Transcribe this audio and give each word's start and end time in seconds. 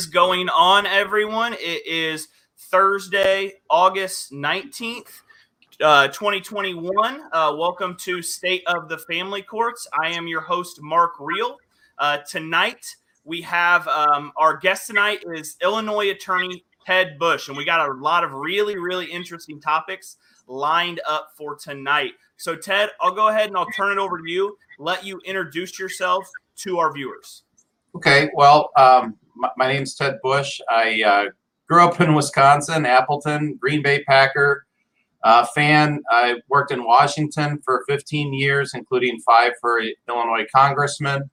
Is 0.00 0.06
going 0.06 0.48
on, 0.48 0.86
everyone? 0.86 1.52
It 1.52 1.86
is 1.86 2.28
Thursday, 2.56 3.52
August 3.68 4.32
19th, 4.32 5.10
uh, 5.82 6.08
2021. 6.08 7.20
Uh, 7.30 7.54
welcome 7.58 7.94
to 7.96 8.22
State 8.22 8.62
of 8.66 8.88
the 8.88 8.96
Family 8.96 9.42
Courts. 9.42 9.86
I 9.92 10.08
am 10.08 10.26
your 10.26 10.40
host, 10.40 10.80
Mark 10.80 11.16
Real. 11.20 11.58
Uh, 11.98 12.16
tonight, 12.26 12.96
we 13.24 13.42
have 13.42 13.86
um, 13.88 14.32
our 14.38 14.56
guest 14.56 14.86
tonight 14.86 15.22
is 15.34 15.58
Illinois 15.62 16.08
attorney 16.08 16.64
Ted 16.86 17.18
Bush, 17.18 17.48
and 17.48 17.56
we 17.58 17.66
got 17.66 17.86
a 17.86 17.92
lot 17.92 18.24
of 18.24 18.32
really, 18.32 18.78
really 18.78 19.04
interesting 19.04 19.60
topics 19.60 20.16
lined 20.46 21.02
up 21.06 21.32
for 21.36 21.56
tonight. 21.56 22.12
So, 22.38 22.56
Ted, 22.56 22.88
I'll 23.02 23.14
go 23.14 23.28
ahead 23.28 23.48
and 23.48 23.56
I'll 23.58 23.70
turn 23.76 23.92
it 23.92 24.00
over 24.00 24.16
to 24.16 24.24
you. 24.26 24.56
Let 24.78 25.04
you 25.04 25.20
introduce 25.26 25.78
yourself 25.78 26.26
to 26.60 26.78
our 26.78 26.90
viewers. 26.90 27.42
Okay, 27.94 28.30
well, 28.34 28.70
um, 28.78 29.16
my, 29.40 29.50
my 29.56 29.72
name's 29.72 29.94
Ted 29.94 30.18
Bush. 30.22 30.60
I 30.68 31.02
uh, 31.02 31.24
grew 31.68 31.82
up 31.82 32.00
in 32.00 32.14
Wisconsin, 32.14 32.86
Appleton, 32.86 33.56
Green 33.60 33.82
Bay 33.82 34.04
Packer 34.04 34.66
uh, 35.24 35.46
fan. 35.46 36.02
I 36.10 36.36
worked 36.48 36.70
in 36.70 36.84
Washington 36.84 37.60
for 37.64 37.84
15 37.88 38.34
years, 38.34 38.72
including 38.74 39.20
five 39.20 39.52
for 39.60 39.80
Illinois 40.08 40.46
congressman. 40.54 41.30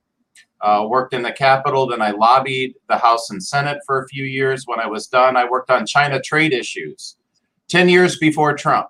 Uh, 0.61 0.87
worked 0.89 1.13
in 1.13 1.21
the 1.21 1.31
Capitol, 1.31 1.85
then 1.85 2.01
I 2.01 2.09
lobbied 2.09 2.73
the 2.89 2.97
House 2.97 3.29
and 3.29 3.43
Senate 3.43 3.77
for 3.85 4.01
a 4.01 4.07
few 4.07 4.23
years. 4.23 4.63
When 4.65 4.79
I 4.79 4.87
was 4.87 5.05
done, 5.05 5.37
I 5.37 5.47
worked 5.47 5.69
on 5.69 5.85
China 5.85 6.19
trade 6.19 6.51
issues 6.51 7.17
10 7.67 7.89
years 7.89 8.17
before 8.17 8.55
Trump. 8.55 8.87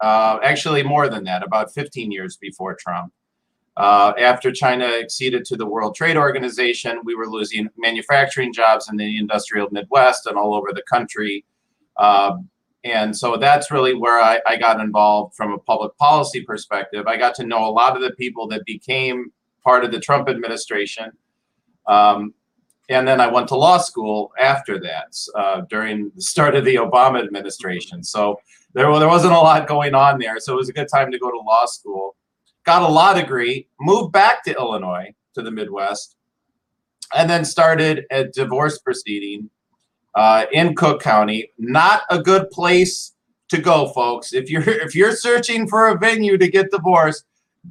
Uh, 0.00 0.38
actually, 0.42 0.82
more 0.82 1.10
than 1.10 1.24
that, 1.24 1.42
about 1.42 1.72
15 1.74 2.10
years 2.10 2.38
before 2.38 2.74
Trump. 2.74 3.12
Uh, 3.82 4.12
after 4.16 4.52
China 4.52 4.84
acceded 4.84 5.44
to 5.44 5.56
the 5.56 5.66
World 5.66 5.96
Trade 5.96 6.16
Organization, 6.16 7.00
we 7.02 7.16
were 7.16 7.26
losing 7.26 7.68
manufacturing 7.76 8.52
jobs 8.52 8.88
in 8.88 8.96
the 8.96 9.18
industrial 9.18 9.66
Midwest 9.72 10.28
and 10.28 10.36
all 10.36 10.54
over 10.54 10.68
the 10.72 10.84
country. 10.88 11.44
Uh, 11.96 12.36
and 12.84 13.16
so 13.16 13.36
that's 13.36 13.72
really 13.72 13.92
where 13.94 14.20
I, 14.20 14.38
I, 14.46 14.56
got 14.56 14.78
involved 14.78 15.34
from 15.34 15.50
a 15.50 15.58
public 15.58 15.96
policy 15.96 16.44
perspective. 16.44 17.08
I 17.08 17.16
got 17.16 17.34
to 17.36 17.44
know 17.44 17.66
a 17.66 17.72
lot 17.72 17.96
of 17.96 18.02
the 18.02 18.12
people 18.12 18.46
that 18.48 18.64
became 18.66 19.32
part 19.64 19.84
of 19.84 19.90
the 19.90 19.98
Trump 19.98 20.28
administration. 20.28 21.10
Um, 21.88 22.34
and 22.88 23.06
then 23.06 23.20
I 23.20 23.26
went 23.26 23.48
to 23.48 23.56
law 23.56 23.78
school 23.78 24.30
after 24.40 24.78
that 24.78 25.12
uh, 25.34 25.62
during 25.62 26.12
the 26.14 26.22
start 26.22 26.54
of 26.54 26.64
the 26.64 26.76
Obama 26.76 27.20
administration. 27.20 28.04
So 28.04 28.38
there, 28.74 28.86
there 29.00 29.08
wasn't 29.08 29.32
a 29.32 29.38
lot 29.38 29.66
going 29.66 29.96
on 29.96 30.20
there. 30.20 30.38
So 30.38 30.52
it 30.52 30.56
was 30.56 30.68
a 30.68 30.72
good 30.72 30.88
time 30.88 31.10
to 31.10 31.18
go 31.18 31.32
to 31.32 31.38
law 31.38 31.66
school 31.66 32.14
got 32.64 32.82
a 32.82 32.88
law 32.88 33.14
degree, 33.14 33.68
moved 33.80 34.12
back 34.12 34.44
to 34.44 34.54
Illinois 34.54 35.14
to 35.34 35.42
the 35.42 35.50
Midwest, 35.50 36.16
and 37.14 37.28
then 37.28 37.44
started 37.44 38.04
a 38.10 38.24
divorce 38.24 38.78
proceeding 38.78 39.50
uh, 40.14 40.46
in 40.52 40.74
Cook 40.74 41.02
County. 41.02 41.50
Not 41.58 42.02
a 42.10 42.22
good 42.22 42.50
place 42.50 43.12
to 43.48 43.60
go, 43.60 43.88
folks. 43.88 44.32
If 44.32 44.50
you're 44.50 44.62
if 44.66 44.94
you're 44.94 45.16
searching 45.16 45.68
for 45.68 45.88
a 45.88 45.98
venue 45.98 46.38
to 46.38 46.48
get 46.48 46.70
divorced, 46.70 47.24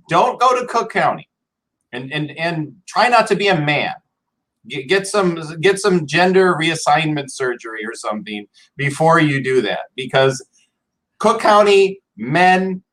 don't 0.09 0.39
go 0.39 0.59
to 0.59 0.67
Cook 0.67 0.91
County, 0.91 1.29
and 1.91 2.11
and 2.11 2.31
and 2.37 2.75
try 2.85 3.09
not 3.09 3.27
to 3.27 3.35
be 3.35 3.47
a 3.47 3.59
man. 3.59 3.93
Get, 4.67 4.87
get 4.87 5.07
some 5.07 5.59
get 5.61 5.79
some 5.79 6.05
gender 6.05 6.55
reassignment 6.55 7.31
surgery 7.31 7.83
or 7.85 7.95
something 7.95 8.47
before 8.77 9.19
you 9.19 9.43
do 9.43 9.61
that, 9.61 9.89
because 9.95 10.45
Cook 11.17 11.41
County 11.41 12.01
men 12.17 12.83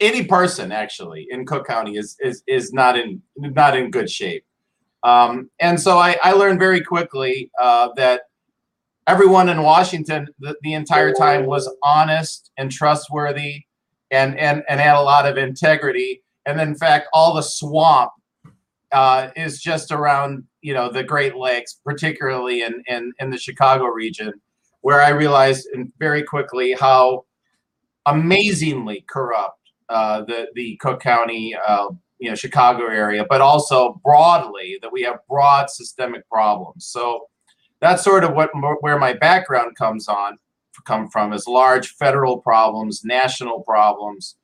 any 0.00 0.24
person 0.24 0.72
actually 0.72 1.26
in 1.30 1.46
Cook 1.46 1.66
County 1.66 1.96
is 1.96 2.16
is 2.20 2.42
is 2.46 2.72
not 2.72 2.98
in 2.98 3.22
not 3.36 3.76
in 3.76 3.90
good 3.90 4.10
shape. 4.10 4.44
Um, 5.02 5.50
and 5.60 5.78
so 5.78 5.98
I, 5.98 6.16
I 6.22 6.32
learned 6.32 6.58
very 6.58 6.80
quickly 6.80 7.50
uh, 7.60 7.90
that 7.96 8.22
everyone 9.06 9.50
in 9.50 9.62
Washington 9.62 10.26
the, 10.38 10.56
the 10.62 10.72
entire 10.72 11.12
time 11.12 11.44
was 11.44 11.70
honest 11.82 12.50
and 12.56 12.72
trustworthy 12.72 13.64
and, 14.10 14.38
and, 14.38 14.62
and 14.68 14.80
had 14.80 14.96
a 14.96 15.02
lot 15.02 15.26
of 15.26 15.36
integrity. 15.36 16.22
And 16.46 16.58
in 16.60 16.74
fact, 16.74 17.08
all 17.12 17.34
the 17.34 17.42
swamp 17.42 18.12
uh, 18.92 19.28
is 19.36 19.60
just 19.60 19.92
around, 19.92 20.44
you 20.62 20.72
know, 20.72 20.90
the 20.90 21.04
Great 21.04 21.36
Lakes, 21.36 21.80
particularly 21.84 22.62
in, 22.62 22.82
in, 22.86 23.12
in 23.18 23.28
the 23.28 23.38
Chicago 23.38 23.84
region, 23.86 24.32
where 24.80 25.02
I 25.02 25.10
realized 25.10 25.68
very 25.98 26.22
quickly 26.22 26.72
how 26.72 27.24
amazingly 28.06 29.04
corrupt 29.08 29.63
uh, 29.88 30.22
the 30.22 30.48
the 30.54 30.76
Cook 30.76 31.00
County, 31.00 31.54
uh, 31.66 31.88
you 32.18 32.28
know, 32.30 32.34
Chicago 32.34 32.86
area, 32.86 33.26
but 33.28 33.40
also 33.40 34.00
broadly 34.04 34.78
that 34.82 34.92
we 34.92 35.02
have 35.02 35.18
broad 35.28 35.70
systemic 35.70 36.28
problems. 36.28 36.86
So 36.86 37.26
that's 37.80 38.02
sort 38.02 38.24
of 38.24 38.34
what 38.34 38.50
where 38.80 38.98
my 38.98 39.12
background 39.12 39.76
comes 39.76 40.08
on 40.08 40.38
come 40.84 41.08
from 41.08 41.32
is 41.32 41.46
large 41.46 41.94
federal 41.94 42.38
problems, 42.38 43.02
national 43.04 43.62
problems, 43.62 44.36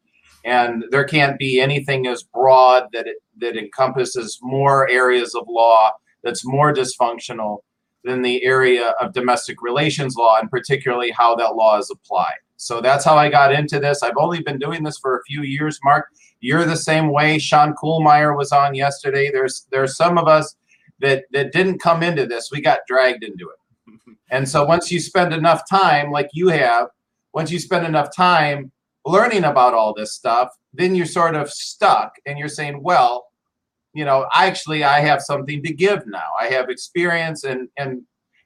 and 0.44 0.84
there 0.90 1.04
can't 1.04 1.38
be 1.38 1.60
anything 1.60 2.06
as 2.06 2.22
broad 2.22 2.88
that 2.92 3.06
it 3.06 3.16
that 3.38 3.56
encompasses 3.56 4.38
more 4.42 4.88
areas 4.88 5.34
of 5.34 5.46
law 5.48 5.90
that's 6.22 6.44
more 6.44 6.74
dysfunctional 6.74 7.58
than 8.04 8.22
the 8.22 8.42
area 8.44 8.94
of 9.00 9.12
domestic 9.12 9.62
relations 9.62 10.16
law 10.16 10.38
and 10.38 10.50
particularly 10.50 11.10
how 11.10 11.34
that 11.34 11.54
law 11.54 11.78
is 11.78 11.90
applied. 11.90 12.38
So 12.60 12.82
that's 12.82 13.06
how 13.06 13.16
I 13.16 13.30
got 13.30 13.54
into 13.54 13.80
this. 13.80 14.02
I've 14.02 14.18
only 14.18 14.42
been 14.42 14.58
doing 14.58 14.82
this 14.82 14.98
for 14.98 15.16
a 15.16 15.22
few 15.22 15.44
years, 15.44 15.80
Mark. 15.82 16.08
You're 16.40 16.66
the 16.66 16.76
same 16.76 17.10
way. 17.10 17.38
Sean 17.38 17.74
Kuhlmeyer 17.74 18.36
was 18.36 18.52
on 18.52 18.74
yesterday. 18.74 19.30
There's 19.32 19.66
there's 19.70 19.96
some 19.96 20.18
of 20.18 20.28
us 20.28 20.56
that 21.00 21.24
that 21.32 21.52
didn't 21.52 21.78
come 21.78 22.02
into 22.02 22.26
this. 22.26 22.50
We 22.52 22.60
got 22.60 22.80
dragged 22.86 23.24
into 23.24 23.48
it. 23.48 24.16
And 24.32 24.48
so 24.48 24.64
once 24.64 24.92
you 24.92 25.00
spend 25.00 25.34
enough 25.34 25.68
time, 25.68 26.12
like 26.12 26.28
you 26.32 26.50
have, 26.50 26.86
once 27.32 27.50
you 27.50 27.58
spend 27.58 27.84
enough 27.84 28.14
time 28.14 28.70
learning 29.04 29.42
about 29.42 29.74
all 29.74 29.92
this 29.92 30.12
stuff, 30.12 30.50
then 30.72 30.94
you're 30.94 31.06
sort 31.06 31.34
of 31.34 31.50
stuck 31.50 32.12
and 32.26 32.38
you're 32.38 32.46
saying, 32.46 32.80
well, 32.80 33.26
you 33.92 34.04
know, 34.04 34.28
actually 34.32 34.84
I 34.84 35.00
have 35.00 35.20
something 35.20 35.64
to 35.64 35.72
give 35.72 36.06
now. 36.06 36.28
I 36.38 36.46
have 36.48 36.68
experience 36.68 37.42
and 37.42 37.68
and 37.78 38.02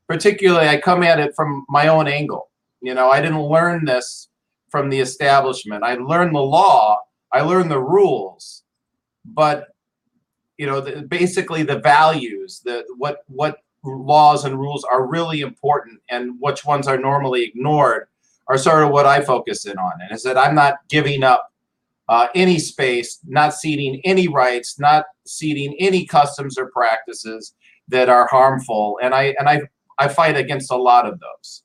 particularly 0.09 0.69
I 0.69 0.81
come 0.81 1.03
at 1.03 1.19
it 1.19 1.35
from 1.35 1.67
my 1.69 1.89
own 1.89 2.07
angle. 2.07 2.49
You 2.85 2.93
know, 2.93 3.09
I 3.09 3.23
didn't 3.23 3.41
learn 3.41 3.87
this 3.87 4.29
from 4.69 4.91
the 4.91 5.01
establishment. 5.01 5.83
I 5.83 5.95
learned 5.95 6.35
the 6.35 6.41
law, 6.41 6.99
I 7.33 7.41
learned 7.41 7.71
the 7.71 7.81
rules, 7.81 8.63
but 9.25 9.69
you 10.59 10.67
know, 10.67 10.83
the, 10.83 11.03
basically 11.03 11.63
the 11.63 11.79
values, 11.79 12.61
the 12.63 12.85
what 12.99 13.25
what 13.27 13.57
laws 13.83 14.45
and 14.45 14.59
rules 14.59 14.85
are 14.85 15.07
really 15.07 15.41
important 15.41 16.01
and 16.11 16.37
which 16.41 16.67
ones 16.67 16.87
are 16.87 16.99
normally 16.99 17.43
ignored 17.43 18.07
are 18.49 18.59
sort 18.59 18.85
of 18.85 18.91
what 18.91 19.07
I 19.07 19.23
focus 19.23 19.65
in 19.65 19.79
on. 19.79 19.93
And 20.03 20.13
is 20.13 20.23
that 20.25 20.37
I'm 20.37 20.55
not 20.55 20.75
giving 20.91 21.23
up 21.23 21.51
uh, 22.11 22.29
any 22.35 22.59
space, 22.59 23.19
not 23.27 23.55
ceding 23.55 24.03
any 24.05 24.29
rights, 24.29 24.79
not 24.79 25.07
ceding 25.27 25.75
any 25.79 26.05
customs 26.05 26.59
or 26.59 26.71
practices 26.71 27.55
that 27.89 28.11
are 28.11 28.27
harmful. 28.27 28.99
And 29.03 29.15
I 29.15 29.35
and 29.39 29.49
I 29.49 29.63
I 29.99 30.09
fight 30.09 30.37
against 30.37 30.71
a 30.71 30.77
lot 30.77 31.07
of 31.07 31.19
those. 31.19 31.64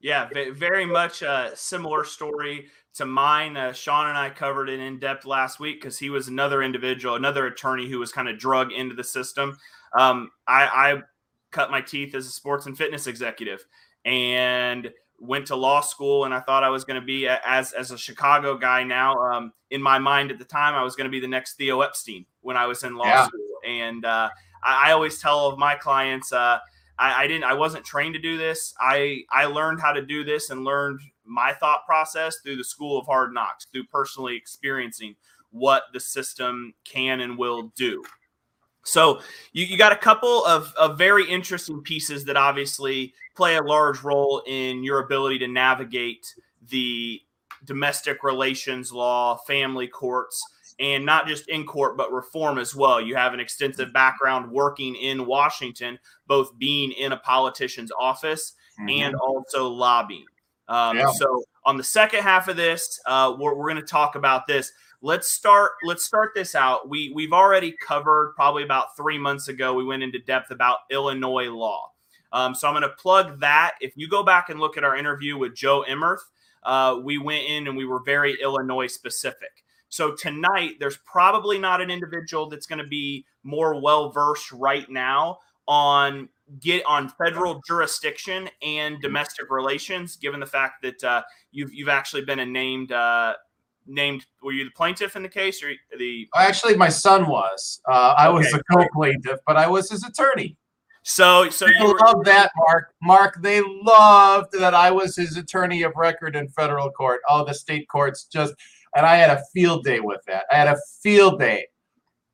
Yeah, 0.00 0.28
very 0.52 0.86
much 0.86 1.22
a 1.22 1.52
similar 1.54 2.04
story 2.04 2.68
to 2.94 3.06
mine. 3.06 3.56
Uh, 3.56 3.72
Sean 3.72 4.08
and 4.08 4.16
I 4.16 4.30
covered 4.30 4.68
it 4.68 4.80
in 4.80 4.98
depth 4.98 5.26
last 5.26 5.60
week 5.60 5.80
because 5.80 5.98
he 5.98 6.10
was 6.10 6.28
another 6.28 6.62
individual, 6.62 7.16
another 7.16 7.46
attorney 7.46 7.88
who 7.88 7.98
was 7.98 8.10
kind 8.10 8.28
of 8.28 8.38
drug 8.38 8.72
into 8.72 8.94
the 8.94 9.04
system. 9.04 9.58
Um, 9.92 10.30
I, 10.46 10.64
I 10.66 11.02
cut 11.50 11.70
my 11.70 11.80
teeth 11.80 12.14
as 12.14 12.26
a 12.26 12.30
sports 12.30 12.66
and 12.66 12.76
fitness 12.76 13.06
executive 13.06 13.64
and 14.04 14.90
went 15.20 15.46
to 15.46 15.56
law 15.56 15.80
school 15.82 16.24
and 16.24 16.32
I 16.32 16.40
thought 16.40 16.64
I 16.64 16.70
was 16.70 16.84
going 16.84 16.98
to 16.98 17.04
be 17.04 17.28
as 17.28 17.72
as 17.72 17.90
a 17.90 17.98
Chicago 17.98 18.56
guy 18.56 18.82
now 18.82 19.18
um, 19.18 19.52
in 19.70 19.82
my 19.82 19.98
mind 19.98 20.30
at 20.30 20.38
the 20.38 20.44
time 20.46 20.74
I 20.74 20.82
was 20.82 20.96
going 20.96 21.04
to 21.04 21.10
be 21.10 21.20
the 21.20 21.28
next 21.28 21.54
Theo 21.54 21.82
Epstein 21.82 22.24
when 22.40 22.56
I 22.56 22.66
was 22.66 22.84
in 22.84 22.96
law 22.96 23.04
yeah. 23.04 23.26
school 23.26 23.40
and 23.66 24.04
uh, 24.06 24.30
I, 24.64 24.88
I, 24.88 24.92
always 24.92 25.20
tell 25.20 25.46
of 25.46 25.58
my 25.58 25.74
clients 25.74 26.32
uh, 26.32 26.58
I, 27.00 27.24
I 27.24 27.26
didn't 27.26 27.44
I 27.44 27.54
wasn't 27.54 27.84
trained 27.84 28.14
to 28.14 28.20
do 28.20 28.36
this. 28.36 28.74
I 28.78 29.22
I 29.32 29.46
learned 29.46 29.80
how 29.80 29.92
to 29.92 30.02
do 30.02 30.22
this 30.22 30.50
and 30.50 30.64
learned 30.64 31.00
my 31.24 31.52
thought 31.54 31.86
process 31.86 32.36
through 32.44 32.56
the 32.56 32.64
school 32.64 32.98
of 32.98 33.06
hard 33.06 33.32
knocks, 33.32 33.66
through 33.72 33.84
personally 33.84 34.36
experiencing 34.36 35.16
what 35.50 35.84
the 35.92 36.00
system 36.00 36.74
can 36.84 37.20
and 37.20 37.36
will 37.36 37.72
do. 37.76 38.04
So 38.84 39.20
you, 39.52 39.64
you 39.66 39.76
got 39.76 39.92
a 39.92 39.96
couple 39.96 40.44
of, 40.46 40.72
of 40.78 40.96
very 40.96 41.28
interesting 41.28 41.82
pieces 41.82 42.24
that 42.24 42.36
obviously 42.36 43.14
play 43.36 43.56
a 43.56 43.62
large 43.62 44.02
role 44.02 44.42
in 44.46 44.82
your 44.82 45.00
ability 45.00 45.38
to 45.40 45.48
navigate 45.48 46.34
the 46.68 47.20
domestic 47.64 48.24
relations 48.24 48.92
law, 48.92 49.36
family 49.46 49.86
courts, 49.86 50.42
and 50.80 51.04
not 51.04 51.28
just 51.28 51.48
in 51.48 51.64
court, 51.66 51.96
but 51.96 52.10
reform 52.10 52.58
as 52.58 52.74
well. 52.74 53.00
You 53.00 53.14
have 53.14 53.34
an 53.34 53.40
extensive 53.40 53.92
background 53.92 54.50
working 54.50 54.96
in 54.96 55.26
Washington, 55.26 55.98
both 56.26 56.58
being 56.58 56.90
in 56.92 57.12
a 57.12 57.18
politician's 57.18 57.92
office 57.98 58.54
mm-hmm. 58.80 58.88
and 58.88 59.14
also 59.14 59.68
lobbying. 59.68 60.24
Um, 60.68 60.96
yeah. 60.96 61.12
So 61.12 61.42
on 61.66 61.76
the 61.76 61.84
second 61.84 62.22
half 62.22 62.48
of 62.48 62.56
this, 62.56 62.98
uh, 63.04 63.36
we're, 63.38 63.54
we're 63.54 63.68
going 63.68 63.76
to 63.76 63.86
talk 63.86 64.14
about 64.14 64.46
this. 64.46 64.72
Let's 65.02 65.28
start. 65.28 65.72
Let's 65.84 66.04
start 66.04 66.32
this 66.34 66.54
out. 66.54 66.88
We 66.88 67.12
we've 67.14 67.32
already 67.32 67.74
covered 67.86 68.34
probably 68.36 68.64
about 68.64 68.96
three 68.96 69.18
months 69.18 69.48
ago. 69.48 69.72
We 69.74 69.84
went 69.84 70.02
into 70.02 70.18
depth 70.18 70.50
about 70.50 70.78
Illinois 70.90 71.50
law. 71.50 71.92
Um, 72.32 72.54
so 72.54 72.68
I'm 72.68 72.74
going 72.74 72.82
to 72.82 72.96
plug 72.96 73.40
that. 73.40 73.72
If 73.80 73.94
you 73.96 74.08
go 74.08 74.22
back 74.22 74.50
and 79.98 80.06
look 80.06 80.26
at 80.26 80.26
our 80.26 80.36
interview 80.36 80.50
with 80.50 80.66
Joe 80.66 80.70
Emmerth, 80.70 80.70
we 80.70 80.70
went 80.70 80.70
in 80.70 80.70
and 80.70 80.70
we 80.70 80.70
were 80.70 80.70
very 80.70 80.70
Illinois 80.70 80.70
specific. 80.70 80.70
So 80.70 80.70
tonight, 80.70 80.72
there's 80.78 80.98
probably 81.04 81.58
not 81.58 81.80
an 81.80 81.90
individual 81.90 82.48
that's 82.48 82.66
going 82.66 82.78
to 82.78 82.86
be 82.86 83.24
more 83.42 83.80
well 83.80 84.10
versed 84.10 84.52
right 84.52 84.88
now 84.90 85.38
on 85.66 86.28
get 86.60 86.84
on 86.84 87.08
federal 87.08 87.60
jurisdiction 87.66 88.48
and 88.62 89.00
domestic 89.00 89.50
relations, 89.50 90.16
given 90.16 90.40
the 90.40 90.46
fact 90.46 90.82
that 90.82 91.04
uh, 91.04 91.22
you've 91.52 91.72
you've 91.72 91.88
actually 91.88 92.22
been 92.24 92.40
a 92.40 92.46
named 92.46 92.92
uh, 92.92 93.34
named. 93.86 94.26
Were 94.42 94.52
you 94.52 94.64
the 94.64 94.70
plaintiff 94.70 95.16
in 95.16 95.22
the 95.22 95.28
case, 95.28 95.62
or 95.62 95.72
the? 95.98 96.28
Actually, 96.34 96.76
my 96.76 96.88
son 96.88 97.28
was. 97.28 97.80
Uh, 97.88 98.14
I 98.16 98.28
okay. 98.28 98.38
was 98.38 98.52
the 98.52 98.62
co-plaintiff, 98.72 99.40
but 99.46 99.56
I 99.56 99.68
was 99.68 99.90
his 99.90 100.04
attorney. 100.04 100.56
So, 101.02 101.48
so 101.48 101.66
they 101.66 101.72
you 101.78 101.96
love 101.98 102.24
that, 102.24 102.50
Mark. 102.56 102.92
Mark, 103.02 103.42
they 103.42 103.62
loved 103.62 104.52
that 104.52 104.74
I 104.74 104.90
was 104.90 105.16
his 105.16 105.36
attorney 105.36 105.82
of 105.82 105.92
record 105.96 106.36
in 106.36 106.48
federal 106.48 106.90
court. 106.90 107.20
Oh, 107.28 107.44
the 107.44 107.54
state 107.54 107.88
courts 107.88 108.24
just, 108.24 108.54
and 108.94 109.06
I 109.06 109.16
had 109.16 109.30
a 109.30 109.42
field 109.52 109.84
day 109.84 110.00
with 110.00 110.20
that. 110.26 110.44
I 110.50 110.56
had 110.56 110.68
a 110.68 110.78
field 111.02 111.38
day. 111.38 111.66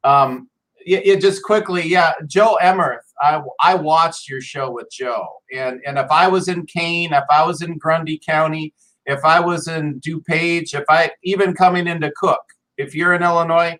Um, 0.04 0.48
it, 0.86 1.20
just 1.20 1.42
quickly, 1.42 1.86
yeah, 1.86 2.12
Joe 2.26 2.56
Emmerth. 2.62 3.00
I, 3.20 3.42
I 3.60 3.74
watched 3.74 4.28
your 4.28 4.40
show 4.40 4.70
with 4.70 4.88
Joe, 4.90 5.26
and 5.52 5.80
and 5.86 5.98
if 5.98 6.10
I 6.10 6.28
was 6.28 6.48
in 6.48 6.64
Kane, 6.66 7.12
if 7.12 7.24
I 7.30 7.44
was 7.44 7.62
in 7.62 7.78
Grundy 7.78 8.20
County, 8.24 8.72
if 9.04 9.24
I 9.24 9.40
was 9.40 9.68
in 9.68 10.00
DuPage, 10.00 10.74
if 10.74 10.84
I 10.88 11.10
even 11.24 11.54
coming 11.54 11.88
into 11.88 12.12
Cook, 12.16 12.42
if 12.76 12.94
you're 12.94 13.14
in 13.14 13.22
Illinois, 13.22 13.78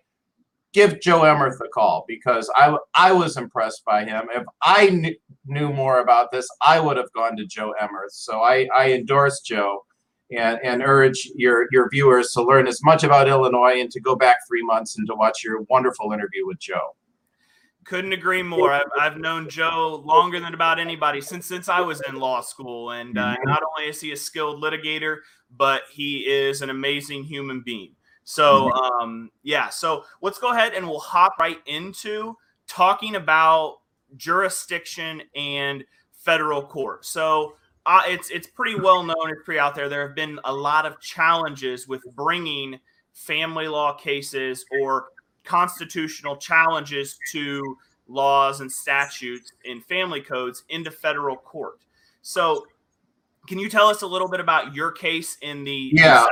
give 0.73 0.99
Joe 0.99 1.21
Emmerth 1.21 1.59
a 1.63 1.69
call 1.69 2.03
because 2.07 2.51
I 2.55 2.75
I 2.93 3.11
was 3.11 3.37
impressed 3.37 3.83
by 3.85 4.03
him. 4.03 4.27
If 4.33 4.43
I 4.61 4.87
kn- 4.87 5.15
knew 5.45 5.71
more 5.71 5.99
about 6.01 6.31
this, 6.31 6.47
I 6.65 6.79
would 6.79 6.97
have 6.97 7.11
gone 7.13 7.37
to 7.37 7.45
Joe 7.45 7.73
Emmerth. 7.81 8.11
So 8.11 8.41
I 8.41 8.67
I 8.75 8.91
endorse 8.91 9.41
Joe 9.41 9.85
and, 10.31 10.59
and 10.63 10.81
urge 10.83 11.29
your, 11.35 11.67
your 11.71 11.89
viewers 11.89 12.31
to 12.31 12.41
learn 12.41 12.67
as 12.67 12.83
much 12.83 13.03
about 13.03 13.27
Illinois 13.27 13.79
and 13.79 13.91
to 13.91 13.99
go 13.99 14.15
back 14.15 14.39
three 14.47 14.63
months 14.63 14.97
and 14.97 15.07
to 15.07 15.15
watch 15.15 15.43
your 15.43 15.61
wonderful 15.69 16.11
interview 16.11 16.45
with 16.45 16.59
Joe. 16.59 16.95
Couldn't 17.85 18.11
agree 18.11 18.43
more. 18.43 18.73
I've, 18.73 18.89
I've 18.99 19.17
known 19.17 19.47
Joe 19.47 20.03
longer 20.03 20.41
than 20.41 20.53
about 20.53 20.77
anybody 20.77 21.21
since 21.21 21.45
since 21.45 21.69
I 21.69 21.79
was 21.79 22.01
in 22.01 22.15
law 22.15 22.41
school, 22.41 22.91
and 22.91 23.17
uh, 23.17 23.21
mm-hmm. 23.21 23.49
not 23.49 23.63
only 23.63 23.89
is 23.89 24.01
he 24.01 24.11
a 24.11 24.17
skilled 24.17 24.61
litigator, 24.61 25.19
but 25.55 25.83
he 25.89 26.17
is 26.27 26.61
an 26.61 26.69
amazing 26.69 27.23
human 27.23 27.61
being. 27.61 27.93
So, 28.25 28.69
mm-hmm. 28.69 29.03
um, 29.03 29.31
yeah. 29.43 29.69
So 29.69 30.03
let's 30.21 30.37
go 30.37 30.51
ahead 30.51 30.73
and 30.73 30.85
we'll 30.85 30.99
hop 30.99 31.35
right 31.39 31.59
into 31.65 32.35
talking 32.67 33.15
about 33.15 33.77
jurisdiction 34.17 35.21
and 35.33 35.85
federal 36.11 36.61
court. 36.61 37.05
So 37.05 37.55
uh, 37.87 38.01
it's 38.05 38.29
it's 38.29 38.47
pretty 38.47 38.75
well 38.75 39.01
known. 39.01 39.29
It's 39.29 39.41
pretty 39.43 39.59
out 39.59 39.73
there. 39.73 39.87
There 39.87 40.05
have 40.05 40.15
been 40.15 40.39
a 40.43 40.53
lot 40.53 40.85
of 40.85 40.99
challenges 40.99 41.87
with 41.87 42.03
bringing 42.15 42.77
family 43.13 43.67
law 43.67 43.93
cases 43.93 44.65
or 44.81 45.07
constitutional 45.45 46.35
challenges 46.35 47.17
to 47.31 47.77
laws 48.09 48.59
and 48.59 48.69
statutes 48.69 49.53
in 49.63 49.79
family 49.81 50.21
codes 50.21 50.65
into 50.69 50.91
federal 50.91 51.37
court. 51.37 51.79
So, 52.21 52.67
can 53.47 53.57
you 53.57 53.69
tell 53.69 53.87
us 53.87 54.01
a 54.01 54.07
little 54.07 54.27
bit 54.27 54.41
about 54.41 54.75
your 54.75 54.91
case 54.91 55.37
in 55.41 55.63
the 55.63 55.91
yeah? 55.93 56.25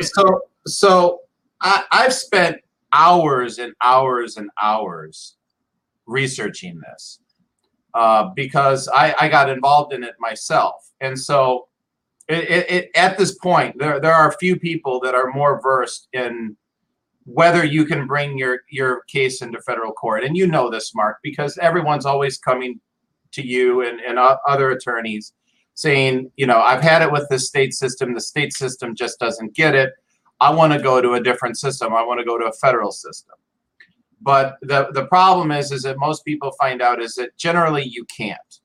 So, 0.00 0.40
so 0.66 1.20
I, 1.60 1.84
I've 1.92 2.14
spent 2.14 2.56
hours 2.92 3.60
and 3.60 3.74
hours 3.80 4.38
and 4.38 4.50
hours 4.60 5.36
researching 6.06 6.80
this 6.80 7.20
uh, 7.94 8.30
because 8.34 8.88
I, 8.88 9.14
I 9.20 9.28
got 9.28 9.48
involved 9.48 9.92
in 9.92 10.02
it 10.02 10.14
myself. 10.18 10.85
And 11.00 11.18
so 11.18 11.68
it, 12.28 12.50
it, 12.50 12.70
it, 12.70 12.90
at 12.94 13.18
this 13.18 13.36
point, 13.38 13.78
there, 13.78 14.00
there 14.00 14.14
are 14.14 14.28
a 14.28 14.38
few 14.38 14.58
people 14.58 15.00
that 15.00 15.14
are 15.14 15.30
more 15.32 15.60
versed 15.60 16.08
in 16.12 16.56
whether 17.24 17.64
you 17.64 17.84
can 17.84 18.06
bring 18.06 18.38
your, 18.38 18.60
your 18.70 19.02
case 19.08 19.42
into 19.42 19.60
federal 19.62 19.92
court. 19.92 20.24
And 20.24 20.36
you 20.36 20.46
know 20.46 20.70
this, 20.70 20.94
Mark, 20.94 21.18
because 21.22 21.58
everyone's 21.58 22.06
always 22.06 22.38
coming 22.38 22.80
to 23.32 23.44
you 23.44 23.82
and, 23.82 24.00
and 24.00 24.18
other 24.18 24.70
attorneys 24.70 25.32
saying, 25.74 26.30
you 26.36 26.46
know, 26.46 26.60
I've 26.60 26.82
had 26.82 27.02
it 27.02 27.12
with 27.12 27.26
the 27.28 27.38
state 27.38 27.74
system. 27.74 28.14
The 28.14 28.20
state 28.20 28.52
system 28.52 28.94
just 28.94 29.18
doesn't 29.18 29.54
get 29.54 29.74
it. 29.74 29.92
I 30.40 30.50
want 30.50 30.72
to 30.72 30.78
go 30.80 31.00
to 31.00 31.14
a 31.14 31.22
different 31.22 31.58
system. 31.58 31.94
I 31.94 32.02
want 32.02 32.20
to 32.20 32.24
go 32.24 32.38
to 32.38 32.46
a 32.46 32.52
federal 32.52 32.92
system. 32.92 33.34
But 34.20 34.56
the, 34.62 34.88
the 34.92 35.06
problem 35.06 35.50
is, 35.50 35.72
is 35.72 35.82
that 35.82 35.98
most 35.98 36.24
people 36.24 36.52
find 36.58 36.80
out 36.80 37.02
is 37.02 37.14
that 37.16 37.36
generally 37.36 37.84
you 37.84 38.04
can't. 38.06 38.60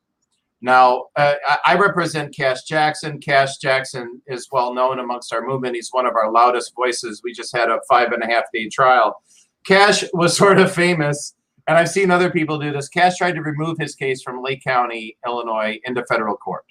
Now, 0.62 1.06
uh, 1.16 1.34
I 1.66 1.76
represent 1.76 2.36
Cash 2.36 2.64
Jackson. 2.64 3.20
Cash 3.20 3.58
Jackson 3.58 4.22
is 4.28 4.48
well 4.52 4.74
known 4.76 5.00
amongst 5.00 5.34
our 5.34 5.42
movement. 5.42 5.76
He's 5.76 5.90
one 5.92 6.06
of 6.06 6.14
our 6.16 6.32
loudest 6.32 6.76
voices. 6.76 7.22
We 7.24 7.34
just 7.34 7.56
had 7.56 7.70
a 7.70 7.80
five 7.90 8.12
and 8.12 8.22
a 8.22 8.28
half 8.28 8.44
day 8.54 8.70
trial. 8.70 9.24
Cash 9.66 10.04
was 10.14 10.38
sort 10.38 10.60
of 10.60 10.72
famous, 10.72 11.34
and 11.68 11.78
I've 11.78 11.90
seen 11.90 12.12
other 12.12 12.30
people 12.30 12.60
do 12.60 12.72
this. 12.72 12.90
Cash 12.90 13.18
tried 13.18 13.34
to 13.34 13.42
remove 13.42 13.78
his 13.80 13.96
case 13.96 14.22
from 14.22 14.44
Lake 14.44 14.64
County, 14.64 15.18
Illinois, 15.26 15.80
into 15.84 16.06
federal 16.06 16.38
court, 16.38 16.66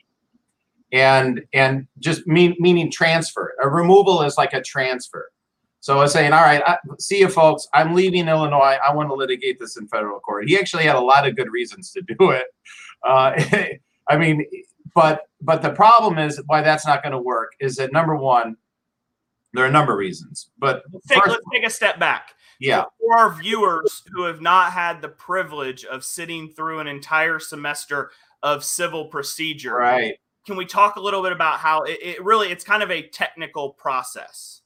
and 0.93 1.43
and 1.53 1.89
just 1.99 2.29
mean, 2.29 2.55
meaning 2.61 2.93
transfer. 2.93 3.55
A 3.61 3.69
removal 3.69 4.23
is 4.23 4.39
like 4.39 4.53
a 4.53 4.63
transfer. 4.63 5.33
So 5.81 5.97
I 5.97 6.03
was 6.03 6.13
saying, 6.13 6.33
all 6.33 6.43
right, 6.43 6.63
I, 6.65 6.77
see 6.99 7.21
you 7.21 7.29
folks. 7.29 7.67
I'm 7.75 7.95
leaving 7.95 8.29
Illinois. 8.29 8.77
I 8.87 8.95
want 8.95 9.09
to 9.09 9.15
litigate 9.15 9.59
this 9.59 9.79
in 9.79 9.89
federal 9.89 10.21
court. 10.21 10.47
He 10.47 10.59
actually 10.59 10.85
had 10.85 10.95
a 10.95 11.01
lot 11.01 11.27
of 11.27 11.35
good 11.35 11.51
reasons 11.51 11.91
to 11.93 12.03
do 12.03 12.31
it. 12.31 12.45
Uh, 13.03 13.33
I 14.11 14.19
mean, 14.19 14.45
but 14.95 15.29
but 15.41 15.63
the 15.63 15.71
problem 15.71 16.19
is 16.19 16.43
why 16.47 16.63
that's 16.63 16.87
not 16.87 17.03
going 17.03 17.13
to 17.13 17.19
work 17.19 17.53
is 17.61 17.77
that 17.77 17.93
number 17.93 18.17
one, 18.17 18.57
there 19.55 19.65
are 19.65 19.69
a 19.69 19.73
number 19.73 19.93
of 19.93 19.99
reasons. 19.99 20.51
But 20.59 20.83
let's 20.93 21.07
take, 21.07 21.19
let 21.19 21.29
let's 21.29 21.45
take 21.53 21.65
a 21.65 21.71
step 21.71 21.99
back. 21.99 22.35
Yeah. 22.59 22.85
For 23.01 23.17
our 23.17 23.35
viewers 23.41 24.03
who 24.13 24.25
have 24.25 24.43
not 24.43 24.73
had 24.73 25.01
the 25.01 25.09
privilege 25.09 25.85
of 25.87 26.05
sitting 26.05 26.51
through 26.51 26.81
an 26.81 26.87
entire 26.87 27.39
semester 27.39 28.11
of 28.43 28.65
civil 28.65 29.07
procedure, 29.07 29.77
right? 29.77 30.19
Can 30.47 30.57
we 30.57 30.67
talk 30.67 30.97
a 30.97 31.01
little 31.01 31.23
bit 31.23 31.33
about 31.33 31.61
how 31.61 31.83
it, 31.83 31.99
it 32.03 32.25
really 32.25 32.51
it's 32.51 32.65
kind 32.65 32.83
of 32.83 32.91
a 32.91 33.03
technical 33.03 33.71
process? 33.71 34.63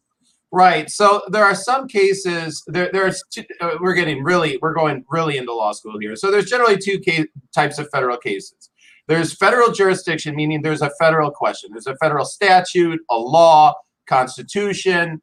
Right. 0.50 0.88
So 0.88 1.22
there 1.28 1.44
are 1.44 1.54
some 1.54 1.88
cases. 1.88 2.62
There, 2.68 2.88
there's. 2.92 3.22
Two, 3.28 3.42
uh, 3.60 3.72
we're 3.80 3.94
getting 3.94 4.22
really. 4.22 4.56
We're 4.62 4.72
going 4.72 5.04
really 5.10 5.36
into 5.36 5.52
law 5.52 5.72
school 5.72 5.98
here. 5.98 6.14
So 6.14 6.30
there's 6.30 6.48
generally 6.48 6.78
two 6.78 7.00
case, 7.00 7.26
types 7.52 7.80
of 7.80 7.90
federal 7.90 8.16
cases. 8.16 8.70
There's 9.06 9.34
federal 9.34 9.70
jurisdiction, 9.70 10.34
meaning 10.34 10.62
there's 10.62 10.82
a 10.82 10.90
federal 10.98 11.30
question. 11.30 11.70
There's 11.72 11.86
a 11.86 11.96
federal 11.96 12.24
statute, 12.24 13.00
a 13.10 13.16
law, 13.16 13.74
constitution, 14.06 15.20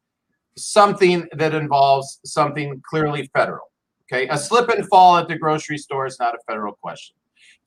something 0.58 1.28
that 1.34 1.56
involves 1.56 2.20
something 2.26 2.82
clearly 2.88 3.30
federal. 3.34 3.72
Okay. 4.12 4.28
A 4.28 4.38
slip 4.38 4.70
and 4.70 4.88
fall 4.88 5.18
at 5.18 5.28
the 5.28 5.38
grocery 5.38 5.78
store 5.78 6.06
is 6.06 6.20
not 6.20 6.36
a 6.36 6.40
federal 6.48 6.74
question. 6.74 7.16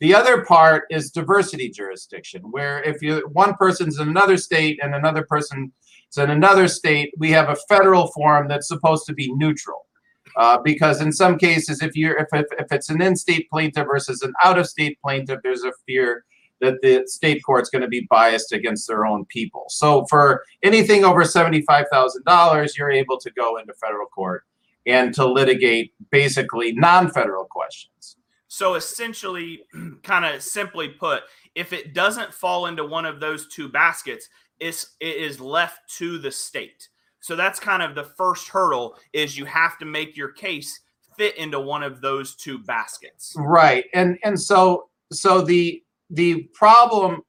The 0.00 0.14
other 0.14 0.44
part 0.44 0.84
is 0.90 1.10
diversity 1.10 1.70
jurisdiction, 1.70 2.42
where 2.42 2.82
if 2.82 3.00
you 3.00 3.28
one 3.32 3.54
person's 3.54 3.98
in 3.98 4.08
another 4.08 4.36
state 4.36 4.78
and 4.82 4.94
another 4.94 5.24
person 5.28 5.72
so 6.14 6.22
in 6.22 6.30
another 6.30 6.68
state, 6.68 7.12
we 7.18 7.32
have 7.32 7.48
a 7.48 7.56
federal 7.68 8.06
forum 8.12 8.46
that's 8.46 8.68
supposed 8.68 9.04
to 9.06 9.12
be 9.12 9.34
neutral. 9.34 9.86
Uh, 10.36 10.58
because 10.58 11.00
in 11.00 11.12
some 11.12 11.38
cases, 11.38 11.82
if 11.82 11.96
you're 11.96 12.16
if, 12.18 12.28
if, 12.32 12.46
if 12.58 12.72
it's 12.72 12.90
an 12.90 13.00
in-state 13.00 13.48
plaintiff 13.50 13.86
versus 13.86 14.22
an 14.22 14.32
out-of-state 14.42 14.98
plaintiff, 15.00 15.40
there's 15.42 15.62
a 15.62 15.72
fear 15.86 16.24
that 16.60 16.80
the 16.82 17.04
state 17.06 17.42
court's 17.44 17.70
going 17.70 17.82
to 17.82 17.88
be 17.88 18.06
biased 18.10 18.52
against 18.52 18.88
their 18.88 19.06
own 19.06 19.24
people. 19.26 19.64
So 19.68 20.06
for 20.06 20.44
anything 20.62 21.04
over 21.04 21.24
seventy-five 21.24 21.86
thousand 21.92 22.24
dollars, 22.24 22.76
you're 22.76 22.90
able 22.90 23.18
to 23.20 23.30
go 23.32 23.58
into 23.58 23.74
federal 23.74 24.06
court 24.06 24.44
and 24.86 25.14
to 25.14 25.26
litigate 25.26 25.94
basically 26.10 26.72
non-federal 26.72 27.46
questions. 27.46 28.16
So 28.48 28.74
essentially, 28.74 29.64
kind 30.02 30.24
of 30.24 30.42
simply 30.42 30.88
put, 30.88 31.22
if 31.54 31.72
it 31.72 31.94
doesn't 31.94 32.34
fall 32.34 32.66
into 32.66 32.84
one 32.84 33.04
of 33.04 33.20
those 33.20 33.48
two 33.48 33.68
baskets, 33.68 34.28
is 34.60 34.90
it 35.00 35.16
is 35.16 35.40
left 35.40 35.80
to 35.98 36.18
the 36.18 36.30
state. 36.30 36.88
So 37.24 37.36
that's 37.36 37.58
kind 37.58 37.82
of 37.82 37.94
the 37.94 38.04
first 38.04 38.48
hurdle 38.48 38.96
is 39.14 39.38
you 39.38 39.46
have 39.46 39.78
to 39.78 39.86
make 39.86 40.14
your 40.14 40.28
case 40.28 40.80
fit 41.16 41.34
into 41.38 41.58
one 41.58 41.82
of 41.82 42.02
those 42.02 42.34
two 42.34 42.58
baskets. 42.58 43.32
Right. 43.38 43.86
And 43.94 44.18
and 44.24 44.38
so 44.38 44.90
so 45.10 45.40
the 45.40 45.82
the 46.10 46.42
problem 46.52 47.22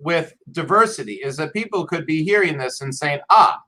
with 0.00 0.34
diversity 0.50 1.20
is 1.22 1.36
that 1.36 1.52
people 1.52 1.86
could 1.86 2.06
be 2.06 2.24
hearing 2.24 2.58
this 2.58 2.80
and 2.80 2.92
saying, 2.92 3.20
"Ah, 3.30 3.60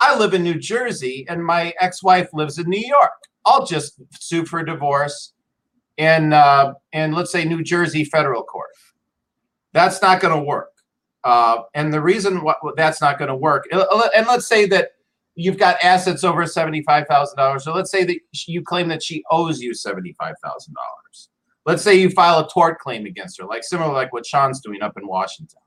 I 0.00 0.16
live 0.16 0.32
in 0.32 0.42
New 0.42 0.58
Jersey 0.58 1.26
and 1.28 1.44
my 1.44 1.74
ex-wife 1.80 2.30
lives 2.32 2.58
in 2.58 2.70
New 2.70 2.80
York. 2.80 3.12
I'll 3.44 3.66
just 3.66 4.00
sue 4.18 4.46
for 4.46 4.64
divorce 4.64 5.34
in 5.98 6.32
uh, 6.32 6.72
in 6.94 7.12
let's 7.12 7.30
say 7.30 7.44
New 7.44 7.62
Jersey 7.62 8.04
federal 8.06 8.42
court." 8.42 8.70
That's 9.74 10.00
not 10.00 10.20
going 10.22 10.34
to 10.34 10.42
work 10.42 10.72
Uh, 11.24 11.64
and 11.74 11.92
the 11.92 12.00
reason 12.00 12.42
what 12.42 12.56
that's 12.74 13.02
not 13.02 13.18
going 13.18 13.28
to 13.28 13.36
work, 13.36 13.68
and 13.70 14.26
let's 14.26 14.46
say 14.46 14.64
that 14.64 14.92
you've 15.40 15.58
got 15.58 15.82
assets 15.82 16.22
over 16.24 16.46
seventy-five 16.46 17.06
thousand 17.06 17.36
dollars. 17.36 17.64
So 17.64 17.72
let's 17.74 17.90
say 17.90 18.04
that 18.04 18.18
you 18.46 18.62
claim 18.62 18.88
that 18.88 19.02
she 19.02 19.24
owes 19.30 19.60
you 19.60 19.74
seventy-five 19.74 20.34
thousand 20.44 20.74
dollars. 20.74 21.28
Let's 21.66 21.82
say 21.82 21.94
you 21.94 22.10
file 22.10 22.40
a 22.40 22.48
tort 22.48 22.78
claim 22.78 23.06
against 23.06 23.40
her, 23.40 23.46
like 23.46 23.64
similar 23.64 23.92
like 23.92 24.12
what 24.12 24.26
Sean's 24.26 24.60
doing 24.60 24.82
up 24.82 24.96
in 24.96 25.06
Washington. 25.06 25.60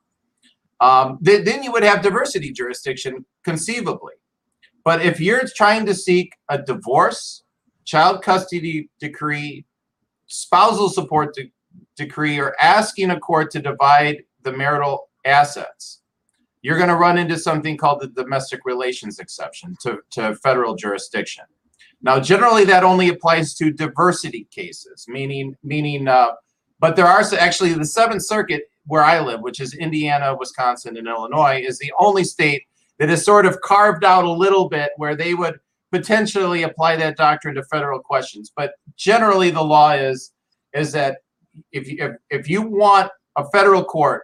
Um, 0.79 1.17
then, 1.21 1.43
then 1.45 1.63
you 1.63 1.71
would 1.71 1.83
have 1.83 2.01
diversity 2.01 2.51
jurisdiction 2.51 3.25
conceivably. 3.43 4.13
But 4.83 5.01
if 5.01 5.19
you're 5.19 5.43
trying 5.55 5.85
to 5.85 5.95
seek 5.95 6.33
a 6.49 6.61
divorce, 6.61 7.43
child 7.85 8.21
custody 8.21 8.89
decree, 8.99 9.65
spousal 10.27 10.89
support 10.89 11.35
de- 11.35 11.51
decree, 11.95 12.39
or 12.39 12.55
asking 12.61 13.11
a 13.11 13.19
court 13.19 13.49
to 13.51 13.59
divide 13.61 14.23
the 14.41 14.51
marital 14.51 15.09
assets, 15.25 16.01
you're 16.63 16.77
going 16.77 16.89
to 16.89 16.95
run 16.95 17.17
into 17.17 17.37
something 17.37 17.77
called 17.77 18.01
the 18.01 18.07
domestic 18.07 18.61
relations 18.65 19.19
exception 19.19 19.75
to, 19.81 19.99
to 20.11 20.33
federal 20.35 20.75
jurisdiction. 20.75 21.43
Now, 22.01 22.19
generally, 22.19 22.65
that 22.65 22.83
only 22.83 23.09
applies 23.09 23.53
to 23.55 23.71
diversity 23.71 24.47
cases, 24.49 25.05
meaning, 25.07 25.55
meaning, 25.61 26.07
uh, 26.07 26.31
but 26.79 26.95
there 26.95 27.05
are 27.05 27.23
actually 27.37 27.73
the 27.73 27.85
Seventh 27.85 28.23
Circuit 28.23 28.63
where 28.87 29.03
I 29.03 29.19
live, 29.19 29.41
which 29.41 29.59
is 29.61 29.73
Indiana, 29.75 30.35
Wisconsin, 30.35 30.97
and 30.97 31.07
Illinois, 31.07 31.63
is 31.65 31.79
the 31.79 31.93
only 31.99 32.23
state 32.23 32.63
that 32.99 33.09
is 33.09 33.23
sort 33.23 33.45
of 33.45 33.61
carved 33.61 34.03
out 34.03 34.25
a 34.25 34.31
little 34.31 34.67
bit 34.67 34.91
where 34.97 35.15
they 35.15 35.33
would 35.33 35.59
potentially 35.91 36.63
apply 36.63 36.95
that 36.95 37.17
doctrine 37.17 37.55
to 37.55 37.63
federal 37.63 37.99
questions. 37.99 38.51
But 38.55 38.73
generally, 38.97 39.51
the 39.51 39.63
law 39.63 39.91
is 39.91 40.31
is 40.73 40.91
that 40.93 41.19
if 41.71 41.87
you, 41.87 41.97
if, 41.99 42.41
if 42.41 42.49
you 42.49 42.63
want 42.63 43.11
a 43.37 43.45
federal 43.51 43.83
court 43.83 44.23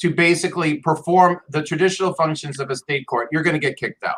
to 0.00 0.12
basically 0.14 0.78
perform 0.78 1.40
the 1.50 1.62
traditional 1.62 2.14
functions 2.14 2.58
of 2.58 2.70
a 2.70 2.76
state 2.76 3.06
court, 3.06 3.28
you're 3.30 3.42
going 3.42 3.54
to 3.54 3.60
get 3.60 3.76
kicked 3.76 4.02
out. 4.02 4.16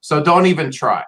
So 0.00 0.22
don't 0.22 0.46
even 0.46 0.70
try. 0.70 1.04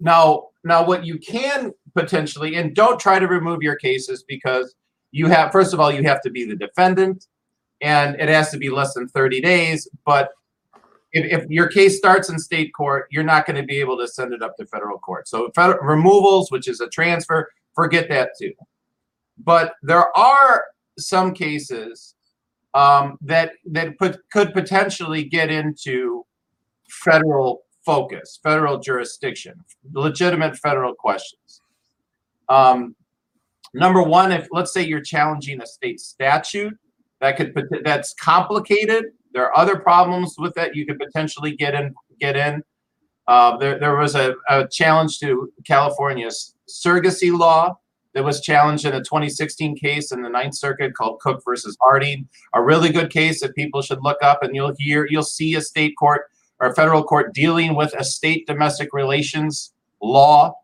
Now, 0.00 0.48
now 0.64 0.84
what 0.84 1.06
you 1.06 1.18
can 1.18 1.72
potentially, 1.94 2.56
and 2.56 2.74
don't 2.74 2.98
try 2.98 3.18
to 3.18 3.26
remove 3.28 3.62
your 3.62 3.76
cases 3.76 4.24
because 4.26 4.74
you 5.12 5.28
have, 5.28 5.52
first 5.52 5.72
of 5.72 5.80
all, 5.80 5.92
you 5.92 6.02
have 6.02 6.20
to 6.22 6.30
be 6.30 6.44
the 6.44 6.56
defendant 6.56 7.26
and 7.80 8.20
it 8.20 8.28
has 8.28 8.50
to 8.50 8.58
be 8.58 8.68
less 8.68 8.94
than 8.94 9.08
30 9.08 9.40
days. 9.40 9.88
But 10.04 10.30
if, 11.12 11.42
if 11.42 11.48
your 11.48 11.68
case 11.68 11.96
starts 11.96 12.28
in 12.30 12.38
state 12.38 12.72
court, 12.74 13.06
you're 13.10 13.22
not 13.22 13.46
going 13.46 13.60
to 13.60 13.66
be 13.66 13.78
able 13.78 13.96
to 13.98 14.08
send 14.08 14.32
it 14.32 14.42
up 14.42 14.56
to 14.56 14.66
federal 14.66 14.98
court. 14.98 15.28
So 15.28 15.50
federal 15.54 15.86
removals, 15.86 16.50
which 16.50 16.68
is 16.68 16.80
a 16.80 16.88
transfer, 16.88 17.48
forget 17.74 18.08
that 18.08 18.30
too. 18.38 18.52
But 19.38 19.74
there 19.82 20.16
are 20.16 20.64
some 20.98 21.32
cases 21.32 22.15
um, 22.74 23.16
that 23.22 23.52
that 23.66 23.98
put, 23.98 24.18
could 24.30 24.52
potentially 24.52 25.24
get 25.24 25.50
into 25.50 26.24
federal 26.88 27.62
focus, 27.84 28.38
federal 28.42 28.78
jurisdiction, 28.78 29.54
legitimate 29.92 30.56
federal 30.56 30.94
questions. 30.94 31.62
Um, 32.48 32.96
number 33.74 34.02
one, 34.02 34.32
if 34.32 34.48
let's 34.52 34.72
say 34.72 34.82
you're 34.82 35.00
challenging 35.00 35.60
a 35.62 35.66
state 35.66 36.00
statute, 36.00 36.76
that 37.20 37.36
could 37.36 37.54
that's 37.84 38.14
complicated. 38.14 39.06
There 39.32 39.44
are 39.44 39.56
other 39.56 39.78
problems 39.78 40.34
with 40.38 40.54
that 40.54 40.74
you 40.74 40.86
could 40.86 40.98
potentially 40.98 41.54
get 41.56 41.74
in. 41.74 41.94
Get 42.20 42.36
in. 42.36 42.62
Uh, 43.28 43.56
there, 43.56 43.78
there 43.78 43.96
was 43.96 44.14
a, 44.14 44.34
a 44.48 44.66
challenge 44.68 45.18
to 45.18 45.52
California's 45.66 46.54
surrogacy 46.68 47.36
law 47.36 47.76
that 48.16 48.24
was 48.24 48.40
challenged 48.40 48.86
in 48.86 48.94
a 48.94 49.00
2016 49.00 49.76
case 49.76 50.10
in 50.10 50.22
the 50.22 50.30
Ninth 50.30 50.54
Circuit 50.54 50.94
called 50.94 51.20
Cook 51.20 51.42
versus 51.44 51.76
Harding. 51.82 52.26
A 52.54 52.62
really 52.62 52.88
good 52.88 53.10
case 53.10 53.42
that 53.42 53.54
people 53.54 53.82
should 53.82 54.02
look 54.02 54.16
up, 54.22 54.42
and 54.42 54.56
you'll 54.56 54.72
hear 54.78 55.06
you'll 55.10 55.22
see 55.22 55.54
a 55.54 55.60
state 55.60 55.94
court 55.98 56.22
or 56.58 56.68
a 56.68 56.74
federal 56.74 57.04
court 57.04 57.34
dealing 57.34 57.74
with 57.74 57.92
a 57.92 58.02
state 58.02 58.46
domestic 58.46 58.94
relations 58.94 59.74
law. 60.02 60.54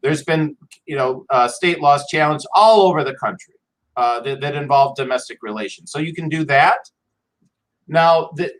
There's 0.00 0.22
been 0.22 0.56
you 0.86 0.96
know 0.96 1.26
uh, 1.28 1.48
state 1.48 1.82
laws 1.82 2.06
challenged 2.08 2.46
all 2.54 2.80
over 2.80 3.04
the 3.04 3.14
country 3.14 3.56
uh, 3.94 4.20
that, 4.20 4.40
that 4.40 4.54
involve 4.54 4.96
domestic 4.96 5.42
relations. 5.42 5.92
So 5.92 5.98
you 5.98 6.14
can 6.14 6.30
do 6.30 6.46
that. 6.46 6.78
Now, 7.88 8.30
the, 8.36 8.54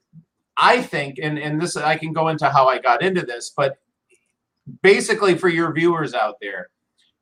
I 0.59 0.83
think, 0.83 1.19
and, 1.23 1.39
and 1.39 1.59
this 1.59 1.75
I 1.75 1.97
can 1.97 2.13
go 2.13 2.29
into 2.29 2.51
how 2.51 2.69
I 2.69 2.81
got 2.81 3.03
into 3.03 3.23
this, 3.23 3.51
but 3.57 3.79
basically 4.83 5.39
for 5.39 5.49
your 5.49 5.73
viewers 5.73 6.13
out 6.13 6.37
there, 6.43 6.69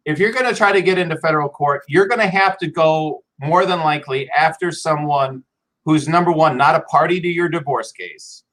if 0.04 0.18
you're 0.18 0.32
going 0.32 0.46
to 0.46 0.54
try 0.54 0.72
to 0.72 0.82
get 0.82 0.98
into 0.98 1.16
federal 1.18 1.48
court, 1.48 1.82
you're 1.88 2.06
going 2.06 2.20
to 2.20 2.26
have 2.26 2.58
to 2.58 2.68
go 2.68 3.22
more 3.38 3.66
than 3.66 3.80
likely 3.80 4.28
after 4.30 4.70
someone 4.70 5.44
who's 5.84 6.08
number 6.08 6.32
one, 6.32 6.56
not 6.56 6.74
a 6.74 6.80
party 6.82 7.20
to 7.20 7.28
your 7.28 7.48
divorce 7.48 7.92
case. 7.92 8.44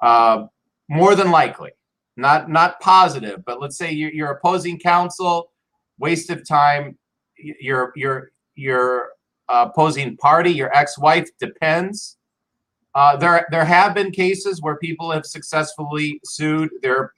Uh, 0.00 0.46
more 0.88 1.14
than 1.14 1.30
likely, 1.30 1.70
not 2.16 2.50
not 2.50 2.80
positive, 2.80 3.44
but 3.44 3.60
let's 3.60 3.78
say 3.78 3.92
you're, 3.92 4.12
you're 4.12 4.32
opposing 4.32 4.78
counsel, 4.78 5.52
waste 5.98 6.30
of 6.30 6.46
time. 6.46 6.98
Your 7.36 7.92
your 7.96 8.32
your 8.54 9.10
opposing 9.48 10.16
party, 10.16 10.50
your 10.50 10.74
ex-wife, 10.76 11.28
depends. 11.38 12.18
Uh, 12.94 13.16
there 13.16 13.46
there 13.50 13.64
have 13.64 13.94
been 13.94 14.10
cases 14.10 14.60
where 14.60 14.76
people 14.76 15.10
have 15.10 15.24
successfully 15.24 16.20
sued 16.24 16.70
their 16.82 17.14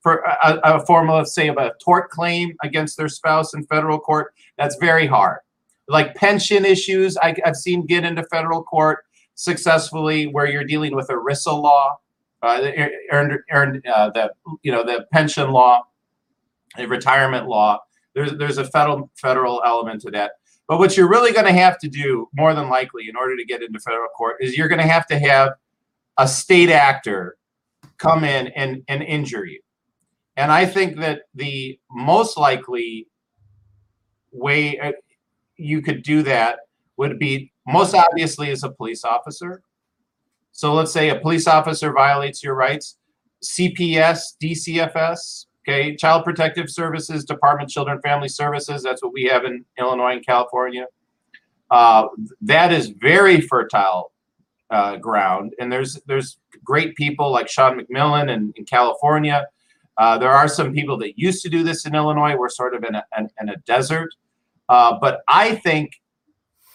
for 0.00 0.18
a, 0.42 0.60
a 0.62 0.86
form 0.86 1.10
of 1.10 1.28
say 1.28 1.48
of 1.48 1.56
a 1.56 1.72
tort 1.82 2.10
claim 2.10 2.54
against 2.62 2.96
their 2.96 3.08
spouse 3.08 3.54
in 3.54 3.64
federal 3.66 3.98
court. 3.98 4.34
That's 4.56 4.76
very 4.76 5.06
hard. 5.06 5.38
Like 5.88 6.14
pension 6.14 6.64
issues, 6.64 7.16
I, 7.16 7.34
I've 7.44 7.56
seen 7.56 7.86
get 7.86 8.04
into 8.04 8.22
federal 8.24 8.62
court 8.62 9.04
successfully 9.34 10.26
where 10.26 10.46
you're 10.46 10.64
dealing 10.64 10.94
with 10.94 11.08
a 11.10 11.14
ERISA 11.14 11.62
law, 11.62 11.96
uh, 12.42 12.72
earned, 13.10 13.38
earned 13.50 13.86
uh, 13.86 14.10
the 14.10 14.30
you 14.62 14.70
know 14.70 14.84
the 14.84 15.06
pension 15.12 15.50
law, 15.50 15.82
the 16.76 16.86
retirement 16.86 17.48
law. 17.48 17.78
There's 18.14 18.32
there's 18.36 18.58
a 18.58 18.64
federal 18.64 19.10
federal 19.16 19.62
element 19.64 20.02
to 20.02 20.10
that. 20.12 20.32
But 20.68 20.78
what 20.78 20.98
you're 20.98 21.08
really 21.08 21.32
going 21.32 21.46
to 21.46 21.52
have 21.52 21.78
to 21.78 21.88
do, 21.88 22.28
more 22.34 22.52
than 22.52 22.68
likely, 22.68 23.08
in 23.08 23.16
order 23.16 23.36
to 23.36 23.44
get 23.44 23.62
into 23.62 23.80
federal 23.80 24.08
court, 24.08 24.36
is 24.40 24.54
you're 24.54 24.68
going 24.68 24.80
to 24.80 24.86
have 24.86 25.06
to 25.06 25.18
have 25.18 25.54
a 26.18 26.28
state 26.28 26.68
actor 26.68 27.38
come 27.96 28.22
in 28.22 28.48
and, 28.48 28.82
and 28.88 29.02
injure 29.02 29.46
you. 29.46 29.60
And 30.38 30.52
I 30.52 30.66
think 30.66 31.00
that 31.00 31.22
the 31.34 31.80
most 31.90 32.38
likely 32.38 33.08
way 34.30 34.78
uh, 34.78 34.92
you 35.56 35.82
could 35.82 36.04
do 36.04 36.22
that 36.22 36.60
would 36.96 37.18
be 37.18 37.52
most 37.66 37.92
obviously 37.92 38.50
as 38.50 38.62
a 38.62 38.70
police 38.70 39.02
officer. 39.02 39.62
So 40.52 40.74
let's 40.74 40.92
say 40.92 41.10
a 41.10 41.18
police 41.18 41.48
officer 41.48 41.92
violates 41.92 42.40
your 42.44 42.54
rights, 42.54 42.98
CPS, 43.42 44.36
DCFS, 44.40 45.46
okay, 45.66 45.96
Child 45.96 46.22
Protective 46.22 46.70
Services, 46.70 47.24
Department 47.24 47.68
Children 47.68 48.00
Family 48.00 48.28
Services, 48.28 48.84
that's 48.84 49.02
what 49.02 49.12
we 49.12 49.24
have 49.24 49.44
in 49.44 49.64
Illinois 49.76 50.12
and 50.12 50.24
California. 50.24 50.86
Uh, 51.68 52.06
that 52.42 52.72
is 52.72 52.90
very 52.90 53.40
fertile 53.40 54.12
uh, 54.70 54.96
ground, 54.98 55.54
and 55.58 55.72
there's 55.72 56.00
there's 56.06 56.38
great 56.62 56.94
people 56.94 57.32
like 57.32 57.48
Sean 57.48 57.78
McMillan 57.78 58.32
in, 58.32 58.52
in 58.54 58.64
California 58.64 59.44
uh, 59.98 60.16
there 60.16 60.30
are 60.30 60.48
some 60.48 60.72
people 60.72 60.96
that 60.98 61.18
used 61.18 61.42
to 61.42 61.48
do 61.48 61.62
this 61.64 61.84
in 61.84 61.94
Illinois. 61.94 62.36
We're 62.36 62.48
sort 62.48 62.74
of 62.74 62.84
in 62.84 62.94
a, 62.94 63.04
in, 63.18 63.28
in 63.40 63.48
a 63.48 63.56
desert. 63.58 64.14
Uh, 64.68 64.96
but 65.00 65.20
I 65.28 65.56
think 65.56 66.00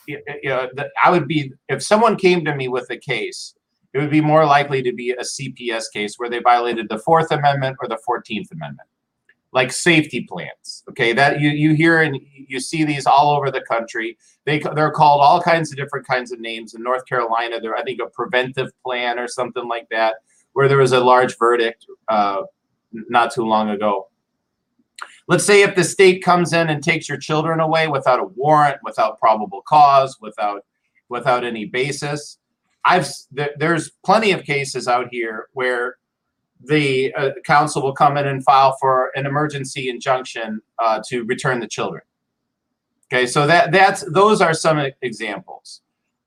you 0.08 0.20
know, 0.44 0.68
that 0.74 0.92
I 1.01 1.10
would 1.10 1.27
be, 1.27 1.53
if 1.70 1.82
someone 1.82 2.18
came 2.18 2.44
to 2.44 2.56
me 2.56 2.68
with 2.68 2.89
a 2.89 2.98
case, 2.98 3.56
it 3.94 4.00
would 4.00 4.10
be 4.10 4.22
more 4.22 4.46
likely 4.46 4.82
to 4.82 4.92
be 4.92 5.12
a 5.12 5.22
CPS 5.22 5.86
case 5.94 6.15
where 6.18 6.30
they 6.30 6.39
violated 6.39 6.89
the 6.89 6.98
Fourth 7.00 7.32
Amendment 7.32 7.77
or 7.80 7.88
the 7.88 8.00
14th 8.08 8.51
Amendment, 8.51 8.89
like 9.53 9.72
safety 9.72 10.25
plans. 10.27 10.84
Okay, 10.89 11.13
that 11.13 11.39
you, 11.39 11.50
you 11.50 11.75
hear 11.75 12.01
and 12.01 12.20
you 12.36 12.60
see 12.60 12.84
these 12.84 13.06
all 13.06 13.36
over 13.38 13.51
the 13.51 13.62
country. 13.62 14.18
They, 14.46 14.60
they're 14.60 14.92
called 14.92 15.22
all 15.22 15.42
kinds 15.42 15.72
of 15.72 15.77
different 15.77 16.08
kinds 16.08 16.34
of 16.34 16.39
names. 16.39 16.74
In 16.74 16.84
North 16.84 17.06
Carolina, 17.06 17.62
they're, 17.62 17.75
I 17.75 17.84
think, 17.84 18.01
a 18.01 18.10
preventive 18.10 18.72
plan 18.84 19.20
or 19.20 19.27
something 19.27 19.68
like 19.68 19.88
that, 19.92 20.15
where 20.53 20.68
there 20.68 20.80
was 20.80 20.92
a 20.92 21.00
large 21.00 21.38
verdict. 21.38 21.86
Uh, 22.10 22.42
not 23.09 23.33
too 23.33 23.43
long 23.43 23.69
ago. 23.69 24.07
Let's 25.27 25.45
say 25.45 25.63
if 25.63 25.75
the 25.75 25.83
state 25.83 26.23
comes 26.23 26.53
in 26.53 26.69
and 26.69 26.83
takes 26.83 27.07
your 27.07 27.17
children 27.17 27.59
away 27.59 27.88
without 27.88 28.19
a 28.19 28.25
warrant, 28.25 28.77
without 28.83 29.19
probable 29.19 29.62
cause, 29.67 30.17
without 30.21 30.65
without 31.09 31.43
any 31.43 31.65
basis. 31.65 32.39
I've 32.85 33.07
there's 33.57 33.91
plenty 34.03 34.31
of 34.31 34.43
cases 34.43 34.88
out 34.88 35.07
here 35.12 35.47
where 35.53 35.97
the 36.65 37.13
uh, 37.13 37.31
council 37.45 37.81
will 37.81 37.93
come 37.93 38.17
in 38.17 38.27
and 38.27 38.43
file 38.43 38.77
for 38.79 39.12
an 39.15 39.25
emergency 39.25 39.89
injunction 39.89 40.62
uh, 40.79 41.01
to 41.07 41.23
return 41.23 41.59
the 41.59 41.67
children. 41.67 42.01
Okay, 43.12 43.25
so 43.27 43.45
that 43.47 43.71
that's 43.71 44.03
those 44.12 44.41
are 44.41 44.53
some 44.53 44.85
examples. 45.01 45.81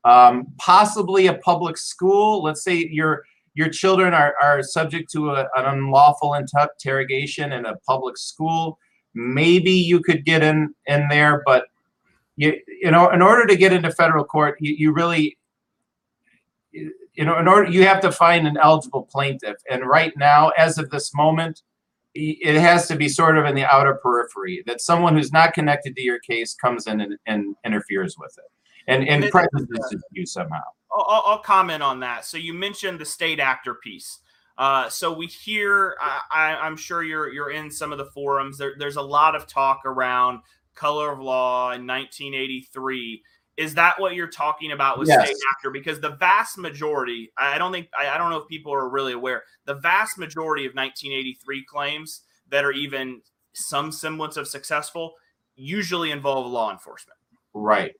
Um, 0.04 0.46
possibly 0.58 1.26
a 1.26 1.34
public 1.34 1.76
school. 1.76 2.42
Let's 2.42 2.62
say 2.62 2.88
you're 2.90 3.24
your 3.56 3.70
children 3.70 4.12
are, 4.12 4.34
are 4.42 4.62
subject 4.62 5.10
to 5.12 5.30
a, 5.30 5.48
an 5.56 5.64
unlawful 5.64 6.34
interrogation 6.34 7.52
in 7.52 7.64
a 7.64 7.74
public 7.88 8.18
school, 8.18 8.78
maybe 9.14 9.70
you 9.72 10.00
could 10.00 10.24
get 10.24 10.42
in 10.42 10.74
in 10.86 11.08
there, 11.08 11.42
but 11.46 11.64
you 12.36 12.54
you 12.68 12.90
know 12.90 13.08
in 13.10 13.22
order 13.22 13.46
to 13.46 13.56
get 13.56 13.72
into 13.72 13.90
federal 13.90 14.24
court, 14.24 14.56
you, 14.60 14.74
you 14.76 14.92
really 14.92 15.38
you 16.72 17.24
know, 17.24 17.38
in 17.38 17.48
order 17.48 17.70
you 17.70 17.86
have 17.86 18.00
to 18.02 18.12
find 18.12 18.46
an 18.46 18.58
eligible 18.58 19.08
plaintiff, 19.10 19.56
and 19.70 19.86
right 19.86 20.12
now, 20.18 20.50
as 20.50 20.76
of 20.76 20.90
this 20.90 21.14
moment, 21.14 21.62
it 22.14 22.60
has 22.60 22.88
to 22.88 22.96
be 22.96 23.08
sort 23.08 23.38
of 23.38 23.46
in 23.46 23.54
the 23.54 23.64
outer 23.64 23.94
periphery 24.02 24.62
that 24.66 24.80
someone 24.80 25.16
who's 25.16 25.32
not 25.32 25.54
connected 25.54 25.96
to 25.96 26.02
your 26.02 26.18
case 26.18 26.54
comes 26.54 26.86
in 26.86 27.00
and, 27.00 27.16
and 27.26 27.56
interferes 27.64 28.16
with 28.18 28.34
it 28.38 28.55
and 28.86 29.08
and 29.08 29.30
prejudices 29.30 30.02
you 30.12 30.26
somehow. 30.26 30.62
I'll, 30.92 31.22
I'll, 31.26 31.38
comment 31.38 31.82
on 31.82 32.00
that. 32.00 32.24
So 32.24 32.38
you 32.38 32.54
mentioned 32.54 32.98
the 32.98 33.04
state 33.04 33.40
actor 33.40 33.74
piece. 33.74 34.20
Uh, 34.56 34.88
so 34.88 35.12
we 35.12 35.26
hear, 35.26 35.96
I, 36.00 36.56
am 36.62 36.76
sure 36.78 37.02
you're 37.02 37.30
you're 37.30 37.50
in 37.50 37.70
some 37.70 37.92
of 37.92 37.98
the 37.98 38.06
forums. 38.06 38.56
There, 38.56 38.74
there's 38.78 38.96
a 38.96 39.02
lot 39.02 39.34
of 39.34 39.46
talk 39.46 39.82
around 39.84 40.40
color 40.74 41.12
of 41.12 41.18
law 41.18 41.72
in 41.72 41.86
1983 41.86 43.22
is 43.56 43.74
that 43.74 43.98
what 43.98 44.14
you're 44.14 44.26
talking 44.26 44.72
about 44.72 44.98
with 44.98 45.08
yes. 45.08 45.26
state 45.26 45.36
actor? 45.50 45.70
Because 45.70 46.00
the 46.00 46.10
vast 46.10 46.58
majority, 46.58 47.32
I 47.38 47.56
don't 47.56 47.72
think, 47.72 47.88
I, 47.98 48.08
I 48.10 48.18
don't 48.18 48.30
know 48.30 48.38
if 48.38 48.48
people 48.48 48.72
are 48.72 48.88
really 48.88 49.14
aware, 49.14 49.44
the 49.64 49.74
vast 49.74 50.18
majority 50.18 50.66
of 50.66 50.74
1983 50.74 51.64
claims 51.64 52.22
that 52.50 52.64
are 52.64 52.72
even 52.72 53.22
some 53.54 53.90
semblance 53.90 54.36
of 54.36 54.46
successful 54.46 55.14
usually 55.54 56.10
involve 56.10 56.50
law 56.50 56.70
enforcement. 56.70 57.18
Right. 57.54 57.94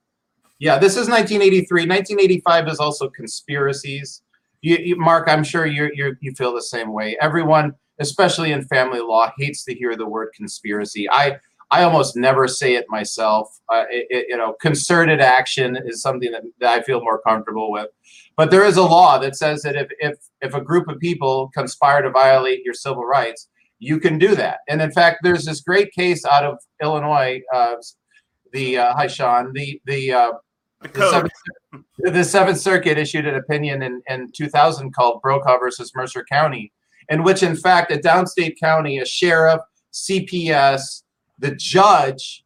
Yeah, 0.59 0.79
this 0.79 0.93
is 0.93 1.09
1983. 1.09 1.83
1985 1.83 2.69
is 2.69 2.79
also 2.79 3.11
conspiracies. 3.11 4.23
You, 4.63 4.77
you, 4.77 4.97
Mark, 4.97 5.29
I'm 5.29 5.45
sure 5.45 5.67
you 5.67 5.91
you 5.95 6.17
you 6.21 6.33
feel 6.33 6.55
the 6.55 6.63
same 6.63 6.93
way. 6.93 7.17
Everyone, 7.21 7.75
especially 8.01 8.53
in 8.53 8.65
family 8.65 9.01
law, 9.01 9.31
hates 9.39 9.65
to 9.65 9.75
hear 9.75 9.97
the 9.97 10.07
word 10.07 10.31
conspiracy. 10.35 11.09
I 11.11 11.39
I 11.71 11.83
almost 11.83 12.17
never 12.17 12.47
say 12.47 12.75
it 12.75 12.87
myself. 12.89 13.49
Uh, 13.69 13.85
it, 13.91 14.07
it, 14.09 14.27
you 14.29 14.37
know, 14.37 14.55
concerted 14.61 15.21
action 15.21 15.77
is 15.85 16.01
something 16.01 16.31
that, 16.31 16.43
that, 16.61 16.73
I 16.73 16.83
feel 16.83 17.01
more 17.01 17.21
comfortable 17.21 17.73
with. 17.73 17.89
But 18.37 18.53
there 18.53 18.65
is 18.65 18.77
a 18.77 18.83
law 18.83 19.19
that 19.19 19.35
says 19.37 19.63
that 19.63 19.75
if, 19.77 19.89
if 19.99 20.15
if 20.41 20.55
a 20.55 20.61
group 20.61 20.89
of 20.89 20.99
people 21.01 21.51
conspire 21.53 22.03
to 22.03 22.11
violate 22.11 22.63
your 22.65 22.75
civil 22.75 23.05
rights, 23.05 23.49
you 23.79 23.99
can 23.99 24.19
do 24.19 24.35
that. 24.37 24.61
And 24.69 24.81
in 24.81 24.93
fact, 24.93 25.19
there's 25.23 25.45
this 25.45 25.61
great 25.61 25.93
case 25.93 26.25
out 26.25 26.45
of 26.45 26.59
Illinois. 26.83 27.43
Uh, 27.53 27.77
the 28.53 28.79
uh, 28.79 28.95
hi 28.95 29.07
Sean, 29.07 29.53
the 29.53 29.81
the 29.87 30.13
uh, 30.13 30.33
the, 30.93 31.01
the, 31.01 31.11
seventh, 31.11 31.33
the, 31.99 32.25
Seventh, 32.25 32.59
Circuit 32.59 32.99
issued 32.99 33.27
an 33.27 33.37
opinion 33.37 33.83
in, 33.83 34.03
in 34.09 34.31
2000 34.33 34.95
called 34.95 35.23
Brokaw 35.23 35.59
versus 35.59 35.93
Mercer 35.95 36.25
County, 36.31 36.73
in 37.09 37.23
which, 37.23 37.43
in 37.43 37.57
fact, 37.57 37.93
a 37.93 37.97
downstate 37.97 38.59
county, 38.59 38.99
a 38.99 39.07
sheriff, 39.07 39.61
CPS, 39.93 41.03
the 41.39 41.55
judge 41.55 42.43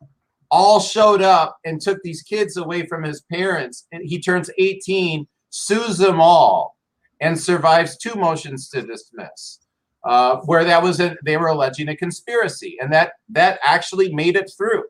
all 0.50 0.80
showed 0.80 1.22
up 1.22 1.58
and 1.64 1.80
took 1.80 1.98
these 2.02 2.22
kids 2.22 2.56
away 2.56 2.86
from 2.86 3.02
his 3.02 3.22
parents. 3.22 3.86
And 3.92 4.02
he 4.04 4.20
turns 4.20 4.50
18, 4.58 5.26
sues 5.50 5.98
them 5.98 6.20
all, 6.20 6.76
and 7.20 7.38
survives 7.38 7.96
two 7.96 8.14
motions 8.14 8.68
to 8.70 8.82
dismiss. 8.82 9.60
Uh, 10.02 10.36
where 10.46 10.64
that 10.64 10.82
was 10.82 10.98
a, 10.98 11.14
they 11.24 11.36
were 11.36 11.48
alleging 11.48 11.88
a 11.88 11.96
conspiracy, 11.96 12.78
and 12.80 12.90
that 12.90 13.12
that 13.28 13.60
actually 13.62 14.10
made 14.14 14.34
it 14.34 14.50
through. 14.56 14.82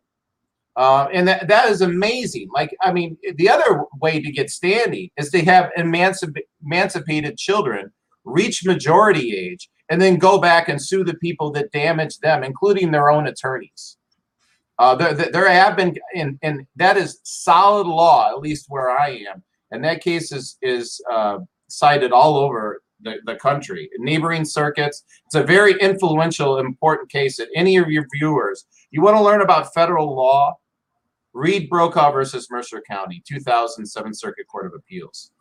Uh, 0.80 1.08
and 1.12 1.28
that, 1.28 1.46
that 1.46 1.68
is 1.68 1.82
amazing. 1.82 2.48
Like, 2.54 2.74
I 2.80 2.90
mean, 2.90 3.18
the 3.34 3.50
other 3.50 3.84
way 4.00 4.18
to 4.18 4.32
get 4.32 4.48
standing 4.48 5.10
is 5.18 5.28
to 5.32 5.44
have 5.44 5.70
emancip- 5.76 6.46
emancipated 6.64 7.36
children 7.36 7.92
reach 8.24 8.64
majority 8.64 9.36
age 9.36 9.68
and 9.90 10.00
then 10.00 10.16
go 10.16 10.40
back 10.40 10.70
and 10.70 10.80
sue 10.80 11.04
the 11.04 11.18
people 11.18 11.50
that 11.52 11.70
damaged 11.72 12.22
them, 12.22 12.42
including 12.42 12.90
their 12.90 13.10
own 13.10 13.26
attorneys. 13.26 13.98
Uh, 14.78 14.94
there, 14.94 15.12
there 15.12 15.50
have 15.50 15.76
been, 15.76 15.94
and, 16.16 16.38
and 16.40 16.66
that 16.76 16.96
is 16.96 17.20
solid 17.24 17.86
law, 17.86 18.30
at 18.30 18.40
least 18.40 18.64
where 18.70 18.88
I 18.88 19.22
am. 19.30 19.42
And 19.72 19.84
that 19.84 20.00
case 20.00 20.32
is, 20.32 20.56
is 20.62 20.98
uh, 21.12 21.40
cited 21.68 22.10
all 22.10 22.38
over 22.38 22.80
the, 23.02 23.16
the 23.26 23.36
country, 23.36 23.90
neighboring 23.98 24.46
circuits. 24.46 25.04
It's 25.26 25.34
a 25.34 25.42
very 25.42 25.74
influential, 25.78 26.56
important 26.56 27.10
case 27.10 27.36
that 27.36 27.48
any 27.54 27.76
of 27.76 27.90
your 27.90 28.06
viewers, 28.14 28.64
you 28.90 29.02
want 29.02 29.18
to 29.18 29.22
learn 29.22 29.42
about 29.42 29.74
federal 29.74 30.16
law, 30.16 30.56
read 31.32 31.68
Brokaw 31.70 32.12
versus 32.12 32.48
Mercer 32.50 32.82
County, 32.88 33.22
2007 33.26 34.14
Circuit 34.14 34.46
Court 34.48 34.66
of 34.66 34.74
Appeals. 34.74 35.32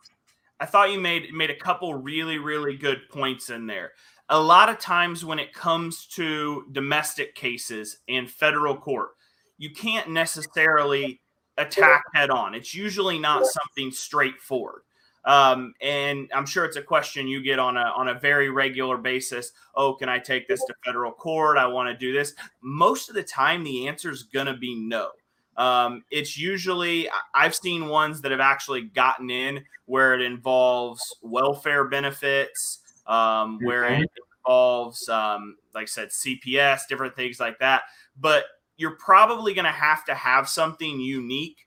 I 0.60 0.66
thought 0.66 0.92
you 0.92 1.00
made 1.00 1.32
made 1.32 1.50
a 1.50 1.56
couple 1.56 1.94
really 1.94 2.38
really 2.38 2.76
good 2.76 3.08
points 3.08 3.50
in 3.50 3.66
there 3.66 3.92
a 4.30 4.40
lot 4.40 4.68
of 4.68 4.78
times 4.78 5.24
when 5.24 5.40
it 5.40 5.52
comes 5.52 6.06
to 6.06 6.64
domestic 6.72 7.34
cases 7.34 7.98
in 8.06 8.28
federal 8.28 8.76
court, 8.76 9.10
you 9.58 9.70
can't 9.70 10.08
necessarily 10.08 11.20
attack 11.58 12.02
head 12.14 12.30
on. 12.30 12.54
It's 12.54 12.72
usually 12.72 13.18
not 13.18 13.44
something 13.44 13.90
straightforward. 13.90 14.82
Um, 15.24 15.74
and 15.82 16.30
I'm 16.32 16.46
sure 16.46 16.64
it's 16.64 16.78
a 16.78 16.82
question 16.82 17.28
you 17.28 17.42
get 17.42 17.58
on 17.58 17.76
a 17.76 17.92
on 17.94 18.08
a 18.08 18.18
very 18.18 18.48
regular 18.48 18.96
basis. 18.96 19.52
Oh, 19.74 19.94
can 19.94 20.08
I 20.08 20.18
take 20.18 20.48
this 20.48 20.64
to 20.64 20.74
federal 20.86 21.12
court? 21.12 21.58
I 21.58 21.66
want 21.66 21.88
to 21.90 21.94
do 21.94 22.12
this. 22.12 22.34
Most 22.62 23.10
of 23.10 23.16
the 23.16 23.22
time, 23.22 23.62
the 23.62 23.86
answer 23.86 24.10
is 24.10 24.22
going 24.22 24.46
to 24.46 24.56
be 24.56 24.74
no. 24.76 25.10
Um, 25.56 26.04
it's 26.10 26.38
usually 26.38 27.08
I've 27.34 27.54
seen 27.54 27.88
ones 27.88 28.20
that 28.22 28.30
have 28.30 28.40
actually 28.40 28.82
gotten 28.82 29.30
in 29.30 29.64
where 29.86 30.14
it 30.14 30.22
involves 30.22 31.02
welfare 31.22 31.84
benefits, 31.84 32.80
um, 33.06 33.58
where 33.62 33.84
it 33.84 34.10
involves, 34.46 35.08
um, 35.08 35.56
like 35.74 35.82
I 35.82 35.86
said, 35.86 36.08
CPS, 36.10 36.82
different 36.88 37.14
things 37.16 37.40
like 37.40 37.58
that. 37.58 37.82
But 38.18 38.44
you're 38.76 38.96
probably 38.96 39.52
going 39.52 39.66
to 39.66 39.70
have 39.70 40.04
to 40.06 40.14
have 40.14 40.48
something 40.48 41.00
unique 41.00 41.58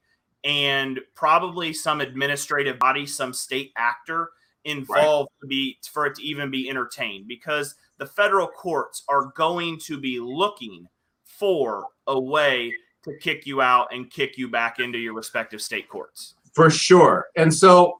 and 0.43 1.00
probably 1.15 1.74
some 1.74 2.02
administrative 2.02 2.80
body, 2.80 3.06
some 3.06 3.34
state 3.34 3.72
actor 3.78 4.30
involved 4.65 5.30
right. 5.41 5.41
to 5.41 5.48
be 5.48 5.78
for 5.91 6.06
it 6.06 6.15
to 6.15 6.24
even 6.24 6.50
be 6.50 6.69
entertained 6.69 7.28
because 7.28 7.76
the 7.98 8.06
federal 8.06 8.48
courts 8.48 9.04
are 9.10 9.32
going 9.36 9.78
to 9.78 10.00
be 10.00 10.19
looking 10.19 10.88
for 11.24 11.86
a 12.08 12.19
way 12.19 12.74
to 13.04 13.18
kick 13.18 13.46
you 13.46 13.62
out 13.62 13.94
and 13.94 14.10
kick 14.10 14.38
you 14.38 14.50
back 14.50 14.80
into 14.80 14.98
your 14.98 15.13
respective 15.13 15.62
state 15.62 15.88
courts. 15.89 16.36
For 16.54 16.70
sure. 16.70 17.28
And 17.36 17.54
so 17.54 18.00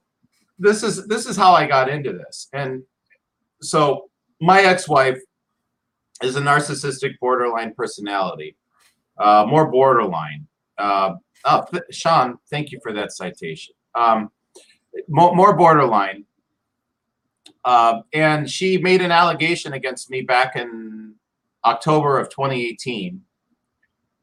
this 0.60 0.84
is 0.84 1.08
this 1.08 1.26
is 1.26 1.36
how 1.36 1.54
I 1.54 1.68
got 1.68 1.90
into 1.90 2.14
this. 2.14 2.48
And 2.54 2.84
so 3.62 4.10
my 4.40 4.62
ex-wife 4.62 5.20
is 6.22 6.36
a 6.36 6.42
narcissistic 6.42 7.18
borderline 7.20 7.74
personality, 7.74 8.56
uh, 9.18 9.46
more 9.48 9.70
borderline. 9.70 10.48
Uh, 10.78 11.16
oh, 11.46 11.66
Sean, 11.92 12.38
thank 12.50 12.72
you 12.72 12.80
for 12.82 12.94
that 12.94 13.12
citation. 13.12 13.76
Um, 13.96 14.30
more 15.08 15.56
borderline. 15.56 16.26
Uh, 17.66 18.02
and 18.14 18.50
she 18.50 18.78
made 18.78 19.02
an 19.02 19.12
allegation 19.12 19.74
against 19.74 20.10
me 20.10 20.22
back 20.22 20.56
in 20.56 21.16
October 21.66 22.20
of 22.20 22.30
2018 22.30 23.22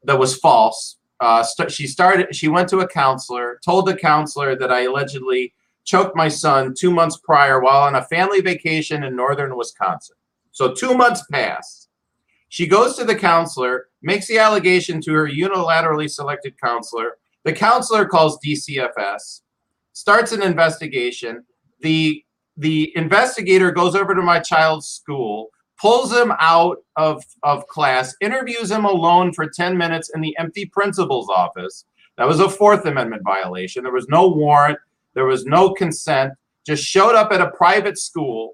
that 0.05 0.19
was 0.19 0.37
false. 0.37 0.97
Uh, 1.21 1.43
st- 1.43 1.71
she 1.71 1.87
started. 1.87 2.35
She 2.35 2.49
went 2.49 2.69
to 2.71 2.79
a 2.79 2.89
counselor, 2.89 3.61
told 3.65 3.87
the 3.87 3.97
counselor 3.97 4.57
that 4.57 4.73
I 4.73 4.83
allegedly 4.85 5.53
choked 5.85 6.17
my 6.17 6.29
son 6.29 6.75
two 6.79 6.91
months 6.91 7.19
prior 7.23 7.61
while 7.61 7.83
on 7.83 7.97
a 7.97 8.05
family 8.05 8.41
vacation 8.41 9.05
in 9.05 9.17
northern 9.17 9.57
Wisconsin. 9.57 10.17
So 10.53 10.73
two 10.73 10.95
months 10.95 11.25
pass. 11.31 11.89
She 12.49 12.67
goes 12.67 12.97
to 12.97 13.05
the 13.05 13.15
counselor, 13.15 13.89
makes 14.03 14.27
the 14.27 14.39
allegation 14.39 15.01
to 15.03 15.13
her 15.13 15.29
unilaterally 15.29 16.11
selected 16.11 16.61
counselor. 16.61 17.19
The 17.45 17.53
counselor 17.53 18.07
calls 18.07 18.39
DCFS, 18.45 19.43
starts 19.93 20.33
an 20.33 20.43
investigation. 20.43 21.45
The 21.81 22.25
the 22.57 22.93
investigator 22.97 23.71
goes 23.71 23.95
over 23.95 24.15
to 24.15 24.21
my 24.21 24.39
child's 24.39 24.87
school, 24.87 25.49
pulls 25.81 26.13
him 26.13 26.33
out 26.39 26.79
of, 26.97 27.25
of 27.43 27.67
class, 27.69 28.15
interviews 28.21 28.71
him 28.71 28.85
alone 28.85 29.33
for 29.33 29.49
10 29.49 29.79
minutes 29.79 30.11
in 30.15 30.21
the 30.21 30.37
empty 30.39 30.67
principal's 30.67 31.29
office. 31.29 31.85
That 32.19 32.29
was 32.29 32.41
a 32.41 32.51
Fourth 32.51 32.85
Amendment 32.85 33.23
violation. 33.25 33.83
There 33.83 33.93
was 33.93 34.09
no 34.09 34.29
warrant. 34.29 34.79
There 35.15 35.25
was 35.25 35.45
no 35.45 35.73
consent, 35.73 36.35
just 36.67 36.85
showed 36.85 37.15
up 37.15 37.33
at 37.33 37.41
a 37.41 37.51
private 37.51 37.99
school, 37.99 38.53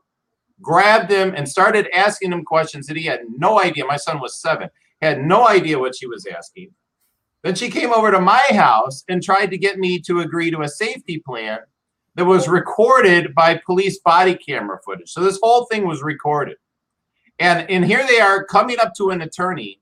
grabbed 0.62 1.11
him, 1.11 1.35
and 1.35 1.49
started 1.49 1.89
asking 1.95 2.33
him 2.33 2.45
questions 2.45 2.87
that 2.87 2.97
he 2.97 3.05
had 3.05 3.21
no 3.37 3.61
idea. 3.61 3.85
My 3.85 3.97
son 3.97 4.21
was 4.21 4.41
seven, 4.41 4.71
had 5.03 5.21
no 5.21 5.47
idea 5.47 5.79
what 5.79 5.97
she 5.97 6.07
was 6.07 6.27
asking. 6.27 6.71
Then 7.43 7.55
she 7.55 7.69
came 7.69 7.93
over 7.93 8.11
to 8.11 8.21
my 8.21 8.43
house 8.53 9.05
and 9.09 9.23
tried 9.23 9.51
to 9.51 9.59
get 9.59 9.79
me 9.79 10.01
to 10.01 10.21
agree 10.21 10.51
to 10.51 10.62
a 10.62 10.69
safety 10.69 11.19
plan 11.19 11.59
that 12.15 12.25
was 12.25 12.49
recorded 12.49 13.35
by 13.35 13.61
police 13.67 14.01
body 14.01 14.35
camera 14.35 14.79
footage. 14.85 15.11
So 15.11 15.23
this 15.23 15.39
whole 15.43 15.67
thing 15.67 15.87
was 15.87 16.03
recorded. 16.03 16.57
And, 17.38 17.68
and 17.70 17.85
here 17.85 18.05
they 18.07 18.20
are 18.20 18.44
coming 18.44 18.79
up 18.79 18.94
to 18.96 19.11
an 19.11 19.22
attorney. 19.22 19.81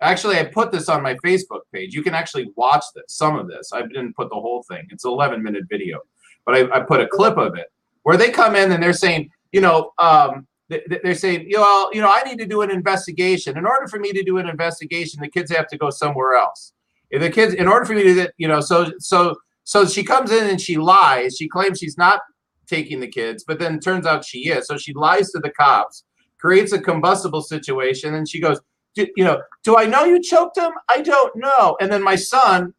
Actually, 0.00 0.38
I 0.38 0.44
put 0.44 0.70
this 0.70 0.88
on 0.88 1.02
my 1.02 1.14
Facebook 1.24 1.62
page. 1.72 1.94
You 1.94 2.02
can 2.02 2.14
actually 2.14 2.50
watch 2.56 2.84
this, 2.94 3.04
some 3.08 3.36
of 3.36 3.48
this. 3.48 3.72
I 3.72 3.82
didn't 3.82 4.14
put 4.14 4.28
the 4.28 4.36
whole 4.36 4.62
thing. 4.68 4.86
It's 4.90 5.04
an 5.04 5.10
11 5.10 5.42
minute 5.42 5.64
video 5.68 6.00
but 6.44 6.54
I, 6.54 6.76
I 6.76 6.80
put 6.80 7.00
a 7.00 7.06
clip 7.06 7.36
of 7.36 7.56
it 7.56 7.66
where 8.02 8.16
they 8.16 8.30
come 8.30 8.54
in 8.54 8.72
and 8.72 8.82
they're 8.82 8.92
saying, 8.92 9.30
you 9.52 9.60
know, 9.60 9.92
um, 9.98 10.46
they're 10.68 11.14
saying, 11.14 11.46
you 11.48 11.58
know, 11.58 11.90
you 11.92 12.00
know, 12.00 12.10
I 12.12 12.22
need 12.22 12.38
to 12.38 12.46
do 12.46 12.62
an 12.62 12.70
investigation. 12.70 13.56
In 13.56 13.66
order 13.66 13.86
for 13.86 13.98
me 13.98 14.12
to 14.12 14.22
do 14.22 14.38
an 14.38 14.48
investigation, 14.48 15.20
the 15.20 15.28
kids 15.28 15.50
have 15.52 15.68
to 15.68 15.78
go 15.78 15.90
somewhere 15.90 16.34
else. 16.34 16.72
If 17.10 17.20
the 17.20 17.30
kids, 17.30 17.54
in 17.54 17.68
order 17.68 17.84
for 17.84 17.94
me 17.94 18.02
to, 18.02 18.32
you 18.38 18.48
know, 18.48 18.60
so 18.60 18.92
so 18.98 19.36
so 19.64 19.86
she 19.86 20.02
comes 20.02 20.32
in 20.32 20.48
and 20.48 20.60
she 20.60 20.76
lies. 20.76 21.36
She 21.36 21.48
claims 21.48 21.78
she's 21.78 21.98
not 21.98 22.20
taking 22.66 22.98
the 22.98 23.06
kids, 23.06 23.44
but 23.46 23.58
then 23.58 23.78
turns 23.78 24.06
out 24.06 24.24
she 24.24 24.48
is. 24.48 24.66
So 24.66 24.76
she 24.78 24.94
lies 24.94 25.30
to 25.30 25.38
the 25.38 25.50
cops, 25.50 26.04
creates 26.44 26.72
a 26.72 26.80
combustible 26.80 27.40
situation, 27.40 28.14
and 28.14 28.28
she 28.28 28.38
goes, 28.38 28.60
you 28.96 29.24
know, 29.24 29.40
do 29.62 29.78
I 29.78 29.86
know 29.86 30.04
you 30.04 30.20
choked 30.20 30.58
him? 30.58 30.72
I 30.90 31.00
don't 31.00 31.34
know. 31.36 31.76
And 31.80 31.90
then 31.90 32.02
my 32.02 32.16
son, 32.16 32.74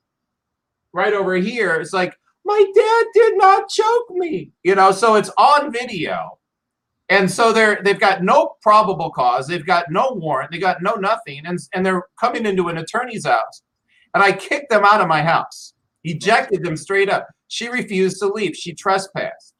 right 0.93 1.13
over 1.13 1.35
here, 1.35 1.81
is 1.81 1.91
like, 1.91 2.15
my 2.45 2.63
dad 2.75 3.05
did 3.15 3.37
not 3.37 3.67
choke 3.67 4.11
me. 4.11 4.51
You 4.63 4.75
know, 4.75 4.91
so 4.91 5.15
it's 5.15 5.31
on 5.37 5.71
video. 5.71 6.37
And 7.09 7.29
so 7.29 7.51
they're 7.51 7.81
they've 7.83 7.99
got 7.99 8.23
no 8.23 8.53
probable 8.61 9.11
cause, 9.11 9.47
they've 9.47 9.65
got 9.65 9.85
no 9.89 10.11
warrant, 10.15 10.51
they 10.51 10.59
got 10.59 10.81
no 10.81 10.93
nothing, 10.93 11.45
and 11.45 11.57
and 11.73 11.85
they're 11.85 12.03
coming 12.19 12.45
into 12.45 12.67
an 12.67 12.77
attorney's 12.77 13.25
house. 13.25 13.63
And 14.13 14.23
I 14.23 14.31
kicked 14.31 14.69
them 14.69 14.85
out 14.85 15.01
of 15.01 15.07
my 15.07 15.23
house, 15.23 15.73
ejected 16.03 16.63
them 16.63 16.77
straight 16.77 17.09
up. 17.09 17.27
She 17.47 17.67
refused 17.67 18.19
to 18.19 18.27
leave. 18.27 18.55
She 18.55 18.73
trespassed. 18.73 19.54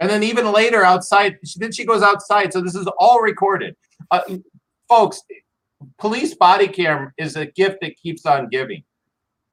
And 0.00 0.10
then 0.10 0.22
even 0.22 0.52
later 0.52 0.84
outside, 0.84 1.38
then 1.56 1.72
she 1.72 1.84
goes 1.84 2.02
outside. 2.02 2.52
So 2.52 2.60
this 2.60 2.74
is 2.74 2.86
all 2.98 3.20
recorded. 3.20 3.76
Uh, 4.10 4.20
folks, 4.88 5.22
police 5.98 6.34
body 6.34 6.68
cam 6.68 7.12
is 7.18 7.36
a 7.36 7.46
gift 7.46 7.78
that 7.80 7.96
keeps 7.96 8.26
on 8.26 8.48
giving. 8.48 8.82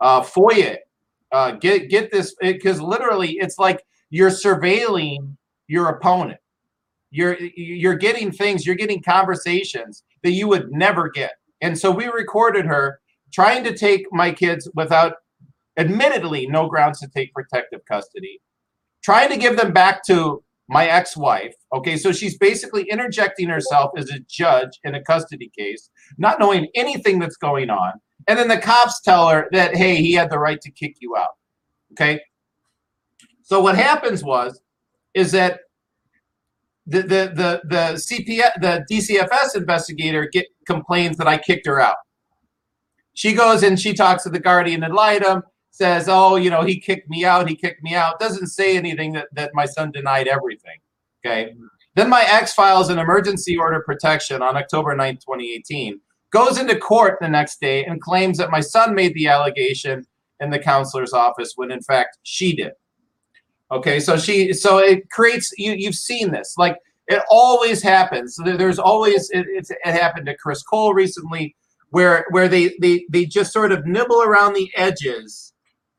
Uh, 0.02 0.22
FOIA, 0.22 0.78
uh, 1.32 1.52
get 1.52 1.90
get 1.90 2.12
this 2.12 2.36
because 2.42 2.82
literally 2.82 3.38
it's 3.40 3.58
like 3.58 3.84
you're 4.10 4.30
surveilling 4.30 5.36
your 5.68 5.88
opponent. 5.90 6.40
You're 7.10 7.38
you're 7.40 7.96
getting 7.96 8.32
things, 8.32 8.66
you're 8.66 8.76
getting 8.76 9.02
conversations 9.02 10.04
that 10.24 10.32
you 10.32 10.48
would 10.50 10.72
never 10.72 11.10
get. 11.10 11.34
And 11.62 11.78
so 11.78 11.90
we 11.90 12.08
recorded 12.08 12.66
her 12.66 13.00
trying 13.32 13.64
to 13.64 13.76
take 13.76 14.06
my 14.12 14.32
kids 14.32 14.70
without, 14.76 15.14
admittedly, 15.78 16.46
no 16.48 16.68
grounds 16.68 17.00
to 17.00 17.08
take 17.08 17.34
protective 17.34 17.82
custody 17.86 18.42
trying 19.04 19.30
to 19.30 19.38
give 19.38 19.58
them 19.58 19.74
back 19.74 20.04
to 20.06 20.44
my 20.70 20.88
ex-wife. 20.88 21.54
Okay, 21.74 21.98
so 21.98 22.12
she's 22.12 22.38
basically 22.38 22.84
interjecting 22.90 23.50
herself 23.50 23.92
as 23.98 24.10
a 24.10 24.20
judge 24.30 24.80
in 24.84 24.96
a 24.96 25.04
custody 25.04 25.52
case, 25.58 25.90
not 26.18 26.40
knowing 26.40 26.68
anything 26.76 27.20
that's 27.20 27.38
going 27.38 27.70
on. 27.70 27.94
And 28.28 28.40
then 28.40 28.48
the 28.48 28.58
cops 28.58 29.02
tell 29.02 29.28
her 29.30 29.48
that 29.52 29.76
hey, 29.76 29.98
he 29.98 30.14
had 30.14 30.30
the 30.30 30.40
right 30.40 30.62
to 30.62 30.72
kick 30.72 30.96
you 31.00 31.16
out. 31.16 31.36
Okay. 31.92 32.22
So 33.44 33.62
what 33.62 33.76
happens 33.76 34.24
was 34.24 34.62
is 35.14 35.32
that 35.34 35.60
the 36.86 37.02
the 37.02 37.32
the 37.36 37.62
the 37.66 37.94
CPS 37.96 38.52
the 38.62 38.86
DCFS 38.90 39.56
investigator 39.56 40.28
get 40.32 40.48
complains 40.66 41.18
that 41.18 41.28
I 41.28 41.38
kicked 41.38 41.66
her 41.68 41.80
out. 41.82 41.98
She 43.14 43.34
goes 43.34 43.64
and 43.64 43.80
she 43.80 43.94
talks 43.94 44.24
to 44.24 44.30
the 44.30 44.40
guardian 44.40 44.84
ad 44.84 44.94
litem 44.94 45.44
says, 45.74 46.08
oh, 46.08 46.36
you 46.36 46.52
know, 46.52 46.62
he 46.62 46.80
kicked 46.80 47.10
me 47.10 47.26
out, 47.26 47.50
he 47.50 47.56
kicked 47.56 47.82
me 47.82 47.96
out, 47.96 48.20
doesn't 48.20 48.48
say 48.48 48.78
anything 48.78 49.12
that, 49.12 49.28
that 49.34 49.52
my 49.56 49.66
son 49.66 49.92
denied 49.92 50.28
everything. 50.28 50.78
Okay. 51.26 51.56
Then 51.96 52.10
my 52.10 52.24
ex 52.30 52.54
files 52.54 52.90
an 52.90 53.00
emergency 53.00 53.58
order 53.58 53.82
protection 53.82 54.44
on 54.44 54.56
October 54.56 54.96
9th, 54.96 55.22
2018, 55.22 56.00
goes 56.32 56.60
into 56.60 56.78
court 56.78 57.18
the 57.20 57.28
next 57.28 57.60
day 57.60 57.86
and 57.86 58.00
claims 58.02 58.38
that 58.38 58.52
my 58.52 58.60
son 58.60 58.94
made 58.94 59.16
the 59.16 59.28
allegation 59.28 60.06
in 60.40 60.52
the 60.52 60.60
counselor's 60.60 61.14
office 61.14 61.54
when 61.56 61.72
in 61.72 61.82
fact 61.82 62.20
she 62.22 62.56
did. 62.56 62.74
Okay, 63.72 64.00
so 64.00 64.16
she 64.16 64.54
so 64.54 64.78
it 64.78 65.10
creates 65.10 65.52
you 65.58 65.72
you've 65.72 65.96
seen 65.96 66.32
this 66.32 66.54
like 66.58 66.78
it 67.08 67.24
always 67.32 67.82
happens. 67.82 68.38
There's 68.44 68.80
always 68.80 69.30
it, 69.32 69.46
it 69.50 69.76
happened 69.86 70.28
to 70.28 70.38
Chris 70.38 70.62
Cole 70.62 70.94
recently 70.94 71.56
where 71.90 72.26
where 72.30 72.48
they 72.48 72.76
they 72.80 73.06
they 73.10 73.26
just 73.26 73.52
sort 73.52 73.72
of 73.72 73.86
nibble 73.88 74.22
around 74.22 74.54
the 74.54 74.70
edges 74.76 75.53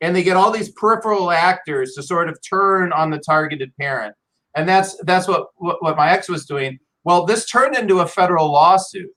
and 0.04 0.14
they 0.14 0.22
get 0.22 0.36
all 0.36 0.50
these 0.50 0.70
peripheral 0.72 1.30
actors 1.30 1.94
to 1.94 2.02
sort 2.02 2.28
of 2.28 2.38
turn 2.48 2.92
on 2.92 3.10
the 3.10 3.18
targeted 3.18 3.72
parent. 3.76 4.14
And 4.56 4.68
that's 4.68 4.96
that's 5.04 5.26
what, 5.26 5.48
what 5.56 5.82
what, 5.82 5.96
my 5.96 6.10
ex 6.10 6.28
was 6.28 6.46
doing. 6.46 6.78
Well 7.04 7.24
this 7.26 7.46
turned 7.46 7.76
into 7.76 8.00
a 8.00 8.06
federal 8.06 8.52
lawsuit 8.52 9.10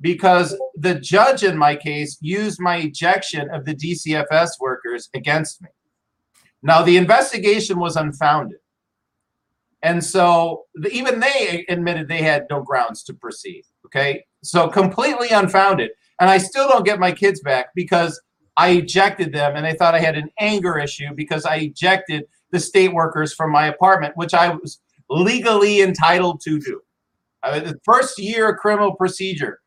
because 0.00 0.56
the 0.74 0.94
judge 0.94 1.42
in 1.42 1.56
my 1.56 1.74
case 1.74 2.18
used 2.20 2.60
my 2.60 2.76
ejection 2.76 3.48
of 3.50 3.64
the 3.64 3.74
dcfs 3.74 4.50
workers 4.60 5.08
against 5.14 5.62
me. 5.62 5.68
Now 6.62 6.82
the 6.82 6.96
investigation 6.96 7.78
was 7.78 7.96
unfounded. 7.96 8.58
And 9.82 10.02
so 10.02 10.64
even 10.90 11.20
they 11.20 11.64
admitted 11.68 12.08
they 12.08 12.22
had 12.22 12.46
no 12.50 12.62
grounds 12.62 13.02
to 13.04 13.14
proceed 13.14 13.64
okay? 13.86 14.24
So 14.42 14.68
completely 14.68 15.30
unfounded. 15.30 15.90
And 16.20 16.30
i 16.30 16.38
still 16.38 16.68
don't 16.68 16.84
get 16.84 16.98
my 16.98 17.12
kids 17.12 17.40
back 17.40 17.66
because 17.74 18.20
I 18.56 18.70
ejected 18.70 19.32
them 19.32 19.56
and 19.56 19.64
they 19.64 19.74
thought 19.74 19.94
I 19.94 20.00
had 20.00 20.16
an 20.16 20.30
anger 20.38 20.78
issue 20.78 21.14
because 21.14 21.44
I 21.44 21.56
ejected 21.56 22.24
the 22.50 22.60
state 22.60 22.92
workers 22.92 23.34
from 23.34 23.52
my 23.52 23.66
apartment, 23.66 24.16
which 24.16 24.34
I 24.34 24.48
was 24.48 24.80
legally 25.10 25.82
entitled 25.82 26.40
to 26.42 26.58
do. 26.58 26.80
Uh, 27.42 27.60
the 27.60 27.78
first 27.84 28.18
year 28.18 28.50
of 28.50 28.56
criminal 28.56 28.94
procedure, 28.94 29.60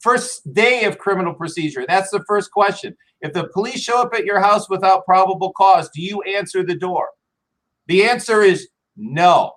first 0.00 0.52
day 0.52 0.84
of 0.84 0.98
criminal 0.98 1.34
procedure. 1.34 1.84
That's 1.86 2.10
the 2.10 2.24
first 2.26 2.50
question. 2.50 2.96
If 3.20 3.32
the 3.32 3.48
police 3.48 3.80
show 3.80 4.02
up 4.02 4.12
at 4.14 4.24
your 4.24 4.40
house 4.40 4.68
without 4.68 5.04
probable 5.06 5.52
cause, 5.56 5.88
do 5.94 6.02
you 6.02 6.20
answer 6.22 6.64
the 6.64 6.76
door? 6.76 7.08
The 7.86 8.04
answer 8.04 8.42
is 8.42 8.68
no. 8.96 9.52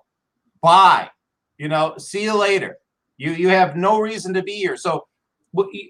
Bye. 0.62 1.10
You 1.58 1.68
know, 1.68 1.94
see 1.98 2.22
you 2.22 2.34
later. 2.34 2.78
You 3.18 3.32
you 3.32 3.48
have 3.48 3.76
no 3.76 3.98
reason 3.98 4.34
to 4.34 4.42
be 4.42 4.56
here. 4.56 4.76
So 4.76 5.06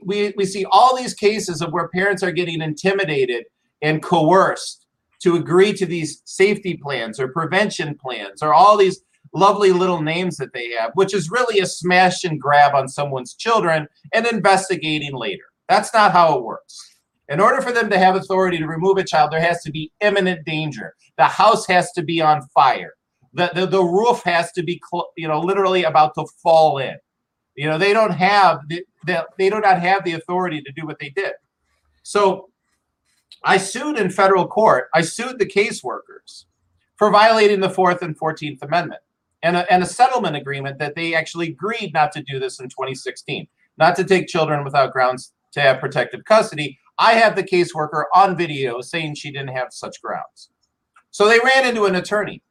we, 0.04 0.32
we 0.36 0.44
see 0.44 0.64
all 0.70 0.96
these 0.96 1.14
cases 1.14 1.60
of 1.60 1.72
where 1.72 1.88
parents 1.88 2.22
are 2.22 2.32
getting 2.32 2.60
intimidated 2.60 3.44
and 3.82 4.02
coerced 4.02 4.86
to 5.22 5.36
agree 5.36 5.72
to 5.72 5.86
these 5.86 6.22
safety 6.24 6.76
plans 6.76 7.18
or 7.18 7.28
prevention 7.28 7.96
plans 7.96 8.42
or 8.42 8.52
all 8.52 8.76
these 8.76 9.00
lovely 9.34 9.72
little 9.72 10.00
names 10.00 10.36
that 10.36 10.52
they 10.52 10.70
have, 10.70 10.90
which 10.94 11.14
is 11.14 11.30
really 11.30 11.60
a 11.60 11.66
smash 11.66 12.24
and 12.24 12.40
grab 12.40 12.74
on 12.74 12.88
someone's 12.88 13.34
children 13.34 13.86
and 14.14 14.26
investigating 14.26 15.14
later. 15.14 15.44
That's 15.68 15.92
not 15.92 16.12
how 16.12 16.38
it 16.38 16.44
works. 16.44 16.96
In 17.28 17.40
order 17.40 17.60
for 17.60 17.72
them 17.72 17.90
to 17.90 17.98
have 17.98 18.14
authority 18.14 18.58
to 18.58 18.66
remove 18.66 18.98
a 18.98 19.04
child, 19.04 19.32
there 19.32 19.40
has 19.40 19.62
to 19.62 19.72
be 19.72 19.90
imminent 20.00 20.46
danger. 20.46 20.94
The 21.18 21.24
house 21.24 21.66
has 21.66 21.90
to 21.92 22.02
be 22.02 22.20
on 22.20 22.46
fire. 22.54 22.92
The, 23.32 23.50
the, 23.54 23.66
the 23.66 23.82
roof 23.82 24.22
has 24.22 24.52
to 24.52 24.62
be, 24.62 24.80
you 25.16 25.26
know, 25.26 25.40
literally 25.40 25.84
about 25.84 26.14
to 26.14 26.24
fall 26.42 26.78
in. 26.78 26.96
You 27.56 27.68
know, 27.68 27.78
they 27.78 27.92
don't 27.92 28.12
have 28.12 28.60
they 29.06 29.50
do 29.50 29.60
not 29.60 29.80
have 29.80 30.04
the 30.04 30.12
authority 30.12 30.60
to 30.62 30.72
do 30.72 30.86
what 30.86 30.98
they 30.98 31.10
did. 31.10 31.32
So 32.02 32.50
I 33.44 33.56
sued 33.56 33.98
in 33.98 34.10
federal 34.10 34.46
court. 34.46 34.88
I 34.94 35.02
sued 35.02 35.38
the 35.38 35.46
caseworkers 35.46 36.44
for 36.96 37.10
violating 37.10 37.60
the 37.60 37.70
Fourth 37.70 38.02
and 38.02 38.16
Fourteenth 38.16 38.62
Amendment 38.62 39.00
and 39.42 39.56
a, 39.56 39.72
and 39.72 39.82
a 39.82 39.86
settlement 39.86 40.36
agreement 40.36 40.78
that 40.78 40.94
they 40.94 41.14
actually 41.14 41.48
agreed 41.48 41.92
not 41.92 42.12
to 42.12 42.22
do 42.22 42.38
this 42.38 42.60
in 42.60 42.68
2016, 42.68 43.46
not 43.78 43.94
to 43.96 44.04
take 44.04 44.26
children 44.26 44.64
without 44.64 44.92
grounds 44.92 45.32
to 45.52 45.60
have 45.60 45.80
protective 45.80 46.24
custody. 46.24 46.78
I 46.98 47.12
have 47.14 47.36
the 47.36 47.42
caseworker 47.42 48.04
on 48.14 48.36
video 48.36 48.80
saying 48.80 49.14
she 49.14 49.30
didn't 49.30 49.54
have 49.54 49.68
such 49.70 50.00
grounds. 50.02 50.50
So 51.10 51.28
they 51.28 51.38
ran 51.38 51.66
into 51.66 51.84
an 51.84 51.94
attorney. 51.94 52.42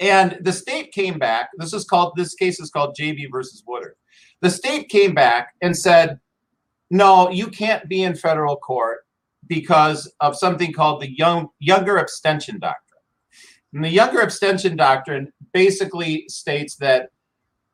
And 0.00 0.38
the 0.40 0.52
state 0.52 0.92
came 0.92 1.18
back. 1.18 1.50
This 1.58 1.72
is 1.72 1.84
called 1.84 2.14
this 2.16 2.34
case 2.34 2.58
is 2.60 2.70
called 2.70 2.96
JB 2.98 3.30
versus 3.30 3.62
Woodard. 3.66 3.94
The 4.42 4.50
state 4.50 4.90
came 4.90 5.14
back 5.14 5.54
and 5.62 5.74
said, 5.76 6.20
"No, 6.90 7.30
you 7.30 7.46
can't 7.46 7.88
be 7.88 8.02
in 8.02 8.14
federal 8.14 8.56
court 8.56 9.06
because 9.46 10.12
of 10.20 10.36
something 10.36 10.72
called 10.72 11.00
the 11.00 11.10
young 11.10 11.48
younger 11.58 11.96
abstention 11.96 12.58
doctrine." 12.58 13.00
And 13.72 13.84
the 13.84 13.88
younger 13.88 14.20
abstention 14.20 14.76
doctrine 14.76 15.32
basically 15.54 16.26
states 16.28 16.76
that 16.76 17.08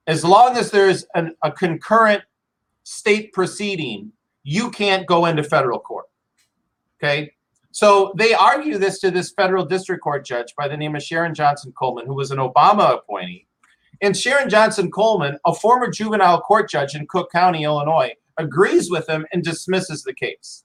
as 0.06 0.24
long 0.24 0.56
as 0.56 0.70
there's 0.70 1.04
an, 1.14 1.34
a 1.42 1.50
concurrent 1.50 2.22
state 2.84 3.32
proceeding, 3.32 4.12
you 4.44 4.70
can't 4.70 5.06
go 5.06 5.26
into 5.26 5.42
federal 5.42 5.80
court. 5.80 6.06
Okay. 7.02 7.32
So 7.70 8.12
they 8.16 8.34
argue 8.34 8.78
this 8.78 9.00
to 9.00 9.10
this 9.10 9.32
federal 9.32 9.64
district 9.64 10.02
court 10.02 10.24
judge 10.24 10.54
by 10.56 10.68
the 10.68 10.76
name 10.76 10.94
of 10.96 11.02
Sharon 11.02 11.34
Johnson 11.34 11.72
Coleman, 11.72 12.06
who 12.06 12.14
was 12.14 12.30
an 12.30 12.38
Obama 12.38 12.94
appointee. 12.94 13.47
And 14.00 14.16
Sharon 14.16 14.48
Johnson 14.48 14.90
Coleman, 14.90 15.38
a 15.46 15.54
former 15.54 15.90
juvenile 15.90 16.40
court 16.40 16.70
judge 16.70 16.94
in 16.94 17.06
Cook 17.08 17.30
County, 17.32 17.64
Illinois, 17.64 18.12
agrees 18.36 18.90
with 18.90 19.08
him 19.08 19.26
and 19.32 19.42
dismisses 19.42 20.04
the 20.04 20.14
case. 20.14 20.64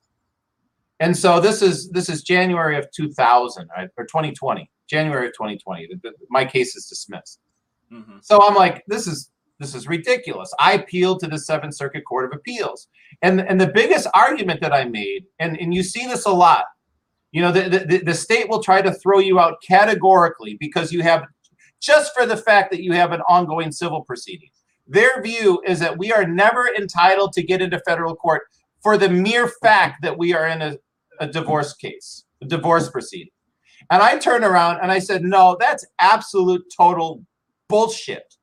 And 1.00 1.18
so 1.18 1.40
this 1.40 1.62
is 1.62 1.90
this 1.90 2.08
is 2.08 2.22
January 2.24 2.78
of 2.78 2.90
2000 2.92 3.68
right, 3.76 3.90
or 3.98 4.06
2020, 4.06 4.70
January 4.88 5.28
of 5.28 5.34
2020. 5.34 5.88
The, 5.88 6.00
the, 6.02 6.14
my 6.30 6.46
case 6.46 6.76
is 6.76 6.86
dismissed. 6.86 7.40
Mm-hmm. 7.92 8.18
So 8.22 8.42
I'm 8.48 8.56
like, 8.56 8.84
this 8.88 9.08
is 9.08 9.32
this 9.60 9.74
is 9.74 9.88
ridiculous. 9.88 10.54
I 10.60 10.74
appealed 10.74 11.20
to 11.22 11.28
the 11.28 11.40
Seventh 11.40 11.76
Circuit 11.76 12.04
Court 12.08 12.26
of 12.26 12.38
Appeals, 12.38 12.88
and 13.22 13.42
and 13.42 13.60
the 13.60 13.68
biggest 13.68 14.08
argument 14.14 14.62
that 14.62 14.72
I 14.72 14.86
made, 14.86 15.26
and 15.40 15.60
and 15.60 15.74
you 15.74 15.84
see 15.84 16.06
this 16.06 16.26
a 16.26 16.32
lot 16.32 16.66
you 17.34 17.42
know, 17.42 17.52
the, 17.52 17.68
the, 17.68 17.98
the 17.98 18.14
state 18.14 18.48
will 18.48 18.62
try 18.62 18.82
to 18.84 18.94
throw 18.94 19.18
you 19.18 19.40
out 19.40 19.58
categorically 19.68 20.56
because 20.60 20.94
you 20.94 21.02
have 21.02 21.26
just 21.84 22.14
for 22.14 22.26
the 22.26 22.38
fact 22.38 22.72
that 22.72 22.82
you 22.82 22.94
have 22.94 23.12
an 23.12 23.22
ongoing 23.28 23.72
civil 23.72 24.02
proceeding. 24.02 24.50
Their 24.88 25.22
view 25.22 25.62
is 25.66 25.80
that 25.82 25.98
we 25.98 26.14
are 26.14 26.26
never 26.26 26.68
entitled 26.68 27.34
to 27.34 27.44
get 27.44 27.62
into 27.62 27.80
federal 27.86 28.16
court 28.16 28.44
for 28.82 28.98
the 28.98 29.10
mere 29.10 29.48
fact 29.48 30.02
that 30.02 30.18
we 30.18 30.34
are 30.34 30.48
in 30.48 30.62
a, 30.62 30.78
a 31.20 31.28
divorce 31.28 31.74
case, 31.74 32.24
a 32.42 32.46
divorce 32.46 32.90
proceeding. 32.90 33.32
And 33.92 34.02
I 34.02 34.18
turned 34.18 34.46
around 34.46 34.80
and 34.82 34.92
I 34.92 35.00
said, 35.00 35.24
no, 35.24 35.58
that's 35.60 35.86
absolute 36.00 36.64
total 36.76 37.24
bullshit. 37.68 38.34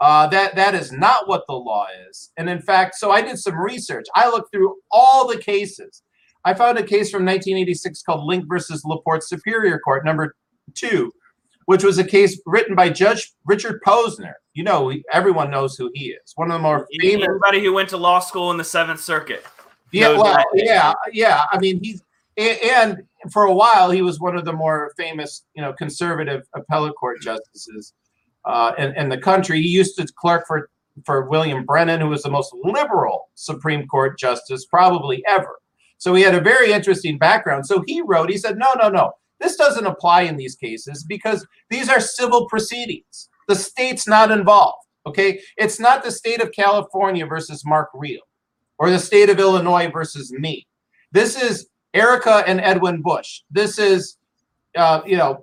Uh, 0.00 0.26
that 0.28 0.54
that 0.54 0.74
is 0.74 0.92
not 0.92 1.28
what 1.28 1.44
the 1.46 1.54
law 1.54 1.86
is. 2.08 2.30
And 2.38 2.48
in 2.48 2.62
fact, 2.62 2.94
so 2.94 3.10
I 3.10 3.20
did 3.20 3.38
some 3.38 3.58
research. 3.58 4.06
I 4.14 4.30
looked 4.30 4.50
through 4.50 4.76
all 4.90 5.28
the 5.28 5.36
cases. 5.36 6.02
I 6.44 6.54
found 6.54 6.78
a 6.78 6.82
case 6.82 7.10
from 7.10 7.26
1986 7.26 8.02
called 8.02 8.24
Lynk 8.24 8.46
versus 8.48 8.82
LaPorte 8.84 9.22
Superior 9.22 9.78
Court, 9.78 10.06
number 10.06 10.34
two, 10.74 11.12
which 11.70 11.84
was 11.84 11.98
a 11.98 12.04
case 12.04 12.42
written 12.46 12.74
by 12.74 12.88
Judge 12.88 13.32
Richard 13.44 13.80
Posner. 13.86 14.32
You 14.54 14.64
know, 14.64 14.92
everyone 15.12 15.52
knows 15.52 15.76
who 15.76 15.88
he 15.94 16.06
is. 16.06 16.32
One 16.34 16.50
of 16.50 16.54
the 16.54 16.58
more 16.58 16.88
famous. 17.00 17.28
Anybody 17.28 17.60
who 17.60 17.72
went 17.72 17.88
to 17.90 17.96
law 17.96 18.18
school 18.18 18.50
in 18.50 18.56
the 18.56 18.64
Seventh 18.64 18.98
Circuit. 18.98 19.46
Yeah, 19.92 20.18
well, 20.18 20.44
yeah, 20.52 20.92
yeah. 21.12 21.44
I 21.52 21.60
mean, 21.60 21.78
he's 21.80 22.02
and 22.36 23.04
for 23.30 23.44
a 23.44 23.54
while 23.54 23.88
he 23.88 24.02
was 24.02 24.18
one 24.18 24.36
of 24.36 24.44
the 24.44 24.52
more 24.52 24.92
famous, 24.96 25.44
you 25.54 25.62
know, 25.62 25.72
conservative 25.72 26.42
appellate 26.56 26.96
court 26.96 27.20
justices 27.20 27.94
uh, 28.46 28.72
in, 28.76 28.92
in 28.96 29.08
the 29.08 29.18
country. 29.18 29.62
He 29.62 29.68
used 29.68 29.96
to 29.98 30.08
clerk 30.16 30.48
for 30.48 30.70
for 31.06 31.28
William 31.28 31.64
Brennan, 31.64 32.00
who 32.00 32.08
was 32.08 32.24
the 32.24 32.30
most 32.30 32.52
liberal 32.64 33.28
Supreme 33.36 33.86
Court 33.86 34.18
justice 34.18 34.66
probably 34.66 35.22
ever. 35.28 35.60
So 35.98 36.14
he 36.14 36.24
had 36.24 36.34
a 36.34 36.40
very 36.40 36.72
interesting 36.72 37.16
background. 37.16 37.64
So 37.64 37.84
he 37.86 38.02
wrote, 38.02 38.28
he 38.28 38.38
said, 38.38 38.58
no, 38.58 38.72
no, 38.82 38.88
no, 38.88 39.12
this 39.40 39.56
doesn't 39.56 39.86
apply 39.86 40.22
in 40.22 40.36
these 40.36 40.54
cases 40.54 41.04
because 41.04 41.46
these 41.70 41.88
are 41.88 42.00
civil 42.00 42.46
proceedings. 42.46 43.28
The 43.48 43.54
state's 43.54 44.06
not 44.06 44.30
involved. 44.30 44.86
Okay. 45.06 45.40
It's 45.56 45.80
not 45.80 46.04
the 46.04 46.10
state 46.10 46.42
of 46.42 46.52
California 46.52 47.26
versus 47.26 47.64
Mark 47.64 47.88
Real 47.94 48.20
or 48.78 48.90
the 48.90 48.98
state 48.98 49.30
of 49.30 49.38
Illinois 49.38 49.90
versus 49.90 50.30
me. 50.32 50.66
This 51.12 51.40
is 51.40 51.68
Erica 51.94 52.44
and 52.46 52.60
Edwin 52.60 53.02
Bush. 53.02 53.42
This 53.50 53.78
is, 53.78 54.18
uh, 54.76 55.00
you 55.06 55.16
know, 55.16 55.42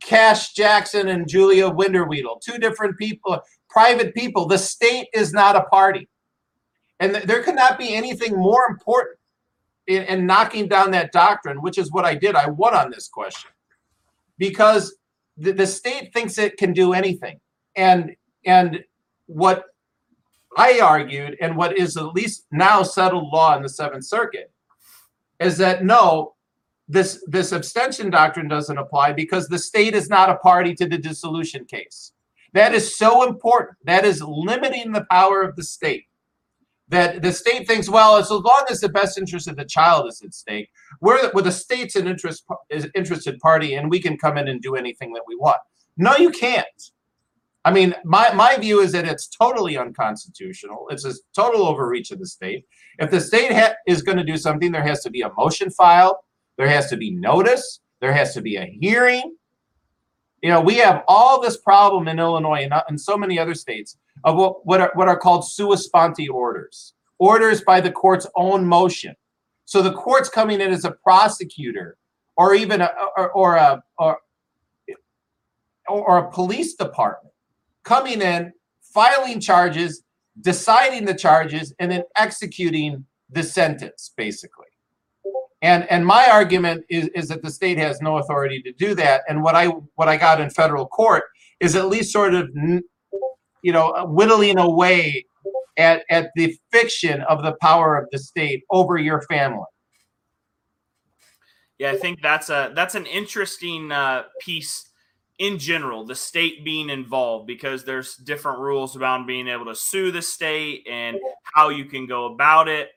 Cash 0.00 0.52
Jackson 0.54 1.08
and 1.08 1.28
Julia 1.28 1.70
Winterweedle, 1.70 2.40
two 2.42 2.58
different 2.58 2.98
people, 2.98 3.40
private 3.70 4.14
people. 4.14 4.46
The 4.46 4.58
state 4.58 5.08
is 5.14 5.32
not 5.32 5.56
a 5.56 5.62
party. 5.64 6.08
And 7.00 7.14
th- 7.14 7.24
there 7.24 7.42
could 7.42 7.54
not 7.54 7.78
be 7.78 7.94
anything 7.94 8.36
more 8.36 8.66
important 8.68 9.18
in 9.86 10.26
knocking 10.26 10.68
down 10.68 10.90
that 10.92 11.12
doctrine, 11.12 11.62
which 11.62 11.78
is 11.78 11.92
what 11.92 12.04
I 12.04 12.14
did. 12.14 12.34
I 12.34 12.48
won 12.48 12.74
on 12.74 12.90
this 12.90 13.08
question 13.08 13.50
because 14.38 14.96
the, 15.36 15.52
the 15.52 15.66
state 15.66 16.12
thinks 16.12 16.38
it 16.38 16.56
can 16.56 16.72
do 16.72 16.92
anything. 16.92 17.40
And 17.76 18.16
and 18.44 18.84
what 19.26 19.64
I 20.56 20.80
argued, 20.80 21.36
and 21.40 21.56
what 21.56 21.76
is 21.76 21.96
at 21.96 22.14
least 22.14 22.46
now 22.50 22.82
settled 22.82 23.32
law 23.32 23.56
in 23.56 23.62
the 23.62 23.68
Seventh 23.68 24.04
Circuit, 24.04 24.50
is 25.38 25.58
that 25.58 25.84
no, 25.84 26.34
this 26.88 27.22
this 27.26 27.52
abstention 27.52 28.10
doctrine 28.10 28.48
doesn't 28.48 28.78
apply 28.78 29.12
because 29.12 29.48
the 29.48 29.58
state 29.58 29.94
is 29.94 30.08
not 30.08 30.30
a 30.30 30.36
party 30.36 30.74
to 30.74 30.86
the 30.86 30.98
dissolution 30.98 31.64
case. 31.64 32.12
That 32.54 32.74
is 32.74 32.96
so 32.96 33.28
important. 33.28 33.76
That 33.84 34.04
is 34.04 34.22
limiting 34.22 34.92
the 34.92 35.06
power 35.10 35.42
of 35.42 35.56
the 35.56 35.64
state. 35.64 36.06
That 36.88 37.22
the 37.22 37.32
state 37.32 37.66
thinks, 37.66 37.88
well, 37.88 38.16
as 38.16 38.30
long 38.30 38.64
as 38.70 38.80
the 38.80 38.88
best 38.88 39.18
interest 39.18 39.48
of 39.48 39.56
the 39.56 39.64
child 39.64 40.06
is 40.06 40.22
at 40.22 40.32
stake, 40.32 40.70
we're, 41.00 41.32
we're 41.34 41.42
the 41.42 41.50
state's 41.50 41.96
an 41.96 42.06
interest 42.06 42.44
is 42.70 42.88
interested 42.94 43.40
party, 43.40 43.74
and 43.74 43.90
we 43.90 44.00
can 44.00 44.16
come 44.16 44.38
in 44.38 44.46
and 44.46 44.62
do 44.62 44.76
anything 44.76 45.12
that 45.14 45.24
we 45.26 45.34
want. 45.34 45.58
No, 45.96 46.16
you 46.16 46.30
can't. 46.30 46.90
I 47.64 47.72
mean, 47.72 47.96
my, 48.04 48.32
my 48.34 48.56
view 48.56 48.80
is 48.80 48.92
that 48.92 49.04
it's 49.04 49.26
totally 49.26 49.76
unconstitutional. 49.76 50.86
It's 50.90 51.04
a 51.04 51.14
total 51.34 51.66
overreach 51.66 52.12
of 52.12 52.20
the 52.20 52.26
state. 52.26 52.64
If 53.00 53.10
the 53.10 53.20
state 53.20 53.52
ha- 53.52 53.74
is 53.88 54.02
going 54.02 54.18
to 54.18 54.24
do 54.24 54.36
something, 54.36 54.70
there 54.70 54.84
has 54.84 55.02
to 55.02 55.10
be 55.10 55.22
a 55.22 55.32
motion 55.36 55.70
filed 55.70 56.14
there 56.56 56.68
has 56.68 56.88
to 56.90 56.96
be 56.96 57.10
notice. 57.10 57.80
There 58.00 58.12
has 58.12 58.34
to 58.34 58.42
be 58.42 58.56
a 58.56 58.64
hearing. 58.64 59.36
You 60.42 60.50
know, 60.50 60.60
we 60.60 60.76
have 60.76 61.02
all 61.08 61.40
this 61.40 61.56
problem 61.56 62.08
in 62.08 62.18
Illinois 62.18 62.64
and 62.64 62.72
uh, 62.72 62.82
in 62.88 62.98
so 62.98 63.16
many 63.16 63.38
other 63.38 63.54
states 63.54 63.96
of 64.24 64.36
what, 64.36 64.66
what, 64.66 64.80
are, 64.80 64.90
what 64.94 65.08
are 65.08 65.16
called 65.16 65.48
sua 65.48 65.76
sponte 65.76 66.28
orders, 66.28 66.94
orders 67.18 67.60
by 67.60 67.80
the 67.80 67.90
court's 67.90 68.26
own 68.34 68.66
motion. 68.66 69.14
So 69.64 69.82
the 69.82 69.92
court's 69.92 70.28
coming 70.28 70.60
in 70.60 70.72
as 70.72 70.84
a 70.84 70.92
prosecutor 70.92 71.96
or 72.36 72.54
even 72.54 72.80
a, 72.80 72.90
or, 73.16 73.30
or 73.32 73.56
a 73.56 73.82
or, 73.98 74.18
or 75.88 76.18
a 76.18 76.30
police 76.30 76.74
department 76.74 77.32
coming 77.84 78.20
in, 78.20 78.52
filing 78.82 79.40
charges, 79.40 80.02
deciding 80.40 81.04
the 81.04 81.14
charges, 81.14 81.74
and 81.78 81.90
then 81.90 82.02
executing 82.16 83.04
the 83.30 83.42
sentence, 83.42 84.12
basically. 84.16 84.66
And 85.62 85.90
and 85.90 86.06
my 86.06 86.28
argument 86.30 86.84
is, 86.90 87.08
is 87.14 87.28
that 87.28 87.42
the 87.42 87.50
state 87.50 87.78
has 87.78 88.02
no 88.02 88.18
authority 88.18 88.60
to 88.62 88.72
do 88.72 88.94
that. 88.96 89.22
And 89.28 89.42
what 89.42 89.54
I 89.54 89.66
what 89.94 90.08
I 90.08 90.16
got 90.16 90.40
in 90.40 90.50
federal 90.50 90.86
court 90.86 91.24
is 91.60 91.74
at 91.74 91.88
least 91.88 92.12
sort 92.12 92.34
of 92.34 92.50
you 93.62 93.72
know 93.72 94.06
whittling 94.06 94.58
away 94.58 95.26
at, 95.76 96.04
at 96.10 96.30
the 96.34 96.56
fiction 96.72 97.22
of 97.22 97.42
the 97.42 97.56
power 97.60 97.96
of 97.96 98.08
the 98.10 98.18
state 98.18 98.64
over 98.70 98.96
your 98.96 99.22
family. 99.22 99.64
Yeah, 101.78 101.90
I 101.90 101.96
think 101.96 102.22
that's 102.22 102.48
a 102.48 102.72
that's 102.74 102.94
an 102.94 103.06
interesting 103.06 103.92
uh, 103.92 104.24
piece 104.40 104.88
in 105.38 105.58
general. 105.58 106.06
The 106.06 106.14
state 106.14 106.64
being 106.64 106.88
involved 106.88 107.46
because 107.46 107.84
there's 107.84 108.16
different 108.16 108.60
rules 108.60 108.96
about 108.96 109.26
being 109.26 109.48
able 109.48 109.66
to 109.66 109.74
sue 109.74 110.10
the 110.10 110.22
state 110.22 110.86
and 110.90 111.18
how 111.42 111.68
you 111.68 111.84
can 111.84 112.06
go 112.06 112.26
about 112.26 112.68
it. 112.68 112.92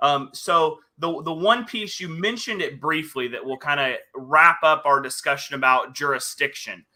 Um, 0.00 0.30
so 0.32 0.78
the 0.98 1.22
the 1.22 1.32
one 1.32 1.66
piece 1.66 2.00
you 2.00 2.08
mentioned 2.08 2.62
it 2.62 2.80
briefly 2.80 3.28
that 3.28 3.44
will 3.44 3.58
kind 3.58 3.80
of 3.80 3.98
wrap 4.14 4.60
up 4.62 4.86
our 4.86 5.00
discussion 5.00 5.54
about 5.54 5.94
jurisdiction. 5.94 6.86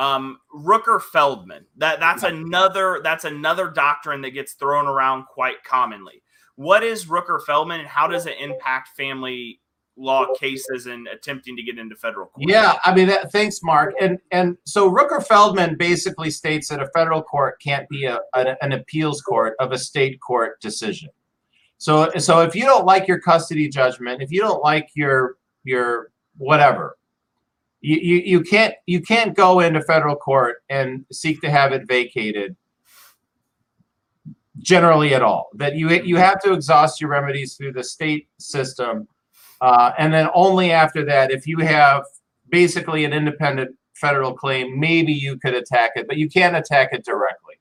Um, 0.00 0.38
Rooker 0.54 1.00
Feldman. 1.00 1.66
That 1.76 2.00
that's 2.00 2.22
another 2.22 3.00
that's 3.04 3.24
another 3.24 3.70
doctrine 3.70 4.22
that 4.22 4.30
gets 4.30 4.54
thrown 4.54 4.86
around 4.86 5.26
quite 5.26 5.62
commonly. 5.62 6.22
What 6.56 6.82
is 6.82 7.04
Rooker 7.04 7.40
Feldman 7.44 7.80
and 7.80 7.88
how 7.88 8.06
does 8.06 8.24
it 8.24 8.38
impact 8.40 8.96
family 8.96 9.60
law 9.98 10.32
cases 10.34 10.86
and 10.86 11.06
attempting 11.08 11.54
to 11.56 11.62
get 11.62 11.78
into 11.78 11.94
federal 11.94 12.28
court? 12.28 12.48
Yeah, 12.48 12.78
I 12.84 12.94
mean, 12.94 13.08
that, 13.08 13.30
thanks, 13.30 13.60
Mark. 13.62 13.94
And 14.00 14.18
and 14.32 14.56
so 14.64 14.90
Rooker 14.90 15.24
Feldman 15.24 15.76
basically 15.76 16.30
states 16.30 16.68
that 16.68 16.80
a 16.80 16.88
federal 16.94 17.22
court 17.22 17.60
can't 17.62 17.86
be 17.90 18.06
a, 18.06 18.20
a, 18.34 18.56
an 18.64 18.72
appeals 18.72 19.20
court 19.20 19.54
of 19.60 19.72
a 19.72 19.78
state 19.78 20.18
court 20.20 20.58
decision. 20.62 21.10
So 21.76 22.10
so 22.16 22.40
if 22.40 22.54
you 22.54 22.64
don't 22.64 22.86
like 22.86 23.06
your 23.06 23.20
custody 23.20 23.68
judgment, 23.68 24.22
if 24.22 24.32
you 24.32 24.40
don't 24.40 24.62
like 24.62 24.88
your 24.94 25.36
your 25.64 26.10
whatever, 26.38 26.96
you, 27.80 27.96
you, 27.96 28.16
you 28.24 28.40
can't 28.42 28.74
you 28.86 29.00
can't 29.00 29.34
go 29.34 29.60
into 29.60 29.80
federal 29.82 30.16
court 30.16 30.62
and 30.68 31.04
seek 31.12 31.40
to 31.40 31.50
have 31.50 31.72
it 31.72 31.86
vacated 31.86 32.56
generally 34.58 35.14
at 35.14 35.22
all. 35.22 35.48
That 35.54 35.76
you 35.76 35.88
you 35.90 36.16
have 36.16 36.40
to 36.42 36.52
exhaust 36.52 37.00
your 37.00 37.10
remedies 37.10 37.54
through 37.54 37.72
the 37.72 37.84
state 37.84 38.28
system, 38.38 39.08
uh, 39.60 39.92
and 39.98 40.12
then 40.12 40.28
only 40.34 40.70
after 40.72 41.04
that, 41.06 41.30
if 41.30 41.46
you 41.46 41.58
have 41.58 42.04
basically 42.50 43.04
an 43.04 43.12
independent 43.12 43.76
federal 43.94 44.34
claim, 44.34 44.78
maybe 44.78 45.12
you 45.12 45.38
could 45.38 45.54
attack 45.54 45.92
it, 45.94 46.06
but 46.06 46.16
you 46.16 46.28
can't 46.28 46.56
attack 46.56 46.90
it 46.92 47.04
directly. 47.04 47.54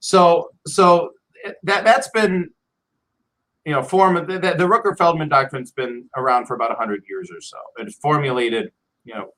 So 0.00 0.50
so 0.66 1.12
that 1.62 1.84
that's 1.84 2.08
been 2.10 2.50
you 3.66 3.72
know, 3.72 3.82
form 3.82 4.14
the, 4.14 4.38
the, 4.38 4.64
Rooker 4.64 4.96
Feldman 4.96 5.28
doctrine's 5.28 5.72
been 5.72 6.08
around 6.16 6.46
for 6.46 6.54
about 6.54 6.68
100 6.68 7.02
years 7.08 7.32
or 7.32 7.40
so. 7.40 7.56
It's 7.78 7.96
formulated, 7.96 8.70
you 9.04 9.12
know, 9.12 9.32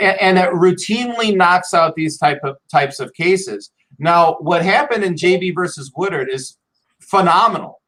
and, 0.00 0.38
it 0.38 0.50
routinely 0.50 1.36
knocks 1.36 1.74
out 1.74 1.94
these 1.94 2.18
type 2.18 2.40
of 2.42 2.56
types 2.70 3.00
of 3.00 3.12
cases. 3.14 3.70
Now, 3.98 4.36
what 4.40 4.62
happened 4.62 5.04
in 5.04 5.14
JB 5.14 5.54
versus 5.54 5.92
Woodard 5.96 6.28
is 6.30 6.56
phenomenal. 7.00 7.80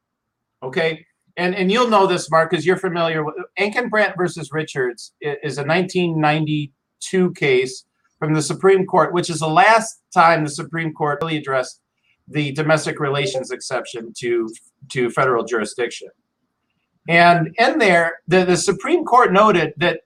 Okay. 0.62 1.04
And, 1.36 1.54
and 1.54 1.70
you'll 1.70 1.88
know 1.88 2.06
this, 2.06 2.30
Mark, 2.30 2.50
because 2.50 2.66
you're 2.66 2.76
familiar 2.76 3.24
with 3.24 3.36
Ankenbrandt 3.58 4.16
versus 4.16 4.50
Richards 4.52 5.12
is 5.20 5.58
a 5.58 5.64
1992 5.64 7.32
case 7.34 7.84
from 8.18 8.34
the 8.34 8.42
Supreme 8.42 8.86
Court, 8.86 9.12
which 9.12 9.30
is 9.30 9.38
the 9.38 9.48
last 9.48 10.02
time 10.12 10.42
the 10.42 10.50
Supreme 10.50 10.92
Court 10.92 11.20
really 11.22 11.36
addressed 11.36 11.80
the 12.26 12.52
domestic 12.52 13.00
relations 13.00 13.50
exception 13.50 14.12
to 14.18 14.52
to 14.90 15.10
federal 15.10 15.44
jurisdiction. 15.44 16.08
And 17.08 17.54
in 17.58 17.78
there, 17.78 18.18
the, 18.26 18.44
the 18.44 18.56
Supreme 18.56 19.04
Court 19.04 19.32
noted 19.32 19.72
that 19.78 20.00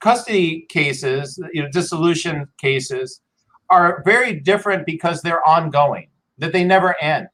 custody 0.00 0.66
cases, 0.68 1.38
you 1.52 1.62
know, 1.62 1.68
dissolution 1.70 2.46
cases, 2.58 3.20
are 3.68 4.02
very 4.04 4.34
different 4.34 4.84
because 4.84 5.22
they're 5.22 5.46
ongoing, 5.46 6.08
that 6.38 6.52
they 6.52 6.64
never 6.64 7.00
end. 7.02 7.28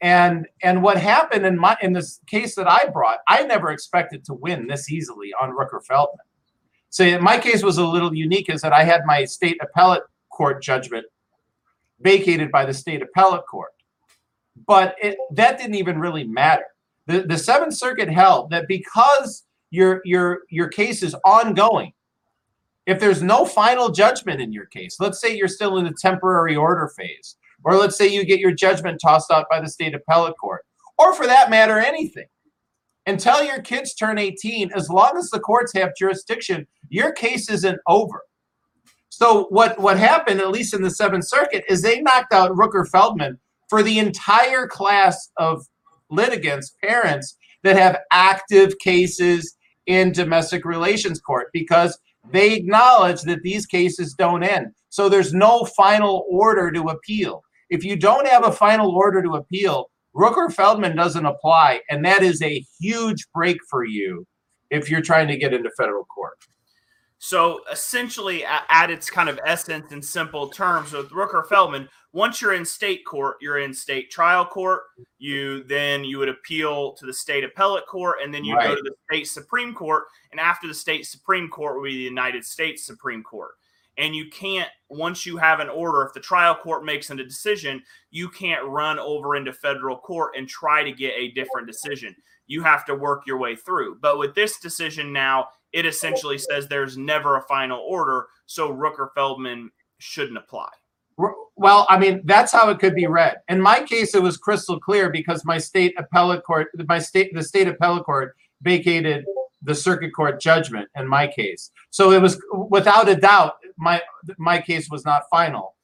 And 0.00 0.48
and 0.62 0.82
what 0.82 0.96
happened 0.96 1.46
in 1.46 1.58
my 1.58 1.76
in 1.80 1.92
this 1.92 2.20
case 2.26 2.54
that 2.56 2.68
I 2.68 2.86
brought, 2.86 3.18
I 3.28 3.44
never 3.44 3.70
expected 3.70 4.24
to 4.26 4.34
win 4.34 4.66
this 4.66 4.90
easily 4.90 5.32
on 5.40 5.50
Rooker 5.50 5.84
Feldman. 5.84 6.26
So 6.90 7.18
my 7.20 7.38
case 7.38 7.62
was 7.62 7.78
a 7.78 7.86
little 7.86 8.14
unique, 8.14 8.50
is 8.50 8.60
that 8.62 8.72
I 8.72 8.84
had 8.84 9.02
my 9.06 9.24
state 9.24 9.58
appellate 9.62 10.02
court 10.30 10.62
judgment 10.62 11.06
vacated 12.00 12.50
by 12.50 12.66
the 12.66 12.74
state 12.74 13.00
appellate 13.00 13.46
court. 13.46 13.70
But 14.66 14.96
it, 15.00 15.16
that 15.32 15.56
didn't 15.56 15.76
even 15.76 15.98
really 15.98 16.24
matter. 16.24 16.66
The, 17.06 17.22
the 17.22 17.38
Seventh 17.38 17.74
Circuit 17.74 18.10
held 18.10 18.50
that 18.50 18.68
because 18.68 19.44
your 19.72 20.02
your 20.04 20.40
your 20.50 20.68
case 20.68 21.02
is 21.02 21.16
ongoing. 21.24 21.92
If 22.86 23.00
there's 23.00 23.22
no 23.22 23.44
final 23.46 23.90
judgment 23.90 24.40
in 24.40 24.52
your 24.52 24.66
case, 24.66 24.96
let's 25.00 25.20
say 25.20 25.34
you're 25.34 25.48
still 25.48 25.78
in 25.78 25.84
the 25.84 25.94
temporary 25.98 26.54
order 26.54 26.92
phase, 26.96 27.36
or 27.64 27.76
let's 27.76 27.96
say 27.96 28.06
you 28.06 28.24
get 28.24 28.38
your 28.38 28.52
judgment 28.52 29.00
tossed 29.02 29.30
out 29.30 29.46
by 29.50 29.60
the 29.60 29.68
state 29.68 29.94
appellate 29.94 30.36
court, 30.38 30.62
or 30.98 31.14
for 31.14 31.26
that 31.26 31.50
matter, 31.50 31.78
anything. 31.78 32.26
Until 33.06 33.42
your 33.42 33.62
kids 33.62 33.94
turn 33.94 34.18
18, 34.18 34.72
as 34.72 34.88
long 34.88 35.16
as 35.16 35.30
the 35.30 35.40
courts 35.40 35.72
have 35.74 35.96
jurisdiction, 35.98 36.68
your 36.88 37.12
case 37.12 37.50
isn't 37.50 37.80
over. 37.88 38.22
So 39.08 39.46
what 39.48 39.78
what 39.80 39.98
happened, 39.98 40.40
at 40.40 40.50
least 40.50 40.74
in 40.74 40.82
the 40.82 40.90
Seventh 40.90 41.26
Circuit, 41.26 41.64
is 41.68 41.80
they 41.80 42.02
knocked 42.02 42.34
out 42.34 42.52
Rooker 42.52 42.86
Feldman 42.86 43.38
for 43.70 43.82
the 43.82 43.98
entire 43.98 44.66
class 44.66 45.30
of 45.38 45.66
litigants, 46.10 46.76
parents 46.84 47.36
that 47.62 47.76
have 47.76 48.00
active 48.12 48.78
cases 48.78 49.56
in 49.86 50.12
domestic 50.12 50.64
relations 50.64 51.20
court 51.20 51.48
because 51.52 51.98
they 52.30 52.54
acknowledge 52.54 53.22
that 53.22 53.42
these 53.42 53.66
cases 53.66 54.14
don't 54.14 54.42
end. 54.42 54.68
So 54.90 55.08
there's 55.08 55.34
no 55.34 55.64
final 55.64 56.24
order 56.28 56.70
to 56.70 56.82
appeal. 56.84 57.42
If 57.70 57.84
you 57.84 57.96
don't 57.96 58.28
have 58.28 58.46
a 58.46 58.52
final 58.52 58.90
order 58.90 59.22
to 59.22 59.34
appeal, 59.34 59.90
Rooker 60.14 60.52
Feldman 60.52 60.94
doesn't 60.94 61.26
apply. 61.26 61.80
And 61.90 62.04
that 62.04 62.22
is 62.22 62.42
a 62.42 62.64
huge 62.80 63.26
break 63.34 63.58
for 63.68 63.84
you 63.84 64.26
if 64.70 64.90
you're 64.90 65.00
trying 65.00 65.28
to 65.28 65.36
get 65.36 65.52
into 65.52 65.70
federal 65.76 66.04
court. 66.04 66.38
So 67.24 67.60
essentially, 67.70 68.44
at 68.44 68.90
its 68.90 69.08
kind 69.08 69.28
of 69.28 69.38
essence 69.46 69.92
and 69.92 70.04
simple 70.04 70.48
terms, 70.48 70.92
with 70.92 71.10
Rooker 71.10 71.46
Feldman, 71.46 71.88
once 72.12 72.42
you're 72.42 72.54
in 72.54 72.64
state 72.64 73.06
court, 73.06 73.36
you're 73.40 73.60
in 73.60 73.72
state 73.72 74.10
trial 74.10 74.44
court. 74.44 74.82
You 75.18 75.62
then 75.62 76.02
you 76.02 76.18
would 76.18 76.28
appeal 76.28 76.94
to 76.94 77.06
the 77.06 77.12
state 77.12 77.44
appellate 77.44 77.86
court, 77.86 78.16
and 78.24 78.34
then 78.34 78.44
you 78.44 78.56
right. 78.56 78.70
go 78.70 78.74
to 78.74 78.82
the 78.82 78.94
state 79.08 79.28
supreme 79.28 79.72
court. 79.72 80.06
And 80.32 80.40
after 80.40 80.66
the 80.66 80.74
state 80.74 81.06
supreme 81.06 81.48
court 81.48 81.76
will 81.76 81.84
be 81.84 81.96
the 81.96 82.02
United 82.02 82.44
States 82.44 82.84
Supreme 82.84 83.22
Court. 83.22 83.52
And 83.98 84.16
you 84.16 84.28
can't 84.28 84.68
once 84.88 85.24
you 85.24 85.36
have 85.36 85.60
an 85.60 85.68
order, 85.68 86.02
if 86.02 86.12
the 86.14 86.18
trial 86.18 86.56
court 86.56 86.84
makes 86.84 87.08
a 87.10 87.14
decision, 87.14 87.84
you 88.10 88.30
can't 88.30 88.66
run 88.66 88.98
over 88.98 89.36
into 89.36 89.52
federal 89.52 89.96
court 89.96 90.32
and 90.36 90.48
try 90.48 90.82
to 90.82 90.90
get 90.90 91.14
a 91.16 91.30
different 91.30 91.68
decision. 91.68 92.16
You 92.48 92.64
have 92.64 92.84
to 92.86 92.96
work 92.96 93.28
your 93.28 93.38
way 93.38 93.54
through. 93.54 93.98
But 94.00 94.18
with 94.18 94.34
this 94.34 94.58
decision 94.58 95.12
now, 95.12 95.50
it 95.72 95.86
essentially 95.86 96.38
says 96.38 96.68
there's 96.68 96.96
never 96.96 97.36
a 97.36 97.42
final 97.42 97.80
order, 97.80 98.26
so 98.46 98.72
Rooker 98.72 99.08
Feldman 99.14 99.70
shouldn't 99.98 100.38
apply. 100.38 100.68
Well, 101.56 101.86
I 101.88 101.98
mean, 101.98 102.22
that's 102.24 102.52
how 102.52 102.70
it 102.70 102.78
could 102.78 102.94
be 102.94 103.06
read. 103.06 103.36
In 103.48 103.60
my 103.60 103.82
case, 103.82 104.14
it 104.14 104.22
was 104.22 104.36
crystal 104.36 104.80
clear 104.80 105.10
because 105.10 105.44
my 105.44 105.58
state 105.58 105.94
appellate 105.98 106.42
court, 106.44 106.68
my 106.88 106.98
state, 106.98 107.32
the 107.34 107.42
state 107.42 107.68
appellate 107.68 108.04
court 108.04 108.34
vacated 108.62 109.24
the 109.62 109.74
circuit 109.74 110.12
court 110.14 110.40
judgment 110.40 110.88
in 110.96 111.06
my 111.06 111.26
case. 111.26 111.70
So 111.90 112.10
it 112.12 112.20
was 112.20 112.42
without 112.52 113.08
a 113.08 113.14
doubt 113.14 113.54
my 113.76 114.02
my 114.38 114.60
case 114.60 114.88
was 114.90 115.04
not 115.04 115.24
final 115.30 115.76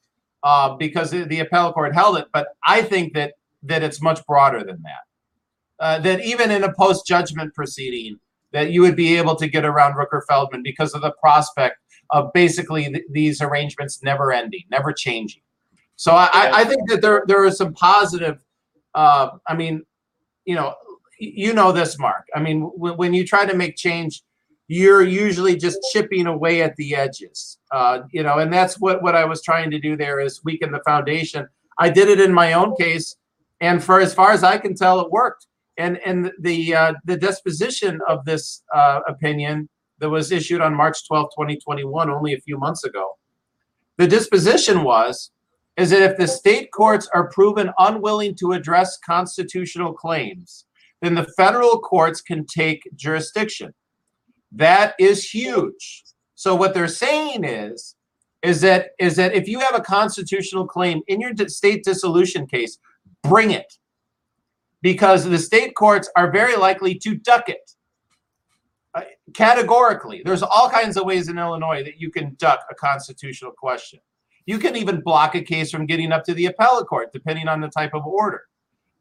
uh, 0.43 0.75
because 0.75 1.11
the 1.11 1.39
appellate 1.39 1.73
court 1.73 1.93
held 1.93 2.17
it. 2.17 2.27
But 2.33 2.49
I 2.65 2.81
think 2.81 3.13
that 3.13 3.33
that 3.63 3.83
it's 3.83 4.01
much 4.01 4.25
broader 4.25 4.63
than 4.63 4.81
that. 4.83 5.03
Uh, 5.79 5.99
that 5.99 6.21
even 6.21 6.51
in 6.51 6.63
a 6.63 6.73
post 6.73 7.05
judgment 7.05 7.53
proceeding, 7.53 8.19
that 8.51 8.71
you 8.71 8.81
would 8.81 8.95
be 8.95 9.17
able 9.17 9.35
to 9.35 9.47
get 9.47 9.65
around 9.65 9.93
Rooker 9.93 10.21
Feldman 10.27 10.63
because 10.63 10.93
of 10.93 11.01
the 11.01 11.11
prospect 11.19 11.77
of 12.11 12.31
basically 12.33 12.85
th- 12.85 13.05
these 13.11 13.41
arrangements 13.41 14.01
never 14.03 14.31
ending, 14.31 14.63
never 14.71 14.91
changing. 14.91 15.41
So 15.95 16.13
I, 16.13 16.29
I, 16.33 16.63
think 16.63 16.89
that 16.89 17.01
there 17.01 17.23
there 17.27 17.43
is 17.45 17.57
some 17.57 17.73
positive. 17.73 18.41
Uh, 18.95 19.31
I 19.47 19.53
mean, 19.53 19.83
you 20.45 20.55
know, 20.55 20.73
you 21.19 21.53
know 21.53 21.73
this, 21.73 21.99
Mark. 21.99 22.25
I 22.33 22.39
mean, 22.39 22.71
w- 22.77 22.95
when 22.95 23.13
you 23.13 23.27
try 23.27 23.45
to 23.45 23.53
make 23.53 23.75
change, 23.75 24.23
you're 24.69 25.01
usually 25.01 25.57
just 25.57 25.77
chipping 25.91 26.25
away 26.25 26.61
at 26.61 26.75
the 26.77 26.95
edges. 26.95 27.57
Uh, 27.71 28.03
you 28.11 28.23
know, 28.23 28.37
and 28.37 28.51
that's 28.51 28.79
what 28.79 29.03
what 29.03 29.15
I 29.15 29.25
was 29.25 29.43
trying 29.43 29.71
to 29.71 29.79
do 29.79 29.97
there 29.97 30.21
is 30.21 30.41
weaken 30.43 30.71
the 30.71 30.79
foundation. 30.85 31.47
I 31.79 31.89
did 31.89 32.07
it 32.07 32.21
in 32.21 32.33
my 32.33 32.53
own 32.53 32.75
case, 32.77 33.17
and 33.59 33.83
for 33.83 33.99
as 33.99 34.13
far 34.13 34.31
as 34.31 34.41
I 34.41 34.57
can 34.57 34.75
tell, 34.75 35.01
it 35.01 35.11
worked. 35.11 35.47
And 35.79 35.97
and 36.05 36.31
the 36.39 36.75
uh, 36.75 36.93
the 37.05 37.17
disposition 37.17 37.99
of 38.07 38.23
this 38.25 38.61
uh, 38.73 38.99
opinion 39.07 39.67
that 39.99 40.09
was 40.09 40.31
issued 40.31 40.61
on 40.61 40.75
March 40.75 41.07
12, 41.07 41.29
2021, 41.35 42.09
only 42.09 42.33
a 42.33 42.39
few 42.41 42.57
months 42.57 42.83
ago. 42.83 43.17
The 43.97 44.07
disposition 44.07 44.83
was 44.83 45.31
is 45.77 45.89
that 45.91 46.01
if 46.01 46.17
the 46.17 46.27
state 46.27 46.71
courts 46.71 47.09
are 47.13 47.29
proven 47.29 47.71
unwilling 47.77 48.35
to 48.35 48.51
address 48.51 48.97
constitutional 48.97 49.93
claims, 49.93 50.65
then 51.01 51.15
the 51.15 51.27
federal 51.37 51.79
courts 51.79 52.21
can 52.21 52.45
take 52.45 52.81
jurisdiction. 52.95 53.73
That 54.51 54.93
is 54.99 55.29
huge. 55.29 56.03
So 56.35 56.55
what 56.55 56.73
they're 56.73 56.87
saying 56.87 57.43
is 57.43 57.95
is 58.41 58.61
that 58.61 58.91
is 58.99 59.15
that 59.17 59.33
if 59.33 59.47
you 59.47 59.59
have 59.59 59.75
a 59.75 59.81
constitutional 59.81 60.65
claim 60.65 61.01
in 61.07 61.19
your 61.19 61.33
state 61.47 61.83
dissolution 61.83 62.47
case, 62.47 62.77
bring 63.23 63.51
it. 63.51 63.73
Because 64.81 65.25
the 65.25 65.37
state 65.37 65.75
courts 65.75 66.09
are 66.15 66.31
very 66.31 66.55
likely 66.55 66.95
to 66.99 67.15
duck 67.15 67.49
it. 67.49 67.71
Uh, 68.95 69.01
categorically, 69.33 70.21
there's 70.23 70.41
all 70.41 70.69
kinds 70.69 70.97
of 70.97 71.05
ways 71.05 71.27
in 71.27 71.37
Illinois 71.37 71.83
that 71.83 71.99
you 71.99 72.09
can 72.09 72.35
duck 72.39 72.61
a 72.71 72.75
constitutional 72.75 73.51
question. 73.51 73.99
You 74.45 74.57
can 74.57 74.75
even 74.75 75.01
block 75.01 75.35
a 75.35 75.41
case 75.41 75.69
from 75.69 75.85
getting 75.85 76.11
up 76.11 76.23
to 76.23 76.33
the 76.33 76.47
appellate 76.47 76.87
court, 76.87 77.13
depending 77.13 77.47
on 77.47 77.61
the 77.61 77.67
type 77.67 77.93
of 77.93 78.05
order. 78.05 78.43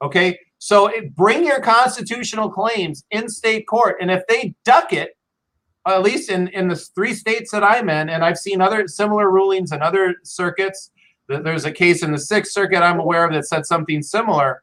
Okay, 0.03 0.39
so 0.59 0.89
it, 0.89 1.15
bring 1.15 1.45
your 1.45 1.61
constitutional 1.61 2.51
claims 2.51 3.05
in 3.11 3.29
state 3.29 3.67
court, 3.67 3.97
and 4.01 4.11
if 4.11 4.27
they 4.29 4.55
duck 4.65 4.93
it, 4.93 5.17
at 5.87 6.03
least 6.03 6.31
in 6.31 6.49
in 6.49 6.69
the 6.69 6.77
three 6.77 7.15
states 7.15 7.51
that 7.53 7.65
I'm 7.65 7.89
in, 7.89 8.11
and 8.11 8.25
I've 8.25 8.39
seen 8.39 8.61
other 8.61 8.87
similar 8.87 9.31
rulings 9.31 9.73
in 9.73 9.81
other 9.83 10.17
circuits. 10.23 10.91
There's 11.29 11.65
a 11.65 11.73
case 11.73 12.03
in 12.03 12.13
the 12.13 12.19
Sixth 12.19 12.53
Circuit 12.53 12.83
I'm 12.83 13.01
aware 13.01 13.25
of 13.25 13.33
that 13.33 13.47
said 13.47 13.67
something 13.67 14.03
similar. 14.03 14.63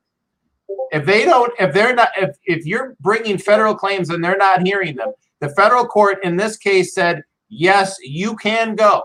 If 0.91 1.06
they 1.06 1.25
don't, 1.25 1.51
if 1.60 1.73
they're 1.73 1.93
not, 1.93 2.10
if 2.17 2.36
if 2.45 2.65
you're 2.65 2.95
bringing 2.99 3.38
federal 3.38 3.75
claims 3.75 4.10
and 4.10 4.23
they're 4.23 4.38
not 4.38 4.65
hearing 4.65 4.95
them, 4.95 5.12
the 5.39 5.49
federal 5.49 5.86
court 5.86 6.23
in 6.23 6.36
this 6.36 6.58
case 6.58 6.93
said 6.93 7.23
yes, 7.49 7.95
you 8.01 8.36
can 8.36 8.75
go 8.75 9.04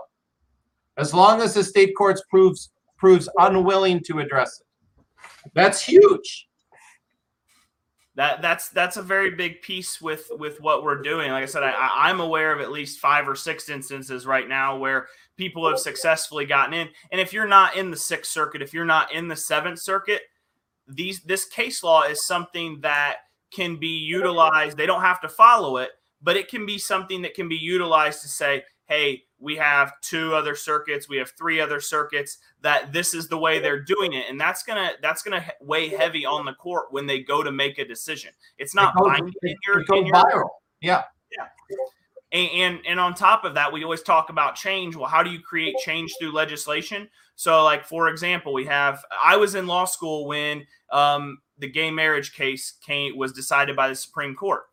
as 0.97 1.13
long 1.13 1.41
as 1.41 1.53
the 1.53 1.63
state 1.63 1.93
courts 1.97 2.21
proves 2.29 2.71
proves 2.97 3.27
unwilling 3.39 4.01
to 4.05 4.19
address 4.19 4.61
it. 4.61 5.51
That's 5.53 5.83
huge. 5.83 6.47
That 8.15 8.41
that's 8.41 8.69
that's 8.69 8.97
a 8.97 9.01
very 9.01 9.31
big 9.31 9.61
piece 9.61 10.01
with 10.01 10.29
with 10.31 10.59
what 10.59 10.83
we're 10.83 11.01
doing. 11.01 11.31
Like 11.31 11.43
I 11.43 11.47
said, 11.47 11.63
I, 11.63 11.89
I'm 11.95 12.19
aware 12.19 12.53
of 12.53 12.61
at 12.61 12.71
least 12.71 12.99
five 12.99 13.27
or 13.27 13.35
six 13.35 13.69
instances 13.69 14.25
right 14.25 14.47
now 14.47 14.77
where 14.77 15.07
people 15.37 15.67
have 15.67 15.79
successfully 15.79 16.45
gotten 16.45 16.73
in. 16.73 16.89
And 17.11 17.21
if 17.21 17.31
you're 17.33 17.47
not 17.47 17.75
in 17.75 17.89
the 17.89 17.97
Sixth 17.97 18.31
Circuit, 18.31 18.61
if 18.61 18.73
you're 18.73 18.85
not 18.85 19.13
in 19.13 19.27
the 19.27 19.35
Seventh 19.35 19.79
Circuit, 19.79 20.21
these 20.95 21.21
this 21.21 21.45
case 21.45 21.83
law 21.83 22.03
is 22.03 22.25
something 22.25 22.81
that 22.81 23.17
can 23.51 23.77
be 23.77 23.87
utilized. 23.87 24.77
They 24.77 24.85
don't 24.85 25.01
have 25.01 25.21
to 25.21 25.29
follow 25.29 25.77
it, 25.77 25.89
but 26.21 26.37
it 26.37 26.47
can 26.47 26.65
be 26.65 26.77
something 26.77 27.21
that 27.23 27.33
can 27.33 27.49
be 27.49 27.57
utilized 27.57 28.21
to 28.21 28.27
say, 28.27 28.63
hey, 28.87 29.23
we 29.39 29.55
have 29.55 29.93
two 30.01 30.35
other 30.35 30.55
circuits, 30.55 31.09
we 31.09 31.17
have 31.17 31.31
three 31.37 31.59
other 31.59 31.79
circuits 31.79 32.37
that 32.61 32.93
this 32.93 33.13
is 33.13 33.27
the 33.27 33.37
way 33.37 33.59
they're 33.59 33.81
doing 33.81 34.13
it, 34.13 34.25
and 34.29 34.39
that's 34.39 34.63
gonna 34.63 34.91
that's 35.01 35.23
gonna 35.23 35.43
weigh 35.61 35.89
heavy 35.89 36.25
on 36.25 36.45
the 36.45 36.53
court 36.53 36.87
when 36.91 37.07
they 37.07 37.19
go 37.19 37.41
to 37.41 37.51
make 37.51 37.79
a 37.79 37.85
decision. 37.85 38.31
It's 38.57 38.75
not 38.75 38.93
it 38.95 38.99
goes, 38.99 39.07
binding 39.07 39.33
it, 39.41 39.49
in 39.49 39.55
your, 39.67 39.81
it 39.81 39.87
in 39.93 40.05
your 40.05 40.15
viral. 40.15 40.49
Yeah, 40.81 41.03
yeah. 41.37 41.47
And, 42.31 42.49
and 42.53 42.79
and 42.87 42.99
on 42.99 43.13
top 43.13 43.43
of 43.43 43.53
that, 43.55 43.71
we 43.71 43.83
always 43.83 44.01
talk 44.01 44.29
about 44.29 44.55
change. 44.55 44.95
Well, 44.95 45.09
how 45.09 45.21
do 45.21 45.29
you 45.29 45.39
create 45.39 45.75
change 45.83 46.13
through 46.19 46.31
legislation? 46.31 47.09
So, 47.35 47.63
like 47.63 47.85
for 47.85 48.07
example, 48.07 48.53
we 48.53 48.65
have 48.65 49.03
I 49.23 49.35
was 49.35 49.55
in 49.55 49.67
law 49.67 49.85
school 49.85 50.27
when 50.27 50.65
um, 50.91 51.39
the 51.57 51.67
gay 51.67 51.91
marriage 51.91 52.33
case 52.33 52.73
came 52.85 53.17
was 53.17 53.33
decided 53.33 53.75
by 53.75 53.89
the 53.89 53.95
Supreme 53.95 54.35
Court 54.35 54.63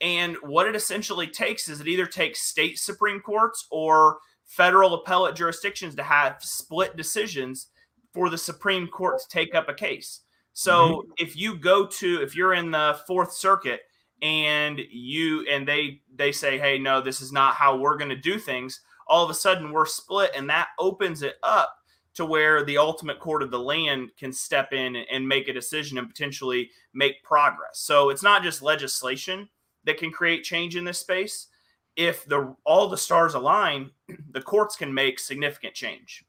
and 0.00 0.36
what 0.42 0.66
it 0.66 0.76
essentially 0.76 1.26
takes 1.26 1.68
is 1.68 1.80
it 1.80 1.88
either 1.88 2.06
takes 2.06 2.42
state 2.42 2.78
Supreme 2.78 3.20
Courts 3.20 3.66
or 3.70 4.18
federal 4.44 4.94
appellate 4.94 5.34
jurisdictions 5.34 5.94
to 5.94 6.02
have 6.02 6.36
split 6.40 6.96
decisions 6.96 7.68
for 8.12 8.28
the 8.28 8.38
Supreme 8.38 8.86
Court 8.86 9.20
to 9.20 9.28
take 9.28 9.54
up 9.54 9.68
a 9.68 9.74
case. 9.74 10.20
So 10.52 10.72
mm-hmm. 10.72 11.10
if 11.16 11.36
you 11.36 11.56
go 11.56 11.86
to 11.86 12.22
if 12.22 12.36
you're 12.36 12.52
in 12.54 12.70
the 12.70 13.00
Fourth 13.06 13.32
Circuit 13.32 13.80
and 14.22 14.80
you 14.90 15.46
and 15.48 15.66
they 15.66 16.00
they 16.14 16.32
say, 16.32 16.58
"Hey, 16.58 16.78
no, 16.78 17.00
this 17.00 17.20
is 17.20 17.32
not 17.32 17.54
how 17.54 17.76
we're 17.76 17.96
going 17.96 18.10
to 18.10 18.16
do 18.16 18.38
things," 18.38 18.80
all 19.06 19.24
of 19.24 19.30
a 19.30 19.34
sudden 19.34 19.72
we're 19.72 19.86
split, 19.86 20.30
and 20.34 20.48
that 20.50 20.68
opens 20.78 21.22
it 21.22 21.36
up 21.42 21.76
to 22.14 22.24
where 22.24 22.64
the 22.64 22.78
ultimate 22.78 23.18
court 23.18 23.42
of 23.42 23.50
the 23.50 23.58
land 23.58 24.10
can 24.16 24.32
step 24.32 24.72
in 24.72 24.96
and 24.96 25.28
make 25.28 25.48
a 25.48 25.52
decision 25.52 25.98
and 25.98 26.08
potentially 26.08 26.70
make 26.94 27.22
progress. 27.24 27.80
So 27.80 28.10
it's 28.10 28.22
not 28.22 28.42
just 28.42 28.62
legislation 28.62 29.48
that 29.84 29.98
can 29.98 30.10
create 30.10 30.44
change 30.44 30.76
in 30.76 30.84
this 30.84 30.98
space. 30.98 31.48
If 31.96 32.24
the 32.26 32.54
all 32.64 32.88
the 32.88 32.96
stars 32.96 33.34
align, 33.34 33.90
the 34.30 34.40
courts 34.40 34.76
can 34.76 34.92
make 34.92 35.18
significant 35.18 35.74
change. 35.74 36.24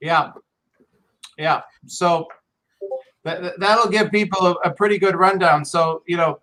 Yeah, 0.00 0.32
yeah. 1.36 1.62
So 1.86 2.28
that, 3.24 3.58
that'll 3.58 3.90
give 3.90 4.10
people 4.10 4.46
a, 4.46 4.52
a 4.68 4.70
pretty 4.70 4.98
good 4.98 5.16
rundown. 5.16 5.64
So 5.64 6.02
you 6.06 6.16
know, 6.16 6.40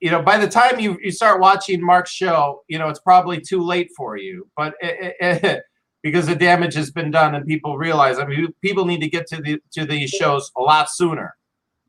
you 0.00 0.10
know, 0.10 0.22
by 0.22 0.38
the 0.38 0.48
time 0.48 0.78
you, 0.78 0.98
you 1.02 1.10
start 1.10 1.40
watching 1.40 1.84
Mark's 1.84 2.10
show, 2.10 2.62
you 2.68 2.78
know, 2.78 2.88
it's 2.88 3.00
probably 3.00 3.40
too 3.40 3.62
late 3.62 3.90
for 3.96 4.16
you, 4.16 4.48
but 4.56 4.74
it, 4.80 5.16
it, 5.20 5.62
because 6.02 6.26
the 6.26 6.36
damage 6.36 6.74
has 6.74 6.90
been 6.90 7.10
done 7.10 7.34
and 7.34 7.46
people 7.46 7.78
realize, 7.78 8.18
I 8.18 8.26
mean, 8.26 8.52
people 8.62 8.84
need 8.84 9.00
to 9.00 9.08
get 9.08 9.26
to 9.28 9.40
the, 9.40 9.60
to 9.72 9.84
these 9.84 10.10
shows 10.10 10.52
a 10.56 10.60
lot 10.60 10.90
sooner. 10.90 11.34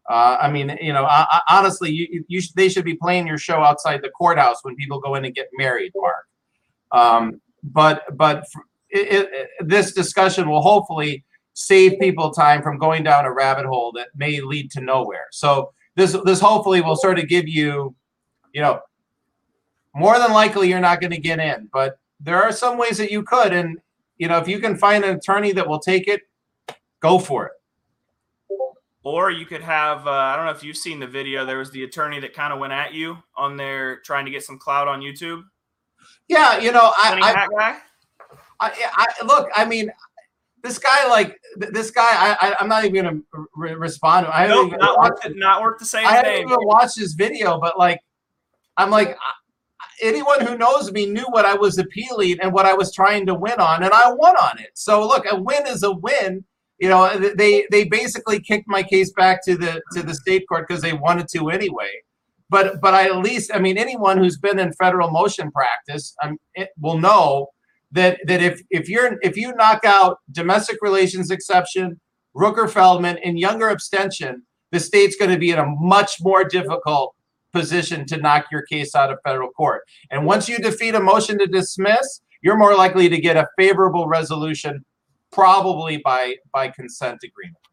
Uh, 0.10 0.38
I 0.42 0.50
mean, 0.50 0.76
you 0.82 0.94
know, 0.94 1.04
I, 1.04 1.28
I, 1.30 1.42
honestly, 1.50 1.92
you, 1.92 2.24
you 2.28 2.42
sh- 2.42 2.54
they 2.56 2.70
should 2.70 2.86
be 2.86 2.96
playing 2.96 3.28
your 3.28 3.38
show 3.38 3.62
outside 3.62 4.02
the 4.02 4.10
courthouse 4.10 4.64
when 4.64 4.76
people 4.76 5.02
go 5.02 5.16
in 5.16 5.26
and 5.26 5.36
get 5.36 5.50
married, 5.58 5.92
Mark. 5.96 6.26
Um, 6.94 7.42
but 7.62 8.04
but 8.16 8.46
it, 8.90 9.30
it, 9.34 9.50
this 9.68 9.92
discussion 9.92 10.50
will 10.50 10.62
hopefully 10.62 11.26
save 11.54 12.00
people 12.00 12.32
time 12.32 12.62
from 12.62 12.78
going 12.78 13.04
down 13.04 13.26
a 13.26 13.34
rabbit 13.34 13.66
hole 13.66 13.92
that 13.92 14.08
may 14.16 14.40
lead 14.40 14.72
to 14.72 14.80
nowhere. 14.80 15.26
So 15.32 15.74
this 15.98 16.16
this 16.24 16.40
hopefully 16.40 16.80
will 16.80 16.96
sort 16.96 17.20
of 17.20 17.28
give 17.28 17.50
you, 17.50 17.94
you 18.54 18.62
know, 18.62 18.80
more 19.96 20.18
than 20.20 20.32
likely 20.32 20.70
you're 20.70 20.80
not 20.80 21.02
going 21.02 21.12
to 21.12 21.18
get 21.20 21.40
in, 21.40 21.70
but 21.74 22.00
there 22.20 22.42
are 22.42 22.52
some 22.52 22.78
ways 22.78 22.98
that 23.00 23.12
you 23.12 23.24
could, 23.24 23.52
and 23.52 23.80
you 24.18 24.28
know, 24.28 24.38
if 24.38 24.48
you 24.48 24.60
can 24.60 24.78
find 24.78 25.04
an 25.04 25.18
attorney 25.18 25.52
that 25.52 25.68
will 25.68 25.80
take 25.80 26.08
it, 26.08 26.22
go 27.02 27.18
for 27.20 27.48
it. 27.48 27.52
Or 29.04 29.32
you 29.32 29.46
could 29.46 29.62
have, 29.62 30.06
uh, 30.06 30.12
I 30.12 30.36
don't 30.36 30.46
know 30.46 30.52
if 30.52 30.64
you've 30.64 30.78
seen 30.78 31.00
the 31.00 31.08
video, 31.08 31.46
there 31.46 31.60
was 31.60 31.72
the 31.72 31.84
attorney 31.84 32.20
that 32.20 32.34
kind 32.34 32.52
of 32.54 32.60
went 32.60 32.74
at 32.74 32.94
you 32.94 33.18
on 33.36 33.58
there 33.58 34.02
trying 34.02 34.26
to 34.26 34.32
get 34.32 34.44
some 34.44 34.60
clout 34.60 34.88
on 34.88 35.02
YouTube. 35.02 35.44
Yeah, 36.28 36.60
you 36.60 36.72
know, 36.72 36.92
I, 36.98 37.48
I, 37.50 37.78
I, 38.60 38.72
I, 38.94 39.26
look, 39.26 39.50
I 39.56 39.66
mean, 39.66 39.90
this 40.64 40.80
guy, 40.80 41.08
like 41.08 41.40
this 41.58 41.92
guy, 41.92 42.04
I, 42.04 42.36
I 42.42 42.62
am 42.62 42.70
not 42.70 42.86
even 42.86 43.04
gonna 43.04 43.20
re- 43.56 43.76
respond. 43.76 44.28
I 44.28 44.48
nope, 44.48 44.74
not 44.78 45.00
worth 45.00 45.26
it, 45.26 45.36
not 45.36 45.62
worth 45.62 45.80
to 45.80 45.86
say. 45.86 46.04
I 46.04 46.14
haven't 46.14 46.42
even 46.42 46.58
watched 46.62 46.98
this 46.98 47.14
video, 47.14 47.60
but 47.60 47.78
like, 47.78 48.00
I'm 48.78 48.90
like, 48.90 49.18
anyone 50.02 50.46
who 50.46 50.58
knows 50.58 50.92
me 50.92 51.06
knew 51.06 51.26
what 51.30 51.46
I 51.46 51.56
was 51.56 51.78
appealing 51.78 52.40
and 52.42 52.54
what 52.54 52.66
I 52.66 52.74
was 52.74 52.94
trying 52.94 53.26
to 53.28 53.36
win 53.36 53.60
on, 53.60 53.84
and 53.84 53.94
I 53.94 54.12
won 54.12 54.36
on 54.36 54.60
it. 54.60 54.72
So 54.74 55.08
look, 55.08 55.26
a 55.30 55.40
win 55.40 55.68
is 55.68 55.84
a 55.84 55.92
win. 55.92 56.44
You 56.80 56.90
know, 56.90 57.18
they 57.18 57.66
they 57.72 57.86
basically 57.86 58.40
kicked 58.40 58.68
my 58.68 58.84
case 58.84 59.12
back 59.14 59.44
to 59.46 59.56
the 59.56 59.82
to 59.94 60.04
the 60.04 60.14
state 60.14 60.46
court 60.48 60.68
because 60.68 60.82
they 60.82 60.94
wanted 60.94 61.28
to 61.30 61.50
anyway 61.50 61.90
but 62.50 62.80
but 62.82 62.94
I 62.94 63.06
at 63.08 63.18
least 63.18 63.52
I 63.54 63.60
mean 63.60 63.78
anyone 63.78 64.18
who's 64.18 64.38
been 64.38 64.60
in 64.60 64.72
federal 64.74 65.10
motion 65.10 65.52
practice 65.52 66.16
um, 66.24 66.38
will 66.80 66.98
know 66.98 67.50
that 67.92 68.20
that 68.28 68.42
if 68.42 68.62
if 68.70 68.90
you're 68.90 69.18
if 69.22 69.38
you 69.38 69.54
knock 69.56 69.86
out 69.86 70.20
domestic 70.32 70.78
relations 70.82 71.32
exception, 71.32 72.00
Rooker 72.36 72.70
Feldman, 72.70 73.18
and 73.24 73.40
Younger 73.40 73.70
abstention, 73.70 74.44
the 74.72 74.80
state's 74.80 75.16
going 75.16 75.32
to 75.32 75.40
be 75.40 75.52
in 75.52 75.60
a 75.60 75.66
much 75.66 76.18
more 76.22 76.44
difficult 76.44 77.16
position 77.54 78.06
to 78.06 78.18
knock 78.18 78.46
your 78.52 78.64
case 78.64 78.94
out 78.94 79.12
of 79.12 79.20
federal 79.24 79.50
court. 79.52 79.84
And 80.12 80.26
once 80.26 80.50
you 80.50 80.58
defeat 80.58 80.96
a 80.96 81.00
motion 81.00 81.40
to 81.40 81.48
dismiss, 81.48 82.22
you're 82.42 82.58
more 82.58 82.76
likely 82.76 83.10
to 83.10 83.20
get 83.20 83.38
a 83.38 83.48
favorable 83.58 84.08
resolution, 84.08 84.86
probably 85.32 85.98
by 85.98 86.36
by 86.52 86.70
consent 86.70 87.20
agreement. 87.24 87.67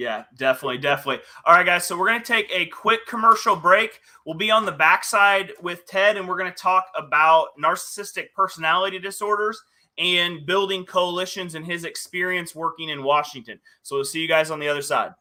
Yeah, 0.00 0.24
definitely, 0.34 0.78
definitely. 0.78 1.22
All 1.44 1.52
right, 1.52 1.66
guys. 1.66 1.86
So 1.86 1.94
we're 1.94 2.08
going 2.08 2.22
to 2.22 2.26
take 2.26 2.50
a 2.50 2.64
quick 2.64 3.00
commercial 3.06 3.54
break. 3.54 4.00
We'll 4.24 4.34
be 4.34 4.50
on 4.50 4.64
the 4.64 4.72
backside 4.72 5.52
with 5.60 5.84
Ted, 5.84 6.16
and 6.16 6.26
we're 6.26 6.38
going 6.38 6.50
to 6.50 6.56
talk 6.56 6.86
about 6.96 7.48
narcissistic 7.62 8.32
personality 8.34 8.98
disorders 8.98 9.62
and 9.98 10.46
building 10.46 10.86
coalitions 10.86 11.54
and 11.54 11.66
his 11.66 11.84
experience 11.84 12.54
working 12.54 12.88
in 12.88 13.02
Washington. 13.02 13.60
So 13.82 13.96
we'll 13.96 14.06
see 14.06 14.22
you 14.22 14.26
guys 14.26 14.50
on 14.50 14.58
the 14.58 14.68
other 14.68 14.80
side. 14.80 15.12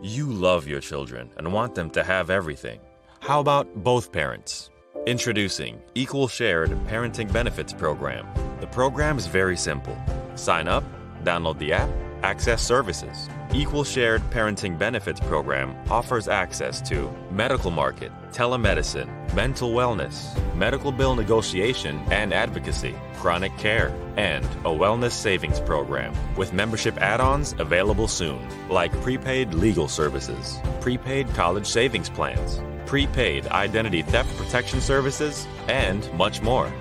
You 0.00 0.26
love 0.26 0.68
your 0.68 0.80
children 0.80 1.32
and 1.36 1.52
want 1.52 1.74
them 1.74 1.90
to 1.90 2.04
have 2.04 2.30
everything. 2.30 2.78
How 3.18 3.40
about 3.40 3.82
both 3.82 4.12
parents? 4.12 4.70
Introducing 5.08 5.82
Equal 5.96 6.28
Shared 6.28 6.70
Parenting 6.86 7.32
Benefits 7.32 7.72
Program. 7.72 8.28
The 8.60 8.68
program 8.68 9.18
is 9.18 9.26
very 9.26 9.56
simple. 9.56 9.98
Sign 10.36 10.68
up, 10.68 10.84
download 11.24 11.58
the 11.58 11.72
app, 11.72 11.90
access 12.24 12.62
services. 12.62 13.28
Equal 13.52 13.84
Shared 13.84 14.22
Parenting 14.30 14.78
Benefits 14.78 15.20
Program 15.20 15.76
offers 15.90 16.26
access 16.26 16.80
to 16.88 17.08
medical 17.30 17.70
market, 17.70 18.10
telemedicine, 18.32 19.08
mental 19.34 19.72
wellness, 19.72 20.16
medical 20.56 20.90
bill 20.90 21.14
negotiation 21.14 22.00
and 22.10 22.32
advocacy, 22.32 22.94
chronic 23.16 23.56
care, 23.58 23.94
and 24.16 24.44
a 24.64 24.72
wellness 24.82 25.12
savings 25.12 25.60
program 25.60 26.14
with 26.34 26.54
membership 26.54 26.96
add 27.00 27.20
ons 27.20 27.54
available 27.58 28.08
soon, 28.08 28.40
like 28.70 28.90
prepaid 29.02 29.52
legal 29.52 29.86
services, 29.86 30.58
prepaid 30.80 31.28
college 31.34 31.66
savings 31.66 32.08
plans, 32.08 32.60
prepaid 32.86 33.46
identity 33.48 34.00
theft 34.00 34.34
protection 34.38 34.80
services, 34.80 35.46
and 35.68 36.10
much 36.14 36.40
more. 36.40 36.72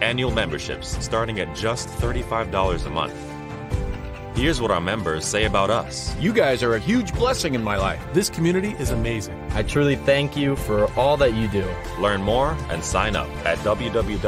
Annual 0.00 0.30
memberships 0.30 0.96
starting 1.04 1.40
at 1.40 1.54
just 1.56 1.88
$35 1.88 2.86
a 2.86 2.90
month. 2.90 3.31
Here's 4.34 4.62
what 4.62 4.70
our 4.70 4.80
members 4.80 5.26
say 5.26 5.44
about 5.44 5.68
us. 5.68 6.16
You 6.16 6.32
guys 6.32 6.62
are 6.62 6.74
a 6.74 6.78
huge 6.78 7.12
blessing 7.12 7.54
in 7.54 7.62
my 7.62 7.76
life. 7.76 8.02
This 8.14 8.30
community 8.30 8.70
is 8.78 8.88
amazing. 8.88 9.38
I 9.50 9.62
truly 9.62 9.96
thank 9.96 10.38
you 10.38 10.56
for 10.56 10.90
all 10.94 11.18
that 11.18 11.34
you 11.34 11.48
do. 11.48 11.68
Learn 12.00 12.22
more 12.22 12.56
and 12.70 12.82
sign 12.82 13.14
up 13.14 13.28
at 13.44 13.58
www.tfrm.org. 13.58 14.24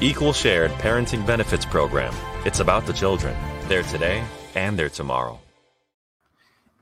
Equal 0.00 0.32
Shared 0.32 0.70
Parenting 0.72 1.26
Benefits 1.26 1.64
Program. 1.64 2.14
It's 2.44 2.60
about 2.60 2.86
the 2.86 2.92
children. 2.92 3.36
They're 3.66 3.82
today 3.82 4.22
and 4.54 4.78
they're 4.78 4.88
tomorrow. 4.88 5.40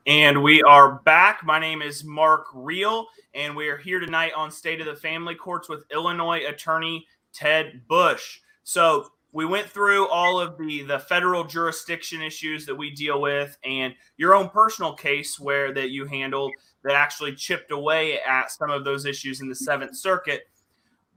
And 0.05 0.43
we 0.43 0.61
are 0.61 0.99
back. 1.05 1.43
My 1.43 1.57
name 1.59 1.81
is 1.81 2.03
Mark 2.03 2.45
Reel, 2.53 3.07
and 3.33 3.55
we 3.55 3.67
are 3.69 3.77
here 3.77 3.99
tonight 3.99 4.33
on 4.35 4.51
State 4.51 4.79
of 4.79 4.85
the 4.85 4.95
Family 4.95 5.33
Courts 5.33 5.67
with 5.67 5.85
Illinois 5.91 6.45
attorney 6.45 7.07
Ted 7.33 7.87
Bush. 7.87 8.41
So, 8.63 9.07
we 9.33 9.45
went 9.45 9.67
through 9.67 10.07
all 10.07 10.39
of 10.39 10.57
the 10.57 10.83
the 10.83 10.99
federal 10.99 11.43
jurisdiction 11.43 12.21
issues 12.21 12.65
that 12.65 12.75
we 12.75 12.91
deal 12.91 13.19
with 13.19 13.57
and 13.65 13.93
your 14.15 14.35
own 14.35 14.47
personal 14.47 14.93
case 14.93 15.39
where 15.39 15.73
that 15.73 15.89
you 15.89 16.05
handled 16.05 16.53
that 16.83 16.93
actually 16.93 17.33
chipped 17.35 17.71
away 17.71 18.19
at 18.21 18.51
some 18.51 18.69
of 18.69 18.85
those 18.85 19.05
issues 19.05 19.41
in 19.41 19.49
the 19.49 19.55
seventh 19.55 19.97
circuit. 19.97 20.43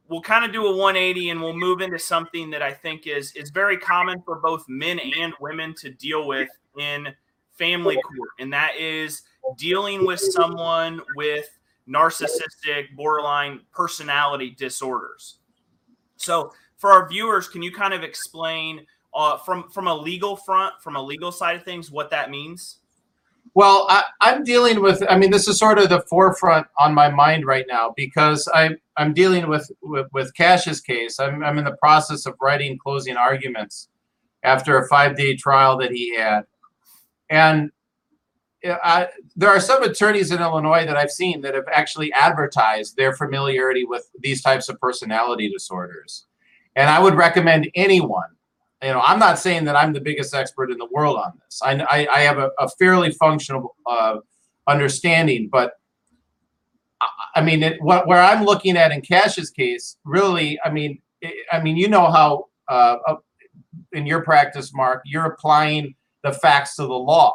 We'll 0.08 0.22
kind 0.22 0.44
of 0.44 0.52
do 0.52 0.66
a 0.66 0.70
180 0.70 1.30
and 1.30 1.40
we'll 1.40 1.56
move 1.56 1.80
into 1.80 1.98
something 1.98 2.50
that 2.50 2.62
i 2.62 2.72
think 2.72 3.06
is 3.06 3.32
is 3.32 3.50
very 3.50 3.76
common 3.76 4.22
for 4.22 4.36
both 4.40 4.64
men 4.68 4.98
and 4.98 5.32
women 5.40 5.74
to 5.78 5.90
deal 5.90 6.26
with 6.26 6.48
in 6.78 7.08
family 7.58 7.96
court 7.96 8.30
and 8.38 8.52
that 8.52 8.76
is 8.76 9.22
dealing 9.58 10.06
with 10.06 10.20
someone 10.20 11.00
with 11.16 11.48
narcissistic 11.88 12.94
borderline 12.96 13.60
personality 13.72 14.50
disorders. 14.50 15.38
So 16.16 16.52
for 16.78 16.90
our 16.92 17.08
viewers, 17.08 17.48
can 17.48 17.62
you 17.62 17.72
kind 17.72 17.94
of 17.94 18.02
explain 18.02 18.86
uh, 19.14 19.38
from 19.38 19.68
from 19.70 19.86
a 19.86 19.94
legal 19.94 20.36
front, 20.36 20.74
from 20.82 20.96
a 20.96 21.02
legal 21.02 21.32
side 21.32 21.56
of 21.56 21.64
things, 21.64 21.90
what 21.90 22.10
that 22.10 22.30
means? 22.30 22.78
Well, 23.54 23.86
I, 23.88 24.04
am 24.20 24.44
dealing 24.44 24.82
with. 24.82 25.02
I 25.08 25.16
mean, 25.16 25.30
this 25.30 25.48
is 25.48 25.58
sort 25.58 25.78
of 25.78 25.88
the 25.88 26.02
forefront 26.02 26.66
on 26.78 26.92
my 26.92 27.08
mind 27.08 27.46
right 27.46 27.64
now 27.66 27.94
because 27.96 28.46
I'm 28.54 28.76
I'm 28.98 29.14
dealing 29.14 29.48
with 29.48 29.70
with, 29.82 30.08
with 30.12 30.34
Cash's 30.34 30.82
case. 30.82 31.18
I'm 31.18 31.42
I'm 31.42 31.56
in 31.56 31.64
the 31.64 31.76
process 31.76 32.26
of 32.26 32.34
writing 32.40 32.76
closing 32.76 33.16
arguments 33.16 33.88
after 34.42 34.78
a 34.78 34.86
five 34.88 35.16
day 35.16 35.36
trial 35.36 35.78
that 35.78 35.92
he 35.92 36.14
had, 36.14 36.42
and 37.30 37.70
I, 38.64 39.08
there 39.36 39.48
are 39.48 39.60
some 39.60 39.82
attorneys 39.82 40.32
in 40.32 40.40
Illinois 40.40 40.84
that 40.84 40.96
I've 40.96 41.10
seen 41.10 41.40
that 41.42 41.54
have 41.54 41.68
actually 41.72 42.12
advertised 42.12 42.96
their 42.96 43.14
familiarity 43.14 43.84
with 43.84 44.10
these 44.20 44.42
types 44.42 44.68
of 44.68 44.78
personality 44.80 45.50
disorders. 45.50 46.26
And 46.76 46.90
I 46.90 47.00
would 47.00 47.14
recommend 47.14 47.70
anyone. 47.74 48.28
You 48.82 48.90
know, 48.90 49.02
I'm 49.04 49.18
not 49.18 49.38
saying 49.38 49.64
that 49.64 49.74
I'm 49.74 49.94
the 49.94 50.00
biggest 50.00 50.34
expert 50.34 50.70
in 50.70 50.76
the 50.76 50.88
world 50.92 51.16
on 51.16 51.32
this. 51.42 51.60
I, 51.62 51.72
I, 51.90 52.06
I 52.14 52.20
have 52.20 52.38
a, 52.38 52.50
a, 52.58 52.68
fairly 52.68 53.10
functional 53.10 53.74
uh, 53.86 54.18
understanding, 54.68 55.48
but 55.50 55.72
I 57.34 57.40
mean, 57.42 57.62
it, 57.62 57.80
what, 57.80 58.06
where 58.06 58.22
I'm 58.22 58.44
looking 58.44 58.76
at 58.76 58.92
in 58.92 59.00
Cash's 59.00 59.50
case, 59.50 59.96
really, 60.04 60.58
I 60.62 60.70
mean, 60.70 61.00
it, 61.22 61.34
I 61.50 61.60
mean, 61.60 61.76
you 61.76 61.88
know 61.88 62.10
how 62.10 62.46
uh, 62.68 62.96
in 63.92 64.04
your 64.06 64.22
practice, 64.22 64.74
Mark, 64.74 65.02
you're 65.06 65.24
applying 65.24 65.94
the 66.22 66.32
facts 66.32 66.76
to 66.76 66.82
the 66.82 66.94
law, 66.94 67.34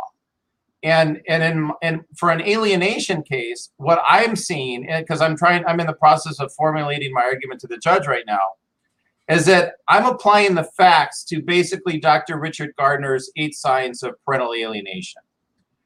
and 0.83 1.21
and 1.27 1.43
in 1.43 1.71
and 1.81 2.01
for 2.17 2.31
an 2.31 2.41
alienation 2.41 3.23
case, 3.23 3.71
what 3.77 4.01
I'm 4.07 4.35
seeing, 4.35 4.87
because 4.99 5.21
I'm 5.21 5.37
trying, 5.37 5.65
I'm 5.65 5.79
in 5.79 5.87
the 5.87 5.93
process 5.93 6.39
of 6.39 6.51
formulating 6.53 7.13
my 7.13 7.21
argument 7.21 7.61
to 7.61 7.67
the 7.67 7.77
judge 7.77 8.07
right 8.07 8.25
now 8.27 8.41
is 9.32 9.45
that 9.45 9.75
I'm 9.88 10.05
applying 10.05 10.55
the 10.55 10.63
facts 10.63 11.23
to 11.25 11.41
basically 11.41 11.97
Dr. 11.97 12.38
Richard 12.38 12.73
Gardner's 12.77 13.32
eight 13.38 13.55
signs 13.55 14.03
of 14.03 14.15
parental 14.25 14.53
alienation. 14.53 15.21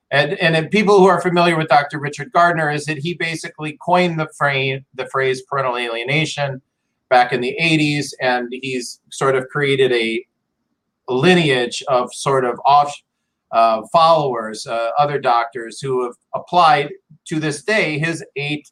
And, 0.09 0.33
and 0.39 0.71
people 0.71 0.99
who 0.99 1.05
are 1.05 1.21
familiar 1.21 1.57
with 1.57 1.67
Dr. 1.67 1.99
Richard 1.99 2.31
Gardner 2.31 2.71
is 2.71 2.85
that 2.85 2.97
he 2.97 3.13
basically 3.13 3.77
coined 3.85 4.19
the 4.19 4.29
phrase, 4.35 4.81
the 4.95 5.07
phrase 5.07 5.43
parental 5.43 5.77
alienation 5.77 6.61
back 7.09 7.33
in 7.33 7.41
the 7.41 7.55
80s, 7.61 8.13
and 8.19 8.47
he's 8.51 8.99
sort 9.11 9.35
of 9.35 9.47
created 9.49 9.91
a 9.91 10.25
lineage 11.07 11.83
of 11.87 12.11
sort 12.13 12.45
of 12.45 12.59
off 12.65 12.93
uh, 13.51 13.83
followers, 13.91 14.65
uh, 14.65 14.89
other 14.97 15.19
doctors 15.19 15.79
who 15.79 16.03
have 16.03 16.15
applied 16.33 16.91
to 17.25 17.39
this 17.39 17.63
day 17.63 17.99
his 17.99 18.23
eight 18.35 18.71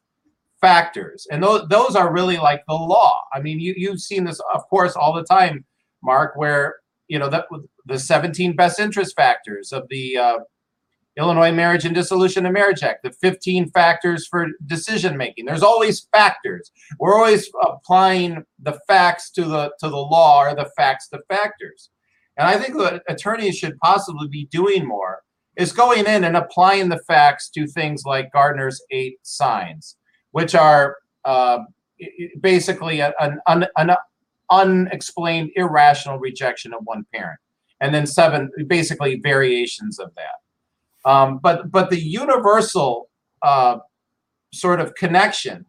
factors, 0.63 1.27
and 1.29 1.43
those 1.43 1.67
those 1.67 1.95
are 1.95 2.13
really 2.13 2.37
like 2.37 2.63
the 2.67 2.73
law. 2.73 3.19
I 3.33 3.41
mean, 3.41 3.59
you 3.59 3.73
you've 3.75 3.99
seen 3.99 4.23
this, 4.23 4.39
of 4.53 4.61
course, 4.69 4.95
all 4.95 5.13
the 5.13 5.23
time, 5.23 5.65
Mark, 6.01 6.33
where 6.35 6.77
you 7.09 7.19
know 7.19 7.29
that 7.29 7.47
the 7.85 7.99
17 7.99 8.55
best 8.55 8.79
interest 8.79 9.13
factors 9.15 9.73
of 9.73 9.83
the 9.89 10.17
uh, 10.17 10.37
Illinois 11.17 11.51
Marriage 11.51 11.83
and 11.83 11.93
Dissolution 11.93 12.45
of 12.45 12.53
Marriage 12.53 12.81
Act, 12.81 13.03
the 13.03 13.11
15 13.11 13.71
factors 13.71 14.25
for 14.25 14.47
decision 14.65 15.17
making. 15.17 15.45
There's 15.45 15.63
always 15.63 16.07
factors. 16.13 16.71
We're 16.97 17.15
always 17.15 17.49
applying 17.61 18.45
the 18.57 18.79
facts 18.87 19.31
to 19.31 19.43
the 19.43 19.73
to 19.79 19.89
the 19.89 19.97
law 19.97 20.43
or 20.43 20.55
the 20.55 20.71
facts 20.77 21.09
to 21.09 21.19
factors. 21.27 21.89
And 22.37 22.47
I 22.47 22.57
think 22.57 22.75
what 22.75 23.03
attorneys 23.09 23.57
should 23.57 23.77
possibly 23.79 24.27
be 24.27 24.47
doing 24.49 24.87
more 24.87 25.19
is 25.55 25.71
going 25.71 26.07
in 26.07 26.23
and 26.23 26.35
applying 26.35 26.89
the 26.89 27.01
facts 27.07 27.49
to 27.51 27.67
things 27.67 28.03
like 28.05 28.31
Gardner's 28.31 28.81
eight 28.89 29.17
signs, 29.21 29.97
which 30.33 30.53
are 30.53 30.97
uh, 31.25 31.59
basically 32.41 33.01
an, 33.01 33.13
an, 33.47 33.65
an 33.77 33.95
unexplained 34.51 35.49
irrational 35.55 36.19
rejection 36.19 36.73
of 36.73 36.81
one 36.83 37.05
parent, 37.13 37.39
and 37.81 37.93
then 37.95 38.05
seven 38.05 38.51
basically 38.67 39.19
variations 39.19 39.99
of 39.99 40.11
that. 40.15 41.09
Um, 41.09 41.39
but 41.41 41.71
but 41.71 41.89
the 41.89 41.99
universal 41.99 43.09
uh, 43.41 43.77
sort 44.51 44.79
of 44.79 44.93
connection 44.95 45.65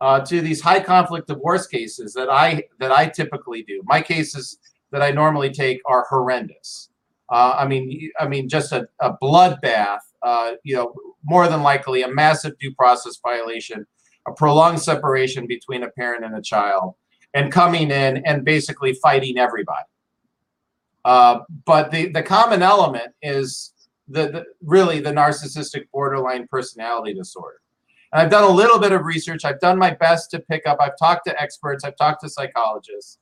uh, 0.00 0.20
to 0.20 0.40
these 0.40 0.60
high 0.60 0.80
conflict 0.80 1.28
divorce 1.28 1.66
cases 1.66 2.12
that 2.14 2.28
I 2.30 2.62
that 2.78 2.92
I 2.92 3.08
typically 3.08 3.62
do. 3.62 3.82
My 3.84 4.00
cases 4.00 4.58
that 4.92 5.02
I 5.02 5.10
normally 5.10 5.50
take 5.50 5.80
are 5.86 6.06
horrendous. 6.08 6.90
Uh, 7.30 7.54
I 7.58 7.66
mean, 7.66 8.10
I 8.20 8.28
mean, 8.28 8.48
just 8.48 8.72
a, 8.72 8.86
a 9.00 9.16
bloodbath. 9.16 10.00
Uh, 10.26 10.54
you 10.64 10.74
know, 10.74 10.92
more 11.22 11.46
than 11.46 11.62
likely 11.62 12.02
a 12.02 12.08
massive 12.08 12.58
due 12.58 12.74
process 12.74 13.14
violation, 13.24 13.86
a 14.26 14.32
prolonged 14.32 14.80
separation 14.80 15.46
between 15.46 15.84
a 15.84 15.90
parent 15.90 16.24
and 16.24 16.34
a 16.34 16.42
child, 16.42 16.94
and 17.32 17.52
coming 17.52 17.92
in 17.92 18.16
and 18.26 18.44
basically 18.44 18.92
fighting 18.94 19.38
everybody. 19.38 19.88
Uh, 21.04 21.38
but 21.64 21.92
the 21.92 22.08
the 22.08 22.24
common 22.24 22.60
element 22.60 23.12
is 23.22 23.72
the, 24.08 24.24
the 24.34 24.44
really 24.64 24.98
the 24.98 25.12
narcissistic 25.12 25.84
borderline 25.92 26.48
personality 26.50 27.14
disorder. 27.14 27.60
And 28.12 28.20
I've 28.20 28.30
done 28.30 28.50
a 28.50 28.52
little 28.62 28.80
bit 28.80 28.90
of 28.90 29.04
research. 29.04 29.44
I've 29.44 29.60
done 29.60 29.78
my 29.78 29.92
best 29.92 30.32
to 30.32 30.40
pick 30.40 30.66
up. 30.66 30.78
I've 30.80 30.98
talked 30.98 31.24
to 31.26 31.40
experts. 31.40 31.84
I've 31.84 31.96
talked 31.96 32.22
to 32.22 32.28
psychologists, 32.28 33.18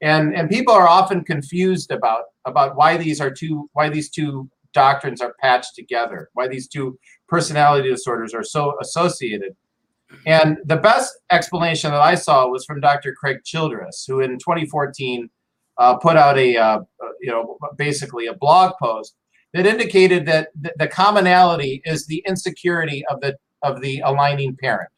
and 0.00 0.36
and 0.36 0.48
people 0.48 0.72
are 0.72 0.86
often 0.86 1.24
confused 1.24 1.90
about 1.90 2.26
about 2.44 2.76
why 2.76 2.96
these 2.96 3.20
are 3.20 3.32
two 3.40 3.68
why 3.72 3.88
these 3.88 4.08
two 4.08 4.48
doctrines 4.74 5.20
are 5.20 5.34
patched 5.40 5.74
together. 5.74 6.28
Why 6.34 6.48
these 6.48 6.68
two 6.68 6.98
personality 7.28 7.88
disorders 7.88 8.34
are 8.34 8.44
so 8.44 8.76
associated. 8.80 9.56
And 10.26 10.58
the 10.64 10.76
best 10.76 11.12
explanation 11.30 11.90
that 11.90 12.00
I 12.00 12.14
saw 12.14 12.46
was 12.48 12.64
from 12.64 12.80
Dr. 12.80 13.14
Craig 13.14 13.38
Childress, 13.44 14.04
who 14.06 14.20
in 14.20 14.38
2014 14.38 15.30
uh, 15.78 15.96
put 15.96 16.16
out 16.16 16.38
a 16.38 16.56
uh, 16.56 16.80
you 17.20 17.30
know 17.30 17.58
basically 17.76 18.26
a 18.26 18.34
blog 18.34 18.74
post 18.80 19.16
that 19.54 19.66
indicated 19.66 20.26
that 20.26 20.48
the 20.78 20.88
commonality 20.88 21.82
is 21.84 22.06
the 22.06 22.22
insecurity 22.28 23.04
of 23.06 23.20
the 23.20 23.36
of 23.62 23.80
the 23.80 24.00
aligning 24.00 24.56
parent. 24.56 24.90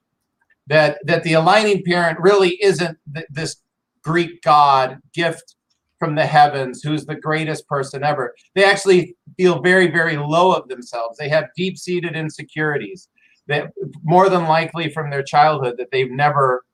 That 0.67 0.99
that 1.05 1.23
the 1.23 1.35
aligning 1.35 1.83
parent 1.85 2.19
really 2.21 2.63
isn't 2.63 2.99
th- 3.15 3.27
this 3.31 3.57
Greek 4.03 4.43
god 4.43 4.99
gift 5.15 5.56
from 5.99 6.15
the 6.15 6.27
heavens 6.27 6.83
who's 6.83 7.07
the 7.07 7.15
greatest 7.15 7.67
person 7.69 8.05
ever. 8.05 8.35
They 8.55 8.65
actually 8.65 9.17
feel 9.37 9.61
very 9.61 9.89
very 9.89 10.17
low 10.17 10.53
of 10.53 10.69
themselves. 10.69 11.19
They 11.19 11.29
have 11.29 11.47
deep-seated 11.57 12.17
insecurities 12.17 13.09
that 13.49 13.71
more 14.03 14.29
than 14.29 14.45
likely 14.45 14.91
from 14.91 15.11
their 15.11 15.23
childhood 15.23 15.77
that 15.79 15.91
they've 15.93 16.11
never 16.11 16.65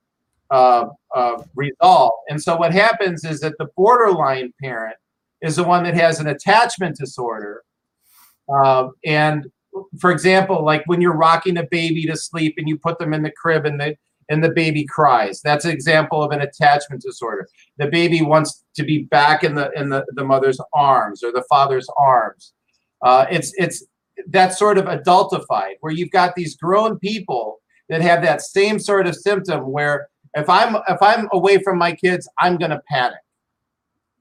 uh, 0.50 0.86
uh, 1.14 1.42
resolved. 1.54 2.16
And 2.28 2.42
so 2.42 2.56
what 2.56 2.72
happens 2.72 3.24
is 3.24 3.40
that 3.40 3.58
the 3.58 3.68
borderline 3.76 4.52
parent 4.62 4.96
is 5.42 5.56
the 5.56 5.64
one 5.64 5.84
that 5.84 5.94
has 5.94 6.20
an 6.20 6.28
attachment 6.28 6.96
disorder 6.96 7.62
uh, 8.52 8.88
and 9.04 9.46
for 9.98 10.10
example, 10.10 10.64
like 10.64 10.82
when 10.86 11.00
you're 11.00 11.16
rocking 11.16 11.56
a 11.56 11.64
baby 11.64 12.04
to 12.06 12.16
sleep 12.16 12.54
and 12.58 12.68
you 12.68 12.78
put 12.78 12.98
them 12.98 13.14
in 13.14 13.22
the 13.22 13.30
crib 13.30 13.64
and 13.64 13.80
the 13.80 13.96
and 14.28 14.42
the 14.42 14.50
baby 14.50 14.84
cries, 14.84 15.40
that's 15.42 15.64
an 15.64 15.70
example 15.70 16.22
of 16.22 16.30
an 16.32 16.40
attachment 16.40 17.02
disorder. 17.02 17.48
The 17.78 17.88
baby 17.88 18.22
wants 18.22 18.64
to 18.76 18.82
be 18.82 19.04
back 19.04 19.44
in 19.44 19.54
the 19.54 19.70
in 19.72 19.88
the, 19.88 20.04
the 20.14 20.24
mother's 20.24 20.60
arms 20.72 21.22
or 21.22 21.32
the 21.32 21.44
father's 21.48 21.88
arms. 21.98 22.52
Uh, 23.02 23.26
it's 23.30 23.52
it's 23.56 23.84
that 24.28 24.54
sort 24.54 24.78
of 24.78 24.84
adultified 24.84 25.74
where 25.80 25.92
you've 25.92 26.10
got 26.10 26.34
these 26.34 26.56
grown 26.56 26.98
people 26.98 27.60
that 27.88 28.00
have 28.00 28.22
that 28.22 28.42
same 28.42 28.78
sort 28.78 29.06
of 29.06 29.16
symptom 29.16 29.70
where 29.70 30.08
if 30.34 30.48
I'm 30.48 30.76
if 30.88 31.02
I'm 31.02 31.28
away 31.32 31.58
from 31.62 31.78
my 31.78 31.92
kids, 31.92 32.28
I'm 32.40 32.56
gonna 32.56 32.82
panic. 32.88 33.18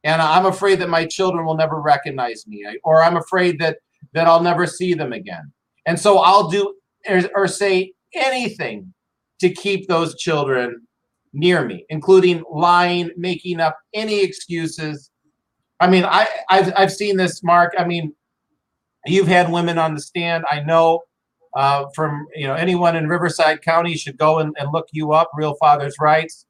And 0.04 0.20
I'm 0.20 0.48
afraid 0.48 0.80
that 0.80 0.90
my 0.90 1.06
children 1.06 1.46
will 1.46 1.56
never 1.56 1.80
recognize 1.80 2.48
me, 2.48 2.66
or 2.84 3.04
I'm 3.04 3.18
afraid 3.18 3.60
that 3.60 3.78
that 4.14 4.28
I'll 4.28 4.42
never 4.42 4.66
see 4.66 4.94
them 4.94 5.14
again. 5.14 5.52
And 5.86 6.00
so 6.00 6.20
I'll 6.20 6.50
do 6.50 6.76
or, 7.08 7.22
or 7.36 7.48
say 7.48 7.94
anything 8.14 8.94
to 9.42 9.50
keep 9.50 9.88
those 9.88 10.16
children 10.16 10.88
near 11.34 11.66
me, 11.66 11.86
including 11.90 12.44
lying, 12.52 13.12
making 13.18 13.60
up 13.60 13.78
any 13.94 14.24
excuses. 14.24 15.12
I 15.80 15.90
mean, 15.90 16.06
I, 16.06 16.28
I've, 16.50 16.74
I've 16.76 16.92
seen 16.92 17.18
this, 17.18 17.44
Mark. 17.44 17.74
I 17.78 17.86
mean, 17.86 18.16
you've 19.06 19.28
had 19.28 19.52
women 19.52 19.78
on 19.78 19.94
the 19.94 20.02
stand. 20.02 20.46
I 20.50 20.62
know 20.62 21.02
uh, 21.56 21.86
from 21.96 22.28
you 22.36 22.48
know 22.48 22.54
anyone 22.54 22.96
in 22.96 23.08
Riverside 23.08 23.62
County 23.62 23.96
should 23.96 24.18
go 24.18 24.40
and, 24.40 24.56
and 24.58 24.72
look 24.72 24.88
you 24.94 25.12
up, 25.12 25.30
Real 25.36 25.56
Fathers 25.56 25.96
Rights, 26.00 26.46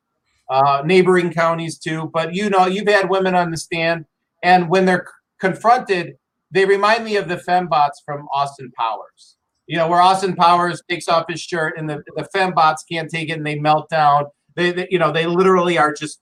uh, 0.50 0.84
neighboring 0.86 1.32
counties 1.32 1.80
too. 1.80 2.10
But 2.14 2.36
you 2.36 2.50
know, 2.50 2.68
you've 2.68 2.88
had 2.88 3.10
women 3.10 3.34
on 3.34 3.52
the 3.52 3.58
stand, 3.58 4.06
and 4.44 4.70
when 4.70 4.86
they're 4.86 5.08
confronted 5.40 6.18
they 6.52 6.66
remind 6.66 7.06
me 7.06 7.16
of 7.16 7.30
the 7.30 7.38
fembots 7.38 8.04
from 8.06 8.28
Austin 8.34 8.72
Powers. 8.78 9.38
You 9.68 9.78
know, 9.78 9.88
where 9.88 10.02
Austin 10.02 10.36
Powers 10.36 10.82
takes 10.90 11.08
off 11.08 11.26
his 11.30 11.40
shirt 11.40 11.78
and 11.78 11.90
the, 11.90 12.04
the 12.16 12.28
fembots 12.36 12.80
can't 12.92 13.10
take 13.10 13.30
it 13.30 13.34
and 13.34 13.46
they 13.46 13.60
melt 13.60 13.90
down. 13.90 14.26
They, 14.56 14.72
they 14.72 14.88
you 14.90 15.00
know, 15.00 15.12
they 15.12 15.26
literally 15.26 15.78
are 15.78 15.94
just, 15.94 16.20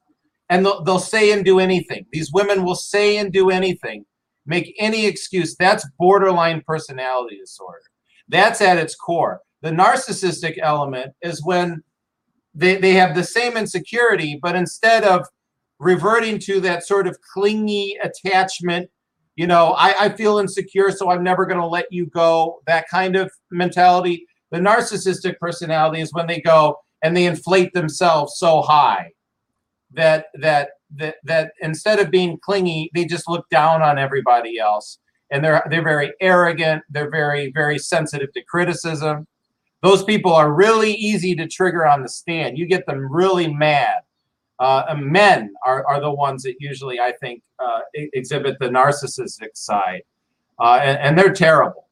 and 0.49 0.65
they'll, 0.65 0.83
they'll 0.83 0.99
say 0.99 1.31
and 1.31 1.43
do 1.43 1.59
anything. 1.59 2.05
These 2.11 2.31
women 2.31 2.63
will 2.63 2.75
say 2.75 3.17
and 3.17 3.31
do 3.31 3.49
anything, 3.49 4.05
make 4.45 4.75
any 4.77 5.05
excuse. 5.05 5.55
That's 5.55 5.87
borderline 5.97 6.61
personality 6.65 7.37
disorder. 7.37 7.81
That's 8.27 8.61
at 8.61 8.77
its 8.77 8.95
core. 8.95 9.41
The 9.61 9.71
narcissistic 9.71 10.57
element 10.61 11.13
is 11.21 11.43
when 11.43 11.83
they, 12.53 12.77
they 12.77 12.93
have 12.93 13.15
the 13.15 13.23
same 13.23 13.57
insecurity, 13.57 14.39
but 14.41 14.55
instead 14.55 15.03
of 15.03 15.25
reverting 15.79 16.39
to 16.39 16.59
that 16.61 16.85
sort 16.85 17.07
of 17.07 17.17
clingy 17.33 17.97
attachment 18.03 18.89
you 19.39 19.47
know, 19.47 19.73
I, 19.77 19.95
I 19.97 20.09
feel 20.09 20.39
insecure, 20.39 20.91
so 20.91 21.09
I'm 21.09 21.23
never 21.23 21.45
going 21.45 21.61
to 21.61 21.65
let 21.65 21.85
you 21.93 22.07
go. 22.07 22.59
That 22.67 22.89
kind 22.89 23.15
of 23.15 23.31
mentality. 23.51 24.27
The 24.51 24.57
narcissistic 24.57 25.39
personality 25.39 26.01
is 26.01 26.11
when 26.11 26.27
they 26.27 26.41
go 26.41 26.77
and 27.03 27.15
they 27.15 27.25
inflate 27.25 27.71
themselves 27.71 28.33
so 28.35 28.61
high 28.61 29.11
that 29.93 30.25
that 30.41 30.71
that 30.97 31.15
that 31.23 31.53
instead 31.61 31.99
of 31.99 32.11
being 32.11 32.37
clingy, 32.41 32.91
they 32.93 33.05
just 33.05 33.29
look 33.29 33.47
down 33.49 33.81
on 33.81 33.97
everybody 33.97 34.59
else, 34.59 34.99
and 35.31 35.41
they're 35.41 35.65
they're 35.69 35.83
very 35.83 36.11
arrogant. 36.19 36.83
They're 36.89 37.09
very 37.09 37.49
very 37.53 37.79
sensitive 37.79 38.33
to 38.33 38.43
criticism. 38.43 39.25
Those 39.81 40.03
people 40.03 40.33
are 40.33 40.53
really 40.53 40.91
easy 40.91 41.33
to 41.35 41.47
trigger 41.47 41.87
on 41.87 42.03
the 42.03 42.09
stand. 42.09 42.57
You 42.57 42.65
get 42.65 42.85
them 42.85 43.09
really 43.09 43.47
mad 43.47 44.01
uh, 44.59 44.93
men 44.97 45.53
are, 45.65 45.85
are 45.87 46.01
the 46.01 46.11
ones 46.11 46.43
that 46.43 46.55
usually 46.59 46.99
I 46.99 47.13
think 47.13 47.41
uh, 47.59 47.79
exhibit 47.93 48.57
the 48.59 48.67
narcissistic 48.67 49.55
side, 49.55 50.01
uh, 50.59 50.79
and, 50.83 50.97
and, 50.99 51.17
they're 51.17 51.33
terrible. 51.33 51.87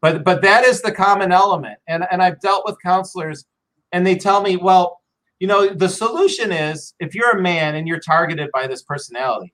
But 0.00 0.22
but 0.22 0.40
that 0.42 0.64
is 0.64 0.80
the 0.80 0.92
common 0.92 1.32
element, 1.32 1.78
and 1.88 2.06
and 2.10 2.22
I've 2.22 2.40
dealt 2.40 2.64
with 2.64 2.76
counselors, 2.82 3.46
and 3.92 4.06
they 4.06 4.16
tell 4.16 4.42
me, 4.42 4.56
well, 4.56 5.00
you 5.40 5.48
know, 5.48 5.68
the 5.68 5.88
solution 5.88 6.52
is 6.52 6.94
if 7.00 7.14
you're 7.14 7.38
a 7.38 7.42
man 7.42 7.74
and 7.74 7.88
you're 7.88 8.00
targeted 8.00 8.50
by 8.52 8.66
this 8.66 8.82
personality, 8.82 9.52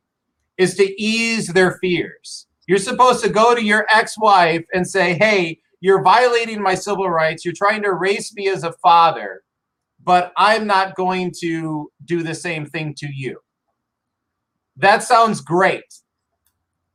is 0.59 0.75
to 0.75 1.03
ease 1.03 1.49
their 1.49 1.79
fears. 1.79 2.47
You're 2.67 2.79
supposed 2.79 3.25
to 3.25 3.31
go 3.31 3.55
to 3.55 3.65
your 3.65 3.87
ex-wife 3.93 4.65
and 4.75 4.87
say, 4.87 5.15
hey, 5.15 5.59
you're 5.81 6.03
violating 6.03 6.63
my 6.63 6.75
civil 6.75 7.09
rights. 7.09 7.45
You're 7.45 7.55
trying 7.57 7.83
to 7.83 7.89
erase 7.89 8.35
me 8.35 8.49
as 8.49 8.63
a 8.63 8.73
father 8.75 9.43
but 10.03 10.33
I'm 10.37 10.67
not 10.67 10.95
going 10.97 11.33
to 11.41 11.91
do 12.05 12.23
the 12.23 12.35
same 12.35 12.67
thing 12.67 12.95
to 12.99 13.09
you. 13.13 13.39
That 14.77 15.03
sounds 15.03 15.41
great, 15.41 15.85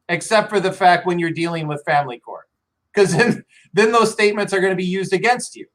except 0.10 0.50
for 0.50 0.60
the 0.60 0.72
fact 0.72 1.06
when 1.06 1.20
you're 1.20 1.32
dealing 1.32 1.68
with 1.68 1.84
family 1.86 2.20
court, 2.20 2.46
because 2.94 3.16
then, 3.16 3.44
then 3.74 3.92
those 3.92 4.12
statements 4.12 4.54
are 4.54 4.60
going 4.60 4.72
to 4.72 4.78
be 4.78 4.84
used 4.84 5.14
against 5.14 5.56
you. 5.56 5.68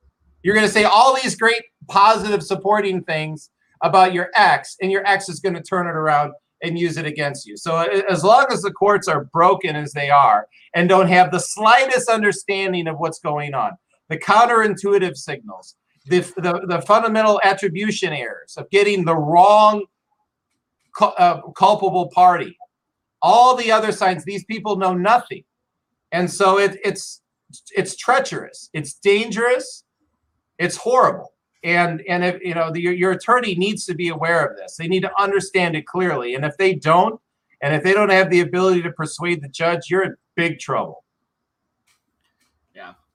You're 0.43 0.55
going 0.55 0.67
to 0.67 0.73
say 0.73 0.85
all 0.85 1.15
these 1.15 1.37
great 1.37 1.63
positive 1.89 2.43
supporting 2.43 3.05
things 3.05 3.51
about 3.83 4.13
your 4.13 4.31
ex, 4.35 4.77
and 4.83 4.91
your 4.91 5.07
ex 5.07 5.29
is 5.29 5.41
going 5.41 5.55
to 5.55 5.63
turn 5.63 5.87
it 5.87 5.97
around 5.97 6.33
and 6.63 6.79
use 6.79 6.97
it 6.97 7.07
against 7.07 7.47
you. 7.47 7.57
So 7.57 7.79
as 8.09 8.23
long 8.23 8.47
as 8.51 8.63
the 8.63 8.73
courts 8.73 9.09
are 9.09 9.25
broken 9.33 9.77
as 9.77 9.93
they 9.93 10.11
are 10.11 10.47
and 10.75 10.89
don't 10.89 11.09
have 11.09 11.31
the 11.31 11.39
slightest 11.39 12.09
understanding 12.11 12.87
of 12.87 12.99
what's 12.99 13.19
going 13.19 13.55
on, 13.55 13.73
the 14.09 14.19
counterintuitive 14.19 15.17
signals, 15.17 15.77
the, 16.07 16.21
the, 16.37 16.67
the 16.67 16.83
fundamental 16.83 17.41
attribution 17.45 18.13
errors 18.13 18.55
of 18.57 18.69
getting 18.71 19.05
the 19.05 19.17
wrong 19.17 19.85
uh, 21.01 21.41
culpable 21.57 22.09
party, 22.09 22.57
all 23.23 23.55
the 23.57 23.71
other 23.71 23.93
signs, 23.93 24.25
these 24.25 24.45
people 24.45 24.77
know 24.77 24.95
nothing. 24.95 25.45
And 26.13 26.31
so 26.31 26.59
it, 26.59 26.79
it's 26.85 27.23
it's 27.77 27.97
treacherous, 27.97 28.71
it's 28.73 28.95
dangerous, 28.95 29.85
it's 30.59 30.77
horrible. 30.77 31.33
And 31.63 32.03
and 32.09 32.25
if 32.25 32.41
you 32.43 32.55
know 32.55 32.73
the, 32.73 32.81
your, 32.81 32.93
your 32.95 33.13
attorney 33.13 33.55
needs 33.55 33.85
to 33.87 33.95
be 33.95 34.09
aware 34.09 34.45
of 34.45 34.57
this. 34.57 34.77
They 34.77 34.89
need 34.89 35.03
to 35.03 35.21
understand 35.21 35.77
it 35.77 35.87
clearly. 35.87 36.35
And 36.35 36.45
if 36.45 36.57
they 36.57 36.75
don't, 36.75 37.21
and 37.63 37.75
if 37.75 37.83
they 37.83 37.93
don't 37.93 38.11
have 38.11 38.31
the 38.31 38.41
ability 38.41 38.83
to 38.83 38.93
persuade 38.93 39.43
the 39.43 39.49
judge, 39.49 39.91
you're 39.91 40.05
in 40.05 40.17
big 40.37 40.59
trouble. 40.59 41.05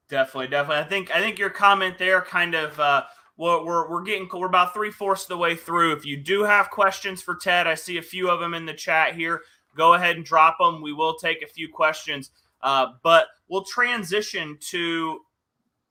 Definitely, 0.09 0.47
definitely. 0.47 0.83
I 0.83 0.87
think 0.87 1.11
I 1.15 1.19
think 1.19 1.39
your 1.39 1.49
comment 1.49 1.97
there 1.97 2.21
kind 2.21 2.53
of 2.53 2.79
uh 2.79 3.03
well, 3.37 3.65
we're 3.65 3.89
we're 3.89 4.03
getting 4.03 4.29
we're 4.31 4.47
about 4.47 4.73
three 4.73 4.91
fourths 4.91 5.23
of 5.23 5.29
the 5.29 5.37
way 5.37 5.55
through. 5.55 5.93
If 5.93 6.05
you 6.05 6.17
do 6.17 6.43
have 6.43 6.69
questions 6.69 7.21
for 7.21 7.35
Ted, 7.35 7.67
I 7.67 7.73
see 7.75 7.97
a 7.97 8.01
few 8.01 8.29
of 8.29 8.39
them 8.39 8.53
in 8.53 8.65
the 8.65 8.73
chat 8.73 9.15
here. 9.15 9.41
Go 9.75 9.93
ahead 9.93 10.15
and 10.15 10.23
drop 10.23 10.57
them. 10.59 10.81
We 10.81 10.93
will 10.93 11.15
take 11.15 11.41
a 11.41 11.47
few 11.47 11.67
questions, 11.67 12.31
uh, 12.61 12.87
but 13.03 13.27
we'll 13.49 13.65
transition 13.65 14.57
to 14.69 15.19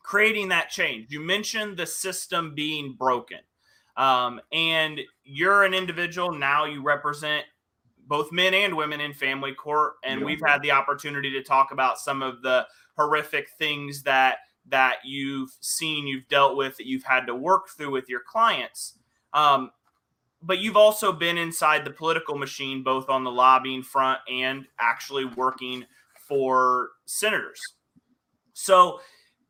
creating 0.03 0.49
that 0.49 0.71
change. 0.71 1.11
You 1.11 1.21
mentioned 1.21 1.77
the 1.77 1.87
system 1.87 2.55
being 2.55 2.95
broken, 2.99 3.41
um, 3.97 4.41
and 4.53 5.01
you're 5.23 5.65
an 5.65 5.75
individual 5.75 6.33
now. 6.33 6.65
You 6.65 6.83
represent 6.83 7.45
both 8.07 8.33
men 8.33 8.55
and 8.55 8.75
women 8.75 9.03
in 9.03 9.12
family 9.12 9.55
court, 9.55 9.95
and 10.03 10.21
yeah. 10.21 10.27
we've 10.27 10.43
had 10.47 10.62
the 10.62 10.71
opportunity 10.71 11.31
to 11.33 11.43
talk 11.43 11.73
about 11.73 11.99
some 11.99 12.23
of 12.23 12.41
the 12.41 12.67
horrific 12.97 13.49
things 13.59 14.03
that 14.03 14.39
that 14.67 14.97
you've 15.05 15.51
seen, 15.61 16.07
you've 16.07 16.27
dealt 16.29 16.57
with, 16.57 16.77
that 16.79 16.87
you've 16.87 17.05
had 17.05 17.27
to 17.27 17.35
work 17.35 17.69
through 17.69 17.91
with 17.91 18.09
your 18.09 18.21
clients. 18.21 18.95
Um, 19.35 19.71
but 20.43 20.59
you've 20.59 20.77
also 20.77 21.13
been 21.13 21.39
inside 21.39 21.85
the 21.85 21.91
political 21.91 22.37
machine, 22.37 22.83
both 22.83 23.09
on 23.09 23.25
the 23.25 23.31
lobbying 23.31 23.83
front 23.83 24.21
and 24.31 24.67
actually 24.79 25.25
working 25.25 25.85
for 26.29 26.91
senators. 27.07 27.61
So 28.53 29.01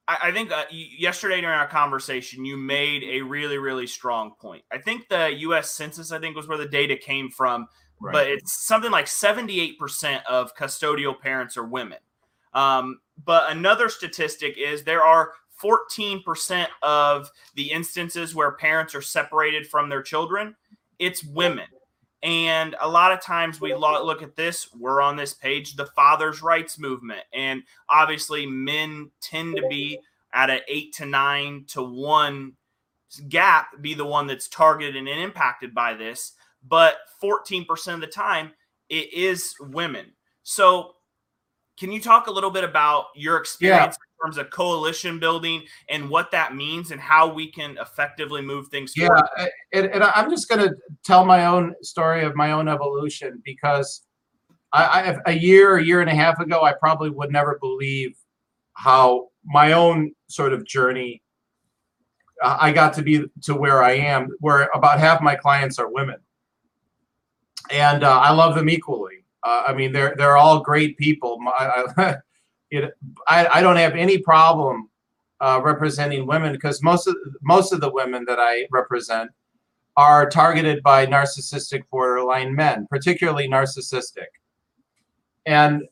I, 0.06 0.18
I 0.24 0.32
think 0.32 0.52
uh, 0.52 0.64
yesterday 0.70 1.40
during 1.40 1.58
our 1.58 1.68
conversation, 1.68 2.44
you 2.44 2.56
made 2.56 3.02
a 3.04 3.22
really, 3.22 3.58
really 3.58 3.86
strong 3.86 4.34
point. 4.40 4.62
I 4.72 4.78
think 4.78 5.08
the 5.08 5.32
U.S. 5.38 5.70
Census, 5.70 6.12
I 6.12 6.18
think, 6.18 6.36
was 6.36 6.46
where 6.46 6.58
the 6.58 6.68
data 6.68 6.96
came 6.96 7.30
from, 7.30 7.66
right. 8.00 8.12
but 8.12 8.28
it's 8.28 8.66
something 8.66 8.90
like 8.90 9.06
78% 9.06 10.24
of 10.28 10.54
custodial 10.56 11.18
parents 11.18 11.56
are 11.56 11.66
women. 11.66 11.98
Um, 12.52 13.00
but 13.22 13.50
another 13.50 13.88
statistic 13.88 14.56
is 14.58 14.82
there 14.82 15.04
are 15.04 15.32
14% 15.62 16.66
of 16.82 17.30
the 17.54 17.70
instances 17.70 18.34
where 18.34 18.52
parents 18.52 18.94
are 18.94 19.02
separated 19.02 19.66
from 19.66 19.88
their 19.88 20.02
children, 20.02 20.56
it's 20.98 21.22
women. 21.24 21.66
And 22.22 22.74
a 22.80 22.88
lot 22.88 23.12
of 23.12 23.20
times 23.20 23.60
we 23.60 23.74
look 23.74 24.22
at 24.22 24.34
this, 24.34 24.68
we're 24.74 25.02
on 25.02 25.16
this 25.16 25.34
page, 25.34 25.76
the 25.76 25.86
father's 25.86 26.42
rights 26.42 26.78
movement. 26.78 27.20
And 27.34 27.62
obviously, 27.88 28.46
men 28.46 29.10
tend 29.20 29.56
to 29.56 29.68
be 29.68 29.98
at 30.32 30.48
an 30.48 30.60
eight 30.66 30.94
to 30.94 31.06
nine 31.06 31.66
to 31.68 31.82
one 31.82 32.54
gap, 33.28 33.80
be 33.82 33.92
the 33.92 34.06
one 34.06 34.26
that's 34.26 34.48
targeted 34.48 34.96
and 34.96 35.08
impacted 35.08 35.74
by 35.74 35.94
this. 35.94 36.32
But 36.66 36.96
14% 37.22 37.94
of 37.94 38.00
the 38.00 38.06
time, 38.06 38.52
it 38.88 39.12
is 39.12 39.54
women. 39.60 40.12
So 40.44 40.94
can 41.78 41.90
you 41.90 42.00
talk 42.00 42.28
a 42.28 42.30
little 42.30 42.50
bit 42.50 42.64
about 42.64 43.06
your 43.14 43.36
experience 43.36 43.96
yeah. 43.98 44.26
in 44.26 44.26
terms 44.26 44.38
of 44.38 44.50
coalition 44.50 45.18
building 45.18 45.64
and 45.88 46.08
what 46.08 46.30
that 46.30 46.54
means 46.54 46.90
and 46.90 47.00
how 47.00 47.32
we 47.32 47.50
can 47.50 47.76
effectively 47.78 48.40
move 48.40 48.68
things 48.68 48.94
forward? 48.94 49.22
Yeah, 49.36 49.46
and, 49.72 49.86
and 49.86 50.04
I'm 50.04 50.30
just 50.30 50.48
going 50.48 50.68
to 50.68 50.74
tell 51.04 51.24
my 51.24 51.46
own 51.46 51.74
story 51.82 52.24
of 52.24 52.36
my 52.36 52.52
own 52.52 52.68
evolution 52.68 53.42
because 53.44 54.02
I, 54.72 54.84
I, 54.84 55.30
a 55.30 55.32
year, 55.32 55.76
a 55.76 55.84
year 55.84 56.00
and 56.00 56.10
a 56.10 56.14
half 56.14 56.38
ago, 56.40 56.62
I 56.62 56.74
probably 56.74 57.10
would 57.10 57.32
never 57.32 57.58
believe 57.60 58.16
how 58.74 59.28
my 59.44 59.72
own 59.72 60.12
sort 60.28 60.52
of 60.52 60.64
journey. 60.64 61.22
I 62.42 62.72
got 62.72 62.92
to 62.94 63.02
be 63.02 63.24
to 63.42 63.54
where 63.54 63.82
I 63.82 63.92
am, 63.92 64.28
where 64.40 64.68
about 64.74 64.98
half 64.98 65.22
my 65.22 65.36
clients 65.36 65.78
are 65.78 65.90
women, 65.90 66.16
and 67.70 68.02
uh, 68.02 68.18
I 68.18 68.32
love 68.32 68.56
them 68.56 68.68
equally 68.68 69.23
uh, 69.44 69.64
I 69.66 69.74
mean, 69.74 69.92
they're 69.92 70.14
they're 70.16 70.36
all 70.36 70.60
great 70.60 70.96
people. 70.96 71.38
I, 71.46 72.16
it, 72.70 72.94
I, 73.28 73.46
I 73.46 73.62
don't 73.62 73.76
have 73.76 73.94
any 73.94 74.18
problem 74.18 74.88
uh, 75.40 75.60
representing 75.62 76.26
women 76.26 76.52
because 76.52 76.82
most 76.82 77.06
of 77.06 77.16
most 77.42 77.72
of 77.72 77.80
the 77.80 77.92
women 77.92 78.24
that 78.26 78.38
I 78.40 78.66
represent 78.72 79.30
are 79.96 80.28
targeted 80.28 80.82
by 80.82 81.06
narcissistic 81.06 81.82
borderline 81.90 82.54
men, 82.54 82.86
particularly 82.90 83.48
narcissistic. 83.48 84.26
And 85.46 85.84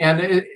and 0.00 0.20
it, 0.20 0.46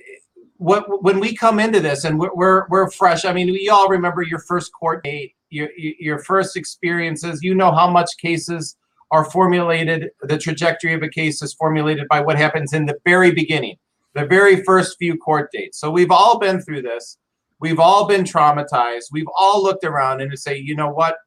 what 0.57 1.03
when 1.03 1.19
we 1.19 1.35
come 1.35 1.59
into 1.59 1.79
this 1.79 2.05
and 2.05 2.19
we're, 2.19 2.33
we're, 2.33 2.67
we're 2.69 2.89
fresh. 2.91 3.25
I 3.25 3.33
mean, 3.33 3.47
we 3.47 3.69
all 3.69 3.89
remember 3.89 4.21
your 4.21 4.39
first 4.39 4.71
court 4.71 5.03
date, 5.03 5.35
your 5.49 5.69
your 5.77 6.19
first 6.19 6.55
experiences. 6.55 7.41
You 7.41 7.55
know 7.55 7.71
how 7.71 7.89
much 7.89 8.09
cases 8.17 8.77
are 9.13 9.29
formulated, 9.29 10.09
the 10.23 10.39
trajectory 10.39 10.91
of 10.91 11.03
a 11.03 11.07
case 11.07 11.43
is 11.43 11.53
formulated 11.53 12.07
by 12.07 12.19
what 12.19 12.35
happens 12.35 12.73
in 12.73 12.87
the 12.87 12.97
very 13.05 13.29
beginning, 13.29 13.77
the 14.15 14.25
very 14.25 14.63
first 14.63 14.97
few 14.97 15.15
court 15.15 15.51
dates. 15.53 15.79
So 15.79 15.91
we've 15.91 16.09
all 16.09 16.39
been 16.39 16.59
through 16.59 16.81
this. 16.81 17.19
We've 17.59 17.79
all 17.79 18.07
been 18.07 18.23
traumatized. 18.23 19.11
We've 19.11 19.29
all 19.37 19.61
looked 19.61 19.83
around 19.83 20.21
and 20.21 20.37
say, 20.37 20.57
you 20.57 20.75
know 20.75 20.89
what? 20.89 21.17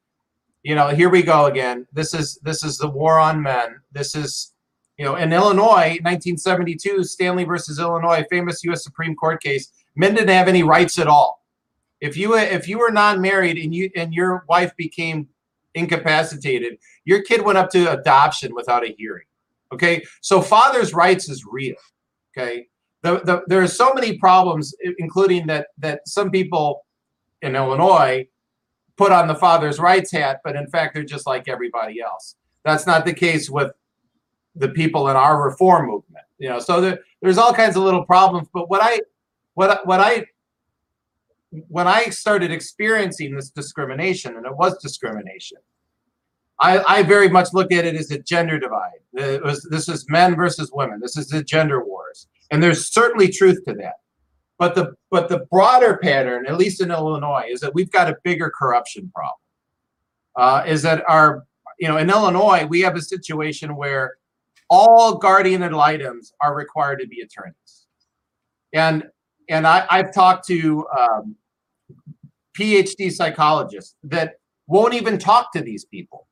You 0.63 0.75
know, 0.75 0.89
here 0.89 1.07
we 1.07 1.23
go 1.23 1.45
again. 1.45 1.87
This 1.93 2.13
is 2.13 2.37
this 2.43 2.61
is 2.61 2.77
the 2.77 2.89
war 2.89 3.19
on 3.19 3.41
men. 3.41 3.79
This 3.93 4.15
is, 4.15 4.53
you 4.97 5.05
know, 5.05 5.15
in 5.15 5.31
Illinois, 5.31 5.95
1972, 6.03 7.05
Stanley 7.05 7.45
versus 7.45 7.79
Illinois, 7.79 8.25
famous 8.29 8.65
U.S. 8.65 8.83
Supreme 8.83 9.15
Court 9.15 9.41
case. 9.41 9.71
Men 9.95 10.13
didn't 10.13 10.35
have 10.35 10.49
any 10.49 10.63
rights 10.63 10.99
at 10.99 11.07
all. 11.07 11.41
If 12.01 12.17
you 12.17 12.35
if 12.35 12.67
you 12.67 12.79
were 12.79 12.91
non-married 12.91 13.57
and 13.57 13.73
you 13.73 13.89
and 13.95 14.13
your 14.13 14.43
wife 14.49 14.75
became 14.75 15.29
incapacitated, 15.77 16.77
your 17.05 17.21
kid 17.21 17.41
went 17.41 17.57
up 17.57 17.69
to 17.71 17.91
adoption 17.91 18.53
without 18.53 18.85
a 18.85 18.93
hearing. 18.97 19.25
Okay, 19.73 20.03
so 20.21 20.41
father's 20.41 20.93
rights 20.93 21.29
is 21.29 21.45
real. 21.49 21.75
Okay, 22.37 22.67
the, 23.03 23.19
the, 23.23 23.43
there 23.47 23.61
are 23.61 23.67
so 23.67 23.93
many 23.93 24.17
problems, 24.17 24.73
including 24.97 25.47
that 25.47 25.67
that 25.77 26.07
some 26.07 26.31
people 26.31 26.85
in 27.41 27.55
Illinois 27.55 28.27
put 28.97 29.11
on 29.11 29.27
the 29.27 29.35
father's 29.35 29.79
rights 29.79 30.11
hat, 30.11 30.41
but 30.43 30.55
in 30.55 30.67
fact 30.67 30.93
they're 30.93 31.03
just 31.03 31.27
like 31.27 31.47
everybody 31.47 32.01
else. 32.01 32.35
That's 32.63 32.87
not 32.87 33.05
the 33.05 33.13
case 33.13 33.49
with 33.49 33.71
the 34.55 34.69
people 34.69 35.09
in 35.09 35.15
our 35.15 35.41
reform 35.41 35.87
movement. 35.87 36.25
You 36.39 36.49
know, 36.49 36.59
so 36.59 36.81
there, 36.81 36.99
there's 37.21 37.37
all 37.37 37.53
kinds 37.53 37.75
of 37.75 37.83
little 37.83 38.05
problems. 38.05 38.47
But 38.53 38.69
what 38.69 38.81
I 38.81 39.01
what 39.53 39.85
what 39.85 39.99
I 39.99 40.25
when 41.67 41.87
I 41.87 42.05
started 42.05 42.51
experiencing 42.51 43.35
this 43.35 43.49
discrimination, 43.49 44.35
and 44.37 44.45
it 44.45 44.55
was 44.55 44.77
discrimination, 44.77 45.57
I, 46.59 46.99
I 46.99 47.03
very 47.03 47.29
much 47.29 47.49
look 47.53 47.71
at 47.71 47.85
it 47.85 47.95
as 47.95 48.11
a 48.11 48.19
gender 48.19 48.59
divide. 48.59 48.99
It 49.13 49.43
was, 49.43 49.67
this 49.69 49.87
is 49.87 50.09
men 50.09 50.35
versus 50.35 50.71
women. 50.73 50.99
This 50.99 51.17
is 51.17 51.27
the 51.27 51.43
gender 51.43 51.83
wars, 51.83 52.27
and 52.51 52.61
there's 52.61 52.91
certainly 52.91 53.29
truth 53.29 53.63
to 53.65 53.73
that. 53.75 53.95
But 54.59 54.73
the 54.73 54.95
but 55.11 55.29
the 55.29 55.45
broader 55.51 55.97
pattern, 55.97 56.47
at 56.47 56.57
least 56.57 56.81
in 56.81 56.89
Illinois, 56.89 57.45
is 57.49 57.59
that 57.59 57.73
we've 57.75 57.91
got 57.91 58.09
a 58.09 58.17
bigger 58.23 58.51
corruption 58.57 59.11
problem. 59.13 59.37
Uh, 60.35 60.63
is 60.65 60.81
that 60.81 61.03
our 61.07 61.45
you 61.79 61.87
know 61.87 61.97
in 61.97 62.09
Illinois 62.09 62.65
we 62.65 62.81
have 62.81 62.95
a 62.95 63.01
situation 63.01 63.75
where 63.75 64.17
all 64.69 65.17
guardian 65.17 65.61
ad 65.61 65.73
litems 65.73 66.33
are 66.41 66.55
required 66.55 66.99
to 67.01 67.07
be 67.07 67.21
attorneys, 67.21 67.85
and 68.73 69.03
and 69.47 69.67
I, 69.67 69.85
I've 69.91 70.11
talked 70.11 70.47
to 70.47 70.87
um, 70.97 71.35
PhD 72.57 73.11
psychologists 73.11 73.95
that 74.03 74.35
won't 74.67 74.93
even 74.93 75.17
talk 75.17 75.51
to 75.53 75.61
these 75.61 75.85
people. 75.85 76.27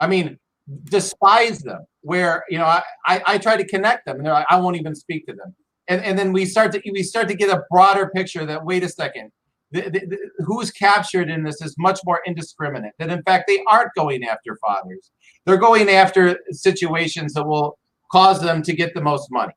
I 0.00 0.06
mean, 0.06 0.38
despise 0.84 1.60
them. 1.60 1.84
Where 2.02 2.44
you 2.50 2.58
know, 2.58 2.66
I, 2.66 2.82
I, 3.06 3.22
I 3.26 3.38
try 3.38 3.56
to 3.56 3.66
connect 3.66 4.04
them, 4.04 4.16
and 4.16 4.26
they're 4.26 4.34
like, 4.34 4.46
I 4.50 4.60
won't 4.60 4.76
even 4.76 4.94
speak 4.94 5.26
to 5.26 5.32
them. 5.32 5.54
And 5.88 6.02
and 6.02 6.18
then 6.18 6.32
we 6.32 6.44
start 6.44 6.72
to 6.72 6.82
we 6.92 7.02
start 7.02 7.28
to 7.28 7.34
get 7.34 7.48
a 7.48 7.62
broader 7.70 8.10
picture 8.14 8.44
that 8.44 8.64
wait 8.64 8.84
a 8.84 8.88
second, 8.88 9.32
the, 9.70 9.82
the, 9.82 10.06
the, 10.06 10.18
who's 10.44 10.70
captured 10.70 11.30
in 11.30 11.42
this 11.42 11.62
is 11.62 11.74
much 11.78 12.00
more 12.04 12.20
indiscriminate. 12.26 12.92
That 12.98 13.10
in 13.10 13.22
fact 13.22 13.44
they 13.48 13.62
aren't 13.70 13.94
going 13.96 14.24
after 14.24 14.56
fathers; 14.56 15.10
they're 15.46 15.56
going 15.56 15.88
after 15.88 16.38
situations 16.50 17.32
that 17.34 17.46
will 17.46 17.78
cause 18.12 18.40
them 18.42 18.62
to 18.62 18.74
get 18.74 18.92
the 18.94 19.00
most 19.00 19.28
money. 19.30 19.54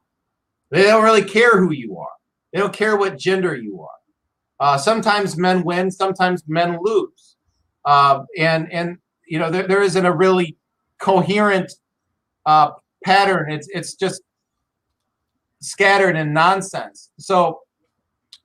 They 0.71 0.84
don't 0.84 1.03
really 1.03 1.23
care 1.23 1.59
who 1.59 1.71
you 1.71 1.97
are. 1.97 2.09
They 2.53 2.59
don't 2.59 2.73
care 2.73 2.95
what 2.95 3.17
gender 3.17 3.55
you 3.55 3.82
are. 3.82 3.97
Uh, 4.60 4.78
sometimes 4.78 5.38
men 5.38 5.64
win, 5.64 5.91
sometimes 5.91 6.43
men 6.47 6.80
lose, 6.82 7.36
uh, 7.86 8.24
and 8.38 8.72
and 8.72 8.97
you 9.28 9.38
know 9.38 9.51
there, 9.51 9.68
there 9.68 9.84
isn't 9.84 10.05
a 10.05 10.12
really 10.12 10.58
coherent 10.99 11.72
uh, 12.45 12.72
pattern. 13.05 13.51
It's 13.51 13.68
it's 13.70 13.93
just 13.93 14.22
scattered 15.62 16.16
and 16.16 16.34
nonsense. 16.34 17.12
So 17.20 17.62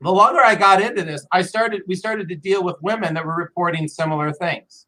the 0.01 0.11
longer 0.11 0.41
I 0.43 0.55
got 0.55 0.81
into 0.81 1.03
this, 1.03 1.25
I 1.31 1.41
started 1.41 1.81
we 1.87 1.95
started 1.95 2.29
to 2.29 2.35
deal 2.35 2.63
with 2.63 2.75
women 2.81 3.13
that 3.15 3.25
were 3.25 3.35
reporting 3.35 3.87
similar 3.87 4.31
things, 4.33 4.85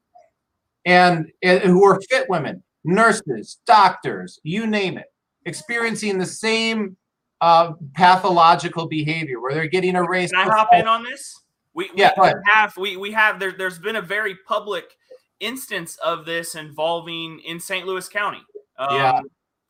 and, 0.86 1.32
and 1.42 1.62
who 1.64 1.82
were 1.82 2.00
fit 2.10 2.30
women, 2.30 2.62
nurses, 2.84 3.60
doctors, 3.66 4.40
you 4.44 4.68
name 4.68 4.98
it, 4.98 5.08
experiencing 5.46 6.18
the 6.18 6.26
same 6.26 6.98
uh, 7.42 7.74
pathological 7.94 8.88
behavior 8.88 9.40
where 9.40 9.54
they're 9.54 9.68
getting 9.68 9.96
erased. 9.96 10.34
Can 10.34 10.50
I 10.50 10.54
hop 10.54 10.70
in 10.74 10.88
on 10.88 11.04
this? 11.04 11.42
We, 11.74 11.90
yeah, 11.96 12.12
we 12.18 12.32
have 12.54 12.78
we 12.78 12.98
we 12.98 13.12
have 13.12 13.40
there, 13.40 13.52
there's 13.52 13.80
been 13.80 13.98
a 13.98 14.02
very 14.02 14.36
public 14.48 14.96
instance 15.40 15.98
of 15.98 16.26
this 16.26 16.56
involving 16.56 17.40
in 17.42 17.60
St. 17.60 17.86
Louis 17.86 18.08
County. 18.08 18.42
Um, 18.78 18.96
yeah. 18.96 19.22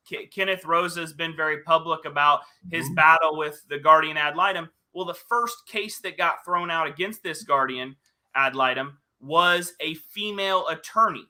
K- 0.08 0.28
Kenneth 0.28 0.66
Rosa 0.66 1.02
has 1.02 1.14
been 1.14 1.36
very 1.36 1.64
public 1.64 2.06
about 2.06 2.42
his 2.70 2.86
mm-hmm. 2.86 2.96
battle 2.96 3.38
with 3.38 3.66
the 3.70 3.80
guardian 3.80 4.18
ad 4.18 4.36
litem. 4.36 4.70
Well, 4.94 5.06
the 5.06 5.14
first 5.16 5.66
case 5.68 6.00
that 6.00 6.18
got 6.18 6.46
thrown 6.46 6.70
out 6.72 6.88
against 6.88 7.24
this 7.24 7.44
guardian 7.44 7.96
ad 8.36 8.56
litem 8.56 9.00
was 9.20 9.74
a 9.80 9.96
female 9.96 10.68
attorney. 10.68 11.28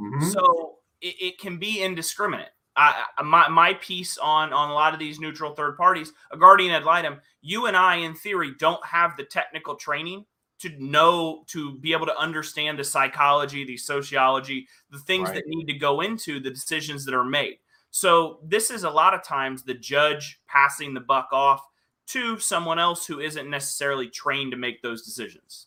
Mm-hmm. 0.00 0.28
So 0.30 0.76
it, 1.00 1.14
it, 1.20 1.38
can 1.38 1.58
be 1.58 1.82
indiscriminate. 1.82 2.48
I, 2.76 3.04
my, 3.24 3.48
my 3.48 3.74
piece 3.74 4.18
on, 4.18 4.52
on 4.52 4.70
a 4.70 4.74
lot 4.74 4.92
of 4.92 5.00
these 5.00 5.18
neutral 5.18 5.54
third 5.54 5.76
parties, 5.76 6.12
a 6.30 6.36
guardian 6.36 6.72
ad 6.72 6.84
litem, 6.84 7.20
you 7.40 7.66
and 7.66 7.76
I, 7.76 7.96
in 7.96 8.14
theory, 8.14 8.52
don't 8.58 8.84
have 8.84 9.16
the 9.16 9.24
technical 9.24 9.76
training 9.76 10.26
to 10.58 10.70
know 10.78 11.44
to 11.48 11.78
be 11.78 11.92
able 11.92 12.06
to 12.06 12.18
understand 12.18 12.78
the 12.78 12.84
psychology 12.84 13.64
the 13.64 13.76
sociology 13.76 14.66
the 14.90 14.98
things 15.00 15.28
right. 15.28 15.36
that 15.36 15.46
need 15.46 15.66
to 15.66 15.74
go 15.74 16.00
into 16.00 16.40
the 16.40 16.50
decisions 16.50 17.04
that 17.04 17.14
are 17.14 17.24
made 17.24 17.58
so 17.90 18.40
this 18.42 18.70
is 18.70 18.84
a 18.84 18.90
lot 18.90 19.14
of 19.14 19.22
times 19.22 19.62
the 19.62 19.74
judge 19.74 20.40
passing 20.48 20.94
the 20.94 21.00
buck 21.00 21.28
off 21.32 21.62
to 22.06 22.38
someone 22.38 22.78
else 22.78 23.06
who 23.06 23.20
isn't 23.20 23.50
necessarily 23.50 24.08
trained 24.08 24.50
to 24.50 24.56
make 24.56 24.80
those 24.80 25.02
decisions 25.02 25.66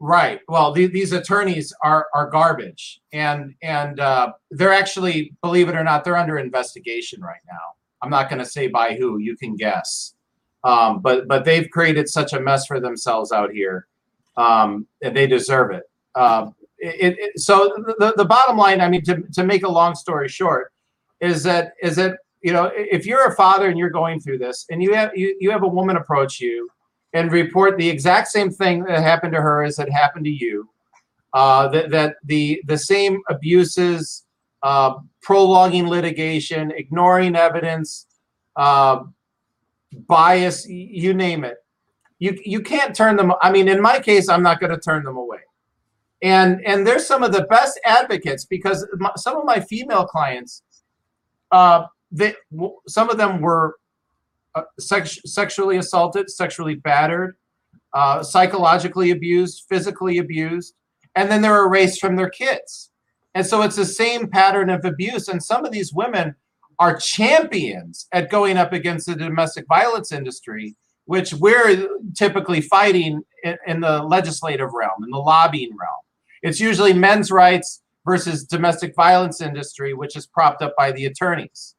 right. 0.00 0.40
Well 0.48 0.72
the, 0.72 0.86
these 0.86 1.12
attorneys 1.12 1.72
are 1.82 2.06
are 2.14 2.28
garbage. 2.30 3.00
And 3.12 3.54
and 3.62 4.00
uh, 4.00 4.32
they're 4.50 4.72
actually 4.72 5.34
believe 5.42 5.68
it 5.68 5.76
or 5.76 5.84
not 5.84 6.04
they're 6.04 6.16
under 6.16 6.38
investigation 6.38 7.20
right 7.20 7.40
now. 7.46 7.74
I'm 8.02 8.10
not 8.10 8.28
going 8.28 8.38
to 8.38 8.46
say 8.46 8.68
by 8.68 8.94
who 8.94 9.18
you 9.18 9.36
can 9.36 9.56
guess. 9.56 10.14
Um, 10.64 11.00
but 11.00 11.28
but 11.28 11.44
they've 11.44 11.70
created 11.70 12.08
such 12.08 12.32
a 12.32 12.40
mess 12.40 12.66
for 12.66 12.80
themselves 12.80 13.32
out 13.32 13.52
here, 13.52 13.86
um, 14.36 14.86
and 15.02 15.16
they 15.16 15.26
deserve 15.26 15.70
it. 15.70 15.84
Um, 16.14 16.54
it, 16.78 17.16
it, 17.18 17.40
so 17.40 17.72
the, 17.98 18.14
the 18.16 18.24
bottom 18.24 18.56
line, 18.56 18.80
I 18.80 18.88
mean, 18.88 19.02
to, 19.04 19.22
to 19.34 19.44
make 19.44 19.62
a 19.62 19.68
long 19.68 19.94
story 19.94 20.28
short, 20.28 20.72
is 21.20 21.42
that 21.44 21.74
is 21.80 21.96
that 21.96 22.18
you 22.42 22.52
know 22.52 22.70
if 22.74 23.06
you're 23.06 23.26
a 23.26 23.34
father 23.36 23.68
and 23.68 23.78
you're 23.78 23.90
going 23.90 24.20
through 24.20 24.38
this, 24.38 24.66
and 24.70 24.82
you 24.82 24.94
have 24.94 25.16
you, 25.16 25.36
you 25.40 25.50
have 25.50 25.62
a 25.62 25.68
woman 25.68 25.96
approach 25.96 26.40
you 26.40 26.68
and 27.12 27.32
report 27.32 27.78
the 27.78 27.88
exact 27.88 28.28
same 28.28 28.50
thing 28.50 28.84
that 28.84 29.02
happened 29.02 29.32
to 29.32 29.40
her 29.40 29.62
as 29.62 29.76
had 29.76 29.88
happened 29.88 30.24
to 30.26 30.30
you, 30.30 30.68
uh, 31.32 31.68
that 31.68 31.90
that 31.90 32.16
the 32.24 32.62
the 32.66 32.78
same 32.78 33.20
abuses, 33.28 34.26
uh, 34.62 34.94
prolonging 35.22 35.88
litigation, 35.88 36.70
ignoring 36.72 37.36
evidence. 37.36 38.06
Uh, 38.56 39.04
bias, 39.92 40.66
you 40.68 41.14
name 41.14 41.44
it. 41.44 41.58
You 42.18 42.38
you 42.44 42.60
can't 42.60 42.94
turn 42.94 43.16
them. 43.16 43.32
I 43.40 43.50
mean, 43.50 43.68
in 43.68 43.80
my 43.80 44.00
case, 44.00 44.28
I'm 44.28 44.42
not 44.42 44.60
going 44.60 44.72
to 44.72 44.80
turn 44.80 45.04
them 45.04 45.16
away. 45.16 45.38
And 46.20 46.64
and 46.66 46.86
there's 46.86 47.06
some 47.06 47.22
of 47.22 47.32
the 47.32 47.44
best 47.44 47.78
advocates 47.84 48.44
because 48.44 48.86
my, 48.98 49.12
some 49.16 49.36
of 49.36 49.44
my 49.44 49.60
female 49.60 50.04
clients, 50.04 50.62
uh, 51.52 51.84
they 52.10 52.34
some 52.88 53.08
of 53.08 53.18
them 53.18 53.40
were 53.40 53.76
uh, 54.54 54.62
sex, 54.78 55.18
sexually 55.24 55.76
assaulted, 55.76 56.30
sexually 56.30 56.74
battered, 56.74 57.36
uh, 57.94 58.22
psychologically 58.22 59.10
abused, 59.10 59.64
physically 59.68 60.18
abused, 60.18 60.74
and 61.14 61.30
then 61.30 61.42
they're 61.42 61.64
erased 61.64 62.00
from 62.00 62.16
their 62.16 62.30
kids. 62.30 62.90
And 63.34 63.46
so 63.46 63.62
it's 63.62 63.76
the 63.76 63.84
same 63.84 64.28
pattern 64.28 64.70
of 64.70 64.84
abuse. 64.84 65.28
And 65.28 65.42
some 65.42 65.64
of 65.64 65.72
these 65.72 65.92
women 65.92 66.34
are 66.78 66.96
champions 66.96 68.06
at 68.12 68.30
going 68.30 68.56
up 68.56 68.72
against 68.72 69.06
the 69.06 69.16
domestic 69.16 69.66
violence 69.68 70.12
industry, 70.12 70.76
which 71.06 71.32
we're 71.34 71.88
typically 72.16 72.60
fighting 72.60 73.22
in, 73.44 73.56
in, 73.66 73.80
the 73.80 74.02
legislative 74.02 74.72
realm, 74.72 75.02
in 75.02 75.10
the 75.10 75.18
lobbying 75.18 75.70
realm. 75.70 76.00
It's 76.42 76.60
usually 76.60 76.92
men's 76.92 77.30
rights 77.30 77.82
versus 78.06 78.44
domestic 78.44 78.94
violence 78.94 79.40
industry, 79.40 79.92
which 79.92 80.16
is 80.16 80.26
propped 80.26 80.62
up 80.62 80.74
by 80.76 80.92
the 80.92 81.06
attorneys. 81.06 81.74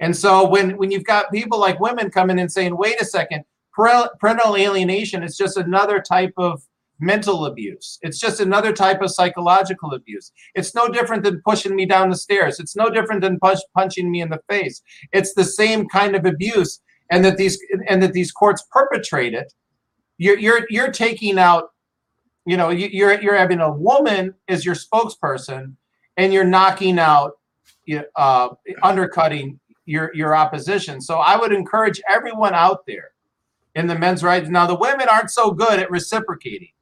And 0.00 0.16
so 0.16 0.48
when, 0.48 0.76
when 0.76 0.90
you've 0.90 1.04
got 1.04 1.30
people 1.32 1.58
like 1.58 1.80
women 1.80 2.10
coming 2.10 2.38
in 2.38 2.48
saying, 2.48 2.76
wait 2.76 3.00
a 3.00 3.04
second, 3.04 3.44
parental 3.74 4.56
alienation 4.56 5.22
is 5.22 5.36
just 5.36 5.56
another 5.56 6.00
type 6.00 6.32
of 6.36 6.62
mental 7.00 7.46
abuse. 7.46 7.98
It's 8.02 8.18
just 8.18 8.40
another 8.40 8.72
type 8.72 9.02
of 9.02 9.10
psychological 9.10 9.94
abuse. 9.94 10.32
It's 10.54 10.74
no 10.74 10.88
different 10.88 11.24
than 11.24 11.42
pushing 11.44 11.74
me 11.74 11.86
down 11.86 12.10
the 12.10 12.16
stairs. 12.16 12.60
It's 12.60 12.76
no 12.76 12.88
different 12.88 13.20
than 13.20 13.38
punch, 13.38 13.58
punching 13.74 14.10
me 14.10 14.20
in 14.20 14.30
the 14.30 14.40
face. 14.48 14.82
It's 15.12 15.34
the 15.34 15.44
same 15.44 15.88
kind 15.88 16.14
of 16.14 16.24
abuse, 16.24 16.80
and 17.10 17.24
that 17.24 17.36
these 17.36 17.58
and 17.88 18.02
that 18.02 18.12
these 18.12 18.32
courts 18.32 18.64
perpetrate 18.70 19.34
it. 19.34 19.52
You're 20.18 20.38
you're 20.38 20.66
you're 20.70 20.92
taking 20.92 21.38
out, 21.38 21.70
you 22.46 22.56
know, 22.56 22.70
you're 22.70 23.20
you're 23.20 23.36
having 23.36 23.60
a 23.60 23.72
woman 23.72 24.34
as 24.48 24.64
your 24.64 24.76
spokesperson, 24.76 25.74
and 26.16 26.32
you're 26.32 26.44
knocking 26.44 26.98
out, 26.98 27.32
uh, 28.16 28.48
undercutting 28.82 29.58
your 29.86 30.14
your 30.14 30.34
opposition. 30.34 31.00
So 31.00 31.18
I 31.18 31.36
would 31.36 31.52
encourage 31.52 32.00
everyone 32.08 32.54
out 32.54 32.86
there 32.86 33.10
in 33.74 33.86
the 33.86 33.98
men's 33.98 34.22
rights. 34.22 34.48
Now 34.48 34.66
the 34.66 34.76
women 34.76 35.08
aren't 35.10 35.30
so 35.30 35.50
good 35.50 35.78
at 35.78 35.90
reciprocating. 35.90 36.72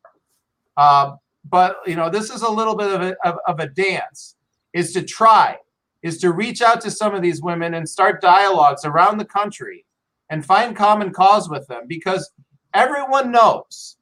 Uh, 0.77 1.13
but 1.49 1.77
you 1.87 1.97
know, 1.97 2.09
this 2.09 2.31
is 2.31 2.43
a 2.43 2.51
little 2.51 2.77
bit 2.77 2.93
of 2.93 3.03
a, 3.03 3.17
of, 3.25 3.39
of 3.47 3.61
a 3.61 3.69
dance. 3.69 4.37
Is 4.73 4.93
to 4.95 5.03
try, 5.03 5.59
is 6.03 6.19
to 6.19 6.33
reach 6.33 6.63
out 6.63 6.81
to 6.81 6.91
some 6.91 7.15
of 7.15 7.21
these 7.21 7.43
women 7.43 7.75
and 7.75 7.87
start 7.87 8.23
dialogues 8.23 8.87
around 8.87 9.19
the 9.19 9.25
country 9.25 9.85
and 10.31 10.47
find 10.47 10.75
common 10.75 11.13
cause 11.13 11.51
with 11.51 11.67
them 11.67 11.83
because 11.87 12.31
everyone 12.73 13.31
knows 13.31 13.99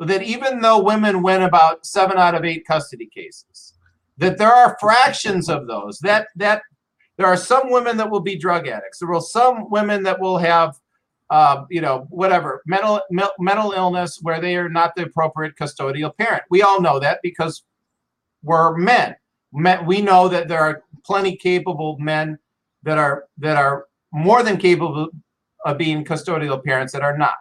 that 0.00 0.22
even 0.22 0.60
though 0.60 0.82
women 0.82 1.22
win 1.22 1.42
about 1.42 1.86
seven 1.86 2.18
out 2.18 2.34
of 2.34 2.44
eight 2.44 2.66
custody 2.66 3.06
cases, 3.06 3.74
that 4.16 4.38
there 4.38 4.52
are 4.52 4.76
fractions 4.80 5.48
of 5.48 5.66
those 5.66 5.98
that 6.00 6.28
that 6.36 6.62
there 7.18 7.26
are 7.26 7.36
some 7.36 7.70
women 7.70 7.96
that 7.98 8.10
will 8.10 8.20
be 8.20 8.36
drug 8.36 8.68
addicts. 8.68 9.00
There 9.00 9.08
will 9.08 9.20
some 9.20 9.68
women 9.68 10.02
that 10.04 10.18
will 10.18 10.38
have 10.38 10.78
uh, 11.30 11.64
you 11.68 11.80
know, 11.80 12.06
whatever 12.08 12.62
mental 12.66 13.00
me- 13.10 13.24
mental 13.38 13.72
illness 13.72 14.18
where 14.22 14.40
they 14.40 14.56
are 14.56 14.68
not 14.68 14.94
the 14.96 15.02
appropriate 15.02 15.54
custodial 15.60 16.16
parent. 16.16 16.42
We 16.50 16.62
all 16.62 16.80
know 16.80 16.98
that 17.00 17.20
because 17.22 17.64
we're 18.42 18.76
men. 18.76 19.14
men. 19.52 19.84
We 19.84 20.00
know 20.00 20.28
that 20.28 20.48
there 20.48 20.60
are 20.60 20.82
plenty 21.04 21.36
capable 21.36 21.98
men 21.98 22.38
that 22.82 22.96
are 22.96 23.26
that 23.38 23.56
are 23.56 23.86
more 24.12 24.42
than 24.42 24.56
capable 24.56 25.08
of 25.66 25.76
being 25.76 26.04
custodial 26.04 26.64
parents 26.64 26.92
that 26.94 27.02
are 27.02 27.18
not. 27.18 27.34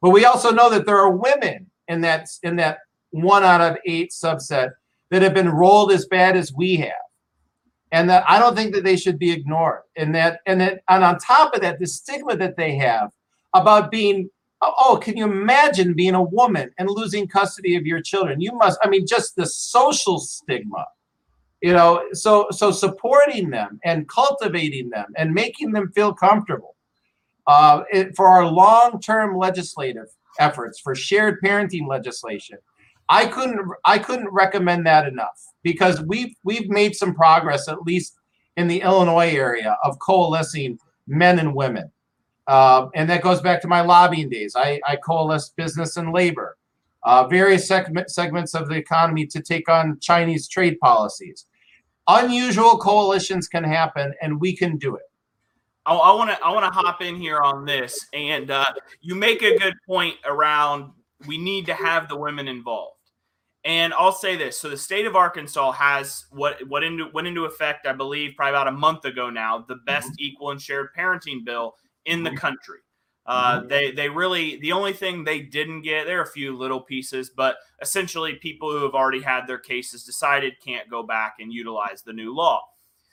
But 0.00 0.10
we 0.10 0.24
also 0.24 0.50
know 0.50 0.70
that 0.70 0.86
there 0.86 0.98
are 0.98 1.10
women 1.10 1.70
in 1.88 2.00
that 2.02 2.28
in 2.42 2.56
that 2.56 2.78
one 3.10 3.44
out 3.44 3.60
of 3.60 3.76
eight 3.84 4.10
subset 4.10 4.70
that 5.10 5.22
have 5.22 5.34
been 5.34 5.50
rolled 5.50 5.92
as 5.92 6.06
bad 6.06 6.36
as 6.36 6.52
we 6.52 6.76
have 6.76 6.92
and 7.92 8.08
that 8.10 8.24
I 8.28 8.38
don't 8.38 8.54
think 8.54 8.74
that 8.74 8.84
they 8.84 8.96
should 8.96 9.18
be 9.18 9.30
ignored. 9.30 9.82
And 9.96 10.14
that 10.14 10.40
and 10.46 10.60
that 10.60 10.82
and 10.88 11.04
on 11.04 11.18
top 11.18 11.54
of 11.54 11.60
that, 11.62 11.78
the 11.78 11.86
stigma 11.86 12.36
that 12.36 12.56
they 12.56 12.76
have 12.76 13.10
about 13.54 13.90
being 13.90 14.30
oh 14.62 14.98
can 15.02 15.16
you 15.16 15.24
imagine 15.24 15.94
being 15.94 16.14
a 16.14 16.22
woman 16.22 16.70
and 16.78 16.90
losing 16.90 17.28
custody 17.28 17.76
of 17.76 17.86
your 17.86 18.00
children 18.00 18.40
you 18.40 18.52
must 18.52 18.78
i 18.82 18.88
mean 18.88 19.06
just 19.06 19.36
the 19.36 19.46
social 19.46 20.18
stigma 20.18 20.84
you 21.60 21.72
know 21.72 22.02
so 22.12 22.48
so 22.50 22.70
supporting 22.70 23.50
them 23.50 23.78
and 23.84 24.08
cultivating 24.08 24.90
them 24.90 25.06
and 25.16 25.32
making 25.32 25.72
them 25.72 25.90
feel 25.92 26.12
comfortable 26.12 26.74
uh, 27.46 27.82
it, 27.90 28.14
for 28.14 28.28
our 28.28 28.44
long-term 28.44 29.36
legislative 29.36 30.08
efforts 30.38 30.78
for 30.80 30.94
shared 30.94 31.40
parenting 31.42 31.86
legislation 31.86 32.58
i 33.08 33.26
couldn't 33.26 33.60
i 33.84 33.98
couldn't 33.98 34.28
recommend 34.30 34.86
that 34.86 35.06
enough 35.06 35.46
because 35.62 36.00
we've 36.02 36.34
we've 36.42 36.68
made 36.68 36.94
some 36.94 37.14
progress 37.14 37.68
at 37.68 37.82
least 37.82 38.18
in 38.56 38.68
the 38.68 38.80
illinois 38.80 39.30
area 39.30 39.76
of 39.84 39.98
coalescing 39.98 40.78
men 41.06 41.38
and 41.38 41.54
women 41.54 41.90
uh, 42.48 42.88
and 42.94 43.08
that 43.10 43.22
goes 43.22 43.42
back 43.42 43.60
to 43.60 43.68
my 43.68 43.82
lobbying 43.82 44.30
days. 44.30 44.56
I, 44.56 44.80
I 44.86 44.96
coalesce 44.96 45.50
business 45.50 45.98
and 45.98 46.14
labor, 46.14 46.56
uh, 47.02 47.28
various 47.28 47.68
segment, 47.68 48.10
segments 48.10 48.54
of 48.54 48.68
the 48.68 48.74
economy 48.74 49.26
to 49.26 49.42
take 49.42 49.68
on 49.68 50.00
Chinese 50.00 50.48
trade 50.48 50.80
policies. 50.80 51.44
Unusual 52.08 52.78
coalitions 52.78 53.48
can 53.48 53.64
happen, 53.64 54.14
and 54.22 54.40
we 54.40 54.56
can 54.56 54.78
do 54.78 54.96
it. 54.96 55.02
I 55.84 55.92
want 55.92 56.30
to 56.30 56.42
I 56.42 56.50
want 56.52 56.64
to 56.64 56.70
hop 56.70 57.02
in 57.02 57.16
here 57.16 57.40
on 57.40 57.64
this, 57.66 58.06
and 58.12 58.50
uh, 58.50 58.64
you 59.00 59.14
make 59.14 59.42
a 59.42 59.56
good 59.58 59.74
point 59.86 60.16
around 60.24 60.92
we 61.26 61.36
need 61.36 61.66
to 61.66 61.74
have 61.74 62.08
the 62.08 62.16
women 62.16 62.48
involved. 62.48 62.97
And 63.68 63.92
I'll 63.92 64.12
say 64.12 64.34
this: 64.34 64.58
so 64.58 64.70
the 64.70 64.78
state 64.78 65.04
of 65.04 65.14
Arkansas 65.14 65.72
has 65.72 66.24
what 66.30 66.66
what 66.68 66.82
into, 66.82 67.08
went 67.12 67.28
into 67.28 67.44
effect, 67.44 67.86
I 67.86 67.92
believe, 67.92 68.32
probably 68.34 68.52
about 68.52 68.66
a 68.66 68.72
month 68.72 69.04
ago 69.04 69.28
now, 69.28 69.58
the 69.68 69.76
best 69.84 70.08
mm-hmm. 70.08 70.20
equal 70.20 70.50
and 70.52 70.60
shared 70.60 70.88
parenting 70.96 71.44
bill 71.44 71.74
in 72.06 72.22
the 72.22 72.30
mm-hmm. 72.30 72.38
country. 72.38 72.78
Uh, 73.26 73.58
mm-hmm. 73.58 73.68
They 73.68 73.90
they 73.90 74.08
really 74.08 74.58
the 74.60 74.72
only 74.72 74.94
thing 74.94 75.22
they 75.22 75.40
didn't 75.40 75.82
get 75.82 76.06
there 76.06 76.20
are 76.20 76.22
a 76.22 76.26
few 76.26 76.56
little 76.56 76.80
pieces, 76.80 77.28
but 77.28 77.58
essentially 77.82 78.36
people 78.36 78.72
who 78.72 78.82
have 78.84 78.94
already 78.94 79.20
had 79.20 79.46
their 79.46 79.58
cases 79.58 80.02
decided 80.02 80.54
can't 80.64 80.88
go 80.88 81.02
back 81.02 81.34
and 81.38 81.52
utilize 81.52 82.00
the 82.00 82.14
new 82.14 82.34
law. 82.34 82.62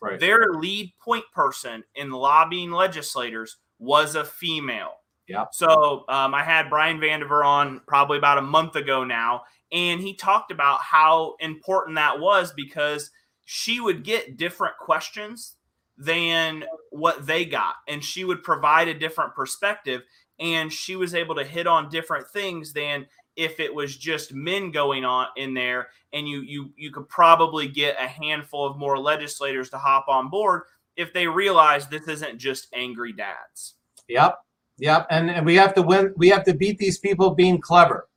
Right. 0.02 0.18
Their 0.18 0.54
lead 0.54 0.94
point 1.04 1.26
person 1.34 1.84
in 1.96 2.12
lobbying 2.12 2.72
legislators 2.72 3.58
was 3.78 4.16
a 4.16 4.24
female. 4.24 4.94
Yeah. 5.28 5.46
So 5.52 6.06
um, 6.08 6.34
I 6.34 6.44
had 6.44 6.70
Brian 6.70 7.00
Vandiver 7.00 7.46
on 7.46 7.82
probably 7.88 8.18
about 8.18 8.38
a 8.38 8.44
month 8.44 8.76
ago 8.76 9.04
now, 9.04 9.42
and 9.72 10.02
he 10.02 10.14
talked 10.14 10.52
about 10.52 10.82
how 10.82 11.36
important 11.40 11.96
that 11.96 12.20
was 12.20 12.54
because 12.54 13.12
she 13.46 13.80
would 13.80 14.04
get 14.04 14.38
different 14.38 14.78
questions 14.78 15.56
than 15.98 16.64
what 16.92 17.26
they 17.26 17.46
got 17.46 17.76
and 17.88 18.04
she 18.04 18.26
would 18.26 18.44
provide 18.44 18.88
a 18.88 18.94
different 18.94 19.34
perspective 19.34 20.02
and 20.40 20.72
she 20.72 20.96
was 20.96 21.16
able 21.16 21.36
to 21.36 21.44
hit 21.44 21.68
on 21.68 21.90
different 21.90 22.28
things 22.28 22.74
than 22.74 23.06
if 23.38 23.60
it 23.60 23.74
was 23.74 23.96
just 23.96 24.34
men 24.34 24.72
going 24.72 25.06
on 25.06 25.28
in 25.38 25.54
there 25.54 25.88
and 26.12 26.28
you 26.28 26.42
you 26.42 26.72
you 26.76 26.92
could 26.92 27.08
probably 27.08 27.68
get 27.68 27.96
a 28.00 28.08
handful 28.08 28.66
of 28.66 28.78
more 28.78 28.98
legislators 28.98 29.70
to 29.70 29.78
hop 29.78 30.08
on 30.10 30.30
board 30.30 30.64
if 30.98 31.14
they 31.14 31.28
realize 31.28 31.88
this 31.88 32.08
isn't 32.08 32.38
just 32.38 32.68
angry 32.74 33.14
dads. 33.14 33.76
Yep 34.10 34.38
yep 34.78 35.08
and, 35.10 35.30
and 35.30 35.46
we 35.46 35.56
have 35.56 35.74
to 35.74 35.82
win 35.82 36.14
we 36.18 36.30
have 36.30 36.44
to 36.44 36.54
beat 36.54 36.78
these 36.78 36.98
people 36.98 37.30
being 37.32 37.60
clever 37.60 38.08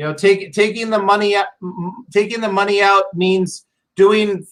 you 0.00 0.06
know 0.06 0.14
take, 0.14 0.54
taking 0.54 0.88
the 0.88 0.98
money 0.98 1.36
out 1.36 1.48
taking 2.10 2.40
the 2.40 2.50
money 2.50 2.80
out 2.80 3.04
means 3.12 3.66
doing 3.96 4.46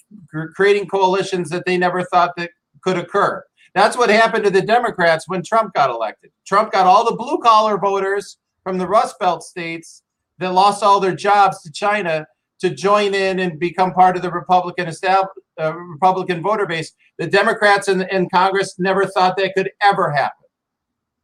creating 0.55 0.87
coalitions 0.87 1.49
that 1.49 1.65
they 1.65 1.79
never 1.79 2.05
thought 2.05 2.37
that 2.37 2.51
could 2.83 2.99
occur. 2.99 3.43
That's 3.75 3.97
what 3.97 4.11
happened 4.11 4.45
to 4.45 4.51
the 4.51 4.61
Democrats 4.61 5.27
when 5.27 5.43
Trump 5.43 5.73
got 5.73 5.89
elected. 5.89 6.33
Trump 6.47 6.71
got 6.71 6.87
all 6.87 7.03
the 7.03 7.17
blue 7.17 7.39
collar 7.39 7.79
voters 7.79 8.37
from 8.63 8.77
the 8.77 8.87
Rust 8.87 9.19
Belt 9.19 9.43
states 9.43 10.03
that 10.37 10.53
lost 10.53 10.83
all 10.83 11.01
their 11.01 11.17
jobs 11.17 11.63
to 11.63 11.73
China 11.73 12.27
to 12.61 12.69
join 12.69 13.15
in 13.15 13.39
and 13.39 13.59
become 13.59 13.95
part 13.95 14.17
of 14.17 14.23
the 14.23 14.31
Republican 14.31 14.93
uh, 15.59 15.75
Republican 15.75 16.43
voter 16.43 16.67
base. 16.67 16.93
The 17.17 17.27
Democrats 17.27 17.89
in, 17.89 18.03
in 18.11 18.29
Congress 18.29 18.79
never 18.79 19.07
thought 19.07 19.39
that 19.39 19.55
could 19.57 19.71
ever 19.83 20.11
happen. 20.11 20.45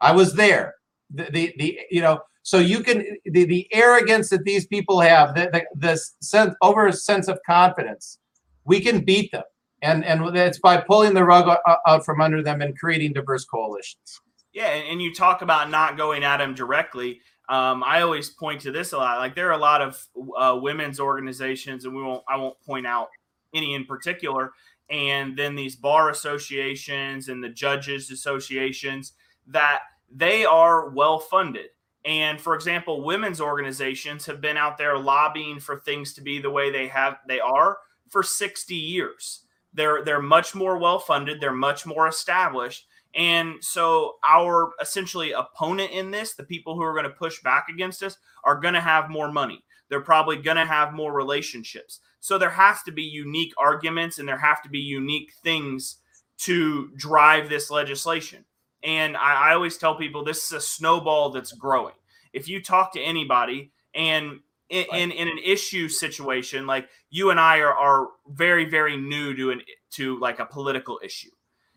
I 0.01 0.13
was 0.13 0.33
there. 0.33 0.77
The, 1.13 1.25
the, 1.25 1.55
the 1.59 1.79
you 1.91 2.01
know 2.01 2.23
so 2.45 2.59
you 2.59 2.81
can 2.81 3.17
the, 3.25 3.47
the 3.47 3.67
arrogance 3.73 4.29
that 4.29 4.45
these 4.45 4.67
people 4.67 5.01
have, 5.01 5.35
the, 5.35 5.65
the, 5.75 5.99
sense 6.21 6.55
over 6.61 6.87
a 6.87 6.93
sense 6.93 7.27
of 7.27 7.41
confidence, 7.47 8.19
we 8.65 8.81
can 8.81 9.03
beat 9.03 9.33
them, 9.33 9.45
and 9.81 10.05
and 10.05 10.37
it's 10.37 10.59
by 10.59 10.77
pulling 10.77 11.15
the 11.15 11.25
rug 11.25 11.57
out 11.87 12.05
from 12.05 12.21
under 12.21 12.43
them 12.43 12.61
and 12.61 12.79
creating 12.79 13.15
diverse 13.15 13.47
coalitions. 13.47 14.21
Yeah, 14.53 14.67
and 14.67 15.01
you 15.01 15.15
talk 15.15 15.41
about 15.41 15.71
not 15.71 15.97
going 15.97 16.23
at 16.23 16.37
them 16.37 16.55
directly. 16.55 17.23
Um, 17.49 17.83
I 17.83 18.03
always 18.03 18.29
point 18.29 18.61
to 18.61 18.71
this 18.71 18.93
a 18.93 18.99
lot. 18.99 19.19
Like 19.19 19.35
there 19.35 19.49
are 19.49 19.53
a 19.53 19.59
lot 19.59 19.81
of 19.81 20.07
uh, 20.39 20.59
women's 20.61 21.01
organizations, 21.01 21.87
and 21.87 21.97
we 21.97 22.03
won't. 22.03 22.23
I 22.29 22.37
won't 22.37 22.61
point 22.61 22.87
out 22.87 23.09
any 23.55 23.73
in 23.73 23.87
particular. 23.87 24.53
And 24.91 25.35
then 25.35 25.55
these 25.55 25.77
bar 25.77 26.11
associations 26.11 27.31
and 27.31 27.43
the 27.43 27.49
judges 27.49 28.11
associations 28.11 29.13
that 29.47 29.81
they 30.15 30.45
are 30.45 30.91
well 30.91 31.19
funded 31.19 31.71
and 32.05 32.41
for 32.41 32.55
example, 32.55 33.03
women's 33.03 33.41
organizations 33.41 34.27
have 34.27 34.41
been 34.41 34.57
out 34.57 34.77
there 34.77 34.99
lobbying 34.99 35.59
for 35.59 35.79
things 35.79 36.13
to 36.15 36.21
be 36.21 36.39
the 36.39 36.51
way 36.51 36.71
they 36.71 36.89
have 36.89 37.19
they 37.27 37.41
are 37.41 37.79
for 38.11 38.23
60 38.23 38.75
years. 38.75 39.41
They're 39.73 40.05
they're 40.05 40.23
much 40.23 40.55
more 40.55 40.79
well 40.79 40.99
funded, 40.99 41.41
they're 41.41 41.53
much 41.53 41.87
more 41.87 42.07
established. 42.07 42.87
And 43.15 43.63
so 43.63 44.17
our 44.25 44.73
essentially 44.81 45.33
opponent 45.33 45.93
in 45.93 46.11
this, 46.11 46.35
the 46.35 46.43
people 46.43 46.75
who 46.75 46.83
are 46.83 46.93
going 46.93 47.05
to 47.05 47.11
push 47.11 47.41
back 47.43 47.67
against 47.71 48.03
us 48.03 48.19
are 48.43 48.59
going 48.59 48.75
to 48.75 48.81
have 48.81 49.09
more 49.09 49.31
money. 49.31 49.63
They're 49.89 50.01
probably 50.01 50.37
going 50.37 50.57
to 50.57 50.65
have 50.65 50.93
more 50.93 51.13
relationships. 51.13 52.01
So 52.19 52.39
there 52.39 52.51
has 52.51 52.83
to 52.83 52.93
be 52.93 53.03
unique 53.03 53.53
arguments 53.57 54.19
and 54.19 54.27
there 54.27 54.39
have 54.39 54.63
to 54.63 54.69
be 54.69 54.81
unique 54.81 55.33
things 55.45 55.99
to 56.39 56.91
drive 56.97 57.49
this 57.49 57.71
legislation. 57.71 58.45
And 58.85 59.17
I, 59.17 59.51
I 59.51 59.55
always 59.55 59.79
tell 59.79 59.95
people 59.95 60.25
this 60.25 60.45
is 60.45 60.53
a 60.53 60.61
snowball 60.61 61.31
that's 61.31 61.53
growing. 61.53 61.95
If 62.33 62.49
you 62.49 62.63
talk 62.63 62.93
to 62.93 63.01
anybody 63.01 63.73
and 63.95 64.41
in, 64.69 64.85
in, 64.93 65.11
in, 65.11 65.29
an 65.29 65.39
issue 65.45 65.89
situation, 65.89 66.67
like 66.67 66.89
you 67.11 67.31
and 67.31 67.39
I 67.39 67.59
are, 67.59 67.73
are 67.73 68.09
very, 68.29 68.65
very 68.65 68.97
new 68.97 69.35
to 69.35 69.51
an 69.53 69.63
to 69.93 70.19
like 70.19 70.39
a 70.39 70.47
political 70.47 71.01
issue. 71.03 71.31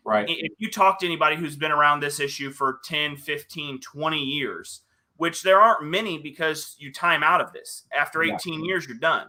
Right. 0.04 0.26
If 0.28 0.52
you 0.58 0.70
talk 0.70 0.98
to 1.00 1.06
anybody 1.06 1.36
who's 1.36 1.56
been 1.56 1.70
around 1.70 2.00
this 2.00 2.18
issue 2.18 2.50
for 2.50 2.80
10, 2.84 3.16
15, 3.16 3.80
20 3.80 4.18
years, 4.18 4.82
which 5.16 5.42
there 5.42 5.60
aren't 5.60 5.84
many 5.84 6.18
because 6.18 6.76
you 6.78 6.92
time 6.92 7.22
out 7.22 7.40
of 7.40 7.52
this. 7.52 7.84
After 7.96 8.22
18 8.22 8.60
yeah. 8.60 8.66
years, 8.66 8.86
you're 8.86 8.96
done. 8.96 9.28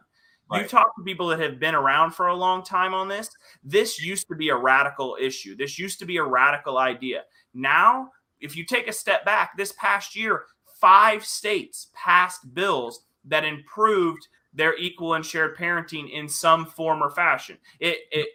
Right. 0.52 0.64
You 0.64 0.68
talk 0.68 0.96
to 0.96 1.04
people 1.04 1.28
that 1.28 1.40
have 1.40 1.60
been 1.60 1.76
around 1.76 2.12
for 2.12 2.28
a 2.28 2.36
long 2.36 2.64
time 2.64 2.94
on 2.94 3.08
this. 3.08 3.30
This 3.64 4.02
used 4.02 4.28
to 4.30 4.36
be 4.36 4.50
a 4.50 4.56
radical 4.56 5.18
issue. 5.20 5.56
This 5.56 5.78
used 5.78 6.00
to 6.00 6.06
be 6.06 6.18
a 6.18 6.24
radical 6.24 6.78
idea. 6.78 7.24
Now, 7.54 8.10
if 8.40 8.56
you 8.56 8.66
take 8.66 8.88
a 8.88 8.94
step 8.94 9.26
back, 9.26 9.56
this 9.58 9.74
past 9.74 10.16
year, 10.16 10.46
five 10.80 11.26
states 11.26 11.88
passed 11.94 12.54
bills 12.54 13.02
that 13.26 13.46
improved 13.46 14.28
their 14.54 14.76
equal 14.78 15.14
and 15.14 15.26
shared 15.26 15.56
parenting 15.56 16.12
in 16.12 16.28
some 16.28 16.66
form 16.66 17.04
or 17.04 17.12
fashion. 17.12 17.58
It, 17.80 18.00
it 18.12 18.30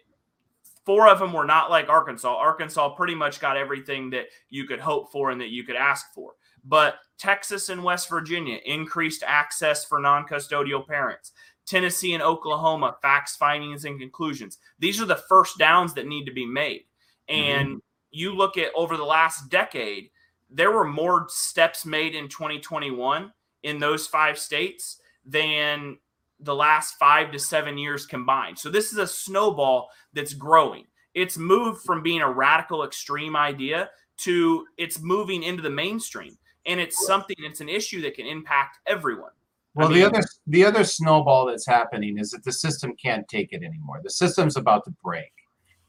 four 0.85 1.09
of 1.09 1.19
them 1.19 1.33
were 1.33 1.45
not 1.45 1.69
like 1.69 1.89
Arkansas. 1.89 2.33
Arkansas 2.33 2.89
pretty 2.89 3.15
much 3.15 3.39
got 3.39 3.57
everything 3.57 4.09
that 4.11 4.27
you 4.49 4.65
could 4.65 4.79
hope 4.79 5.11
for 5.11 5.31
and 5.31 5.41
that 5.41 5.49
you 5.49 5.63
could 5.63 5.75
ask 5.75 6.13
for. 6.13 6.33
But 6.63 6.95
Texas 7.17 7.69
and 7.69 7.83
West 7.83 8.09
Virginia 8.09 8.59
increased 8.65 9.23
access 9.25 9.85
for 9.85 9.99
non-custodial 9.99 10.87
parents. 10.87 11.31
Tennessee 11.65 12.13
and 12.13 12.23
Oklahoma 12.23 12.95
facts, 13.01 13.35
findings, 13.35 13.85
and 13.85 13.99
conclusions. 13.99 14.59
These 14.79 15.01
are 15.01 15.05
the 15.05 15.23
first 15.29 15.57
downs 15.57 15.93
that 15.95 16.07
need 16.07 16.25
to 16.25 16.33
be 16.33 16.45
made. 16.45 16.85
And 17.27 17.67
mm-hmm. 17.67 17.77
you 18.11 18.35
look 18.35 18.57
at 18.57 18.71
over 18.75 18.97
the 18.97 19.03
last 19.03 19.49
decade, 19.49 20.09
there 20.49 20.71
were 20.71 20.85
more 20.85 21.25
steps 21.29 21.85
made 21.85 22.15
in 22.15 22.27
2021 22.27 23.31
in 23.63 23.79
those 23.79 24.07
five 24.07 24.37
states 24.37 24.99
than 25.25 25.97
the 26.39 26.55
last 26.55 26.95
five 26.99 27.31
to 27.31 27.39
seven 27.39 27.77
years 27.77 28.05
combined. 28.05 28.59
So 28.59 28.69
this 28.69 28.91
is 28.91 28.97
a 28.97 29.07
snowball 29.07 29.89
that's 30.13 30.33
growing. 30.33 30.85
It's 31.13 31.37
moved 31.37 31.81
from 31.83 32.03
being 32.03 32.21
a 32.21 32.29
radical 32.29 32.83
extreme 32.83 33.35
idea 33.35 33.89
to 34.17 34.65
it's 34.77 35.01
moving 35.01 35.43
into 35.43 35.61
the 35.61 35.69
mainstream. 35.69 36.37
And 36.65 36.79
it's 36.79 37.05
something, 37.05 37.35
it's 37.39 37.61
an 37.61 37.69
issue 37.69 38.01
that 38.01 38.15
can 38.15 38.25
impact 38.25 38.79
everyone. 38.87 39.31
Well, 39.75 39.87
I 39.87 39.91
mean, 39.91 39.99
the 39.99 40.05
other 40.05 40.23
the 40.47 40.65
other 40.65 40.83
snowball 40.83 41.45
that's 41.45 41.67
happening 41.67 42.17
is 42.17 42.31
that 42.31 42.43
the 42.43 42.51
system 42.51 42.95
can't 42.95 43.27
take 43.27 43.53
it 43.53 43.61
anymore. 43.61 44.01
The 44.03 44.09
system's 44.09 44.57
about 44.57 44.85
to 44.85 44.91
break 45.03 45.31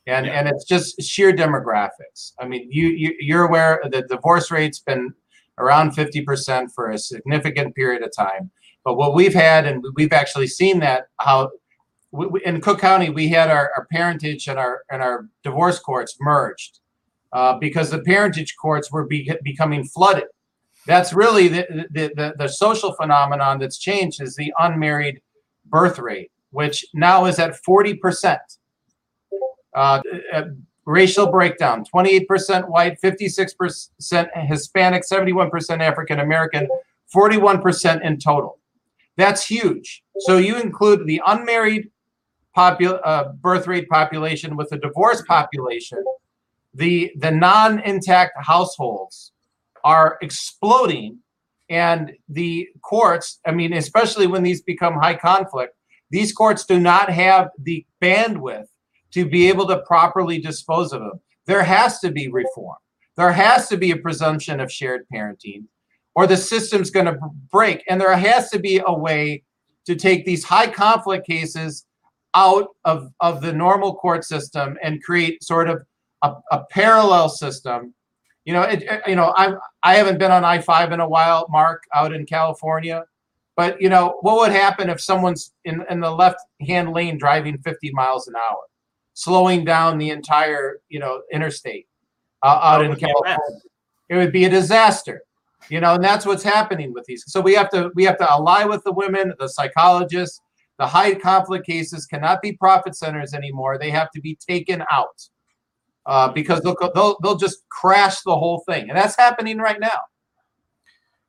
and 0.06 0.26
yeah. 0.26 0.32
and 0.32 0.48
it's 0.48 0.64
just 0.64 1.00
sheer 1.02 1.32
demographics. 1.32 2.32
I 2.38 2.46
mean, 2.46 2.68
you, 2.70 2.88
you 2.88 3.14
you're 3.18 3.44
aware 3.44 3.80
the 3.90 4.02
divorce 4.02 4.50
rate's 4.50 4.78
been 4.78 5.12
around 5.58 5.92
50% 5.92 6.70
for 6.74 6.90
a 6.90 6.98
significant 6.98 7.74
period 7.74 8.02
of 8.02 8.14
time. 8.14 8.50
But 8.84 8.96
what 8.96 9.14
we've 9.14 9.32
had, 9.32 9.66
and 9.66 9.82
we've 9.94 10.12
actually 10.12 10.48
seen 10.48 10.80
that 10.80 11.06
how 11.18 11.50
we, 12.12 12.40
in 12.44 12.60
Cook 12.60 12.78
County 12.78 13.10
we 13.10 13.28
had 13.28 13.50
our, 13.50 13.72
our 13.76 13.86
parentage 13.90 14.46
and 14.48 14.58
our 14.58 14.82
and 14.90 15.02
our 15.02 15.28
divorce 15.42 15.78
courts 15.78 16.16
merged 16.20 16.80
uh, 17.32 17.58
because 17.58 17.90
the 17.90 18.00
parentage 18.00 18.54
courts 18.60 18.92
were 18.92 19.06
be, 19.06 19.30
becoming 19.42 19.84
flooded. 19.84 20.26
That's 20.86 21.12
really 21.12 21.48
the, 21.48 21.86
the, 21.90 22.12
the, 22.14 22.34
the 22.38 22.48
social 22.48 22.92
phenomenon 22.92 23.58
that's 23.58 23.78
changed 23.78 24.22
is 24.22 24.36
the 24.36 24.52
unmarried 24.58 25.20
birth 25.64 25.98
rate, 25.98 26.30
which 26.50 26.84
now 26.94 27.26
is 27.26 27.38
at 27.38 27.56
40 27.56 27.94
percent. 27.94 28.40
Uh, 29.74 30.00
uh, 30.32 30.44
racial 30.86 31.26
breakdown 31.26 31.84
28% 31.84 32.68
white, 32.68 32.98
56% 33.02 34.46
Hispanic, 34.46 35.02
71% 35.02 35.80
African 35.80 36.20
American, 36.20 36.68
41% 37.14 38.02
in 38.02 38.18
total. 38.18 38.58
That's 39.16 39.44
huge. 39.44 40.02
So 40.20 40.38
you 40.38 40.56
include 40.58 41.06
the 41.06 41.20
unmarried 41.26 41.90
uh, 42.56 43.32
birth 43.40 43.66
rate 43.66 43.88
population 43.88 44.56
with 44.56 44.70
the 44.70 44.78
divorce 44.78 45.22
population, 45.22 46.02
the, 46.72 47.12
the 47.16 47.30
non 47.30 47.80
intact 47.80 48.32
households 48.42 49.32
are 49.86 50.18
exploding. 50.20 51.20
And 51.70 52.12
the 52.28 52.68
courts, 52.82 53.38
I 53.46 53.52
mean, 53.52 53.72
especially 53.72 54.26
when 54.26 54.42
these 54.42 54.62
become 54.62 54.94
high 54.94 55.14
conflict, 55.14 55.74
these 56.10 56.32
courts 56.32 56.64
do 56.66 56.80
not 56.80 57.08
have 57.08 57.50
the 57.62 57.86
bandwidth 58.02 58.66
to 59.12 59.24
be 59.24 59.48
able 59.48 59.66
to 59.68 59.82
properly 59.82 60.40
dispose 60.40 60.92
of 60.92 61.00
them. 61.00 61.20
There 61.46 61.62
has 61.62 62.00
to 62.00 62.10
be 62.10 62.28
reform. 62.28 62.76
There 63.16 63.32
has 63.32 63.68
to 63.68 63.76
be 63.76 63.92
a 63.92 63.96
presumption 63.96 64.58
of 64.60 64.70
shared 64.70 65.06
parenting, 65.12 65.64
or 66.16 66.26
the 66.26 66.36
system's 66.36 66.90
going 66.90 67.06
to 67.06 67.18
break. 67.50 67.84
And 67.88 68.00
there 68.00 68.16
has 68.16 68.50
to 68.50 68.58
be 68.58 68.82
a 68.84 68.92
way 68.92 69.44
to 69.86 69.94
take 69.94 70.24
these 70.24 70.42
high 70.44 70.66
conflict 70.66 71.26
cases 71.26 71.86
out 72.34 72.68
of, 72.84 73.12
of 73.20 73.40
the 73.40 73.52
normal 73.52 73.94
court 73.94 74.24
system 74.24 74.76
and 74.82 75.02
create 75.02 75.42
sort 75.42 75.68
of 75.68 75.82
a, 76.22 76.34
a 76.50 76.64
parallel 76.70 77.28
system 77.28 77.94
You 78.46 78.54
know, 78.54 78.62
it, 78.62 78.82
it- 78.84 79.02
you 79.06 79.16
know, 79.16 79.34
I 79.36 79.52
I 79.82 79.96
haven't 79.96 80.18
been 80.18 80.30
on 80.30 80.44
I 80.44 80.60
five 80.60 80.92
in 80.92 81.00
a 81.00 81.08
while, 81.08 81.46
Mark, 81.50 81.82
out 81.94 82.14
in 82.14 82.24
California. 82.24 83.04
But 83.56 83.80
you 83.80 83.88
know, 83.90 84.18
what 84.22 84.36
would 84.36 84.52
happen 84.52 84.88
if 84.88 85.00
someone's 85.00 85.52
in, 85.64 85.84
in 85.90 86.00
the 86.00 86.10
left 86.10 86.38
hand 86.66 86.92
lane 86.92 87.18
driving 87.18 87.58
50 87.58 87.90
miles 87.92 88.28
an 88.28 88.34
hour, 88.36 88.62
slowing 89.14 89.64
down 89.64 89.98
the 89.98 90.10
entire 90.10 90.78
you 90.88 91.00
know 91.00 91.22
interstate 91.32 91.86
uh, 92.42 92.58
out 92.62 92.82
in 92.84 92.90
would 92.90 92.98
be 92.98 93.04
a 93.04 93.08
mess. 93.08 93.14
California? 93.36 93.60
It 94.08 94.16
would 94.16 94.32
be 94.32 94.44
a 94.46 94.50
disaster. 94.50 95.22
You 95.68 95.80
know, 95.80 95.94
and 95.94 96.04
that's 96.04 96.24
what's 96.24 96.44
happening 96.44 96.92
with 96.92 97.04
these. 97.06 97.24
So 97.26 97.40
we 97.40 97.54
have 97.54 97.68
to 97.70 97.90
we 97.96 98.04
have 98.04 98.18
to 98.18 98.30
ally 98.30 98.64
with 98.64 98.84
the 98.84 98.92
women, 98.92 99.34
the 99.38 99.48
psychologists. 99.48 100.40
The 100.78 100.86
high 100.86 101.14
conflict 101.14 101.64
cases 101.66 102.04
cannot 102.04 102.42
be 102.42 102.52
profit 102.52 102.94
centers 102.94 103.32
anymore. 103.32 103.78
They 103.78 103.90
have 103.90 104.10
to 104.10 104.20
be 104.20 104.36
taken 104.36 104.84
out 104.92 105.26
uh, 106.06 106.28
because 106.28 106.60
they'll, 106.62 106.76
they'll 106.94 107.16
they'll 107.22 107.36
just 107.36 107.68
crash 107.68 108.22
the 108.22 108.36
whole 108.36 108.62
thing, 108.68 108.88
and 108.88 108.96
that's 108.96 109.16
happening 109.16 109.58
right 109.58 109.80
now. 109.80 109.98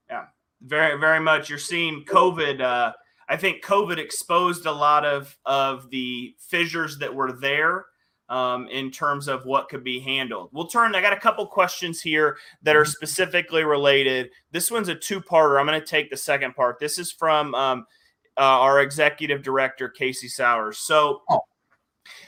Yeah, 0.10 0.26
very 0.62 1.00
very 1.00 1.20
much. 1.20 1.50
You're 1.50 1.60
seeing 1.60 2.06
covid 2.06 2.62
uh 2.62 2.94
i 3.30 3.36
think 3.36 3.64
covid 3.64 3.98
exposed 3.98 4.66
a 4.66 4.72
lot 4.72 5.04
of 5.04 5.36
of 5.46 5.90
the 5.90 6.34
fissures 6.40 6.98
that 7.00 7.14
were 7.14 7.34
there 7.34 7.86
um, 8.30 8.68
in 8.68 8.92
terms 8.92 9.28
of 9.28 9.46
what 9.46 9.70
could 9.70 9.84
be 9.84 10.00
handled. 10.00 10.50
We'll 10.52 10.68
turn 10.68 10.96
i 10.96 11.02
got 11.02 11.14
a 11.14 11.20
couple 11.20 11.46
questions 11.48 12.02
here 12.02 12.38
that 12.62 12.76
are 12.76 12.86
specifically 12.86 13.64
related. 13.64 14.30
This 14.52 14.70
one's 14.70 14.90
a 14.90 14.96
two-parter. 14.96 15.60
I'm 15.60 15.66
going 15.66 15.80
to 15.80 15.86
take 15.86 16.10
the 16.10 16.18
second 16.18 16.56
part. 16.56 16.80
This 16.80 17.00
is 17.00 17.12
from 17.12 17.56
um, 17.56 17.86
uh, 18.38 18.42
our 18.42 18.82
executive 18.82 19.44
director 19.44 19.90
casey 19.90 20.28
sowers. 20.28 20.78
So 20.80 21.22
Oh. 21.30 21.40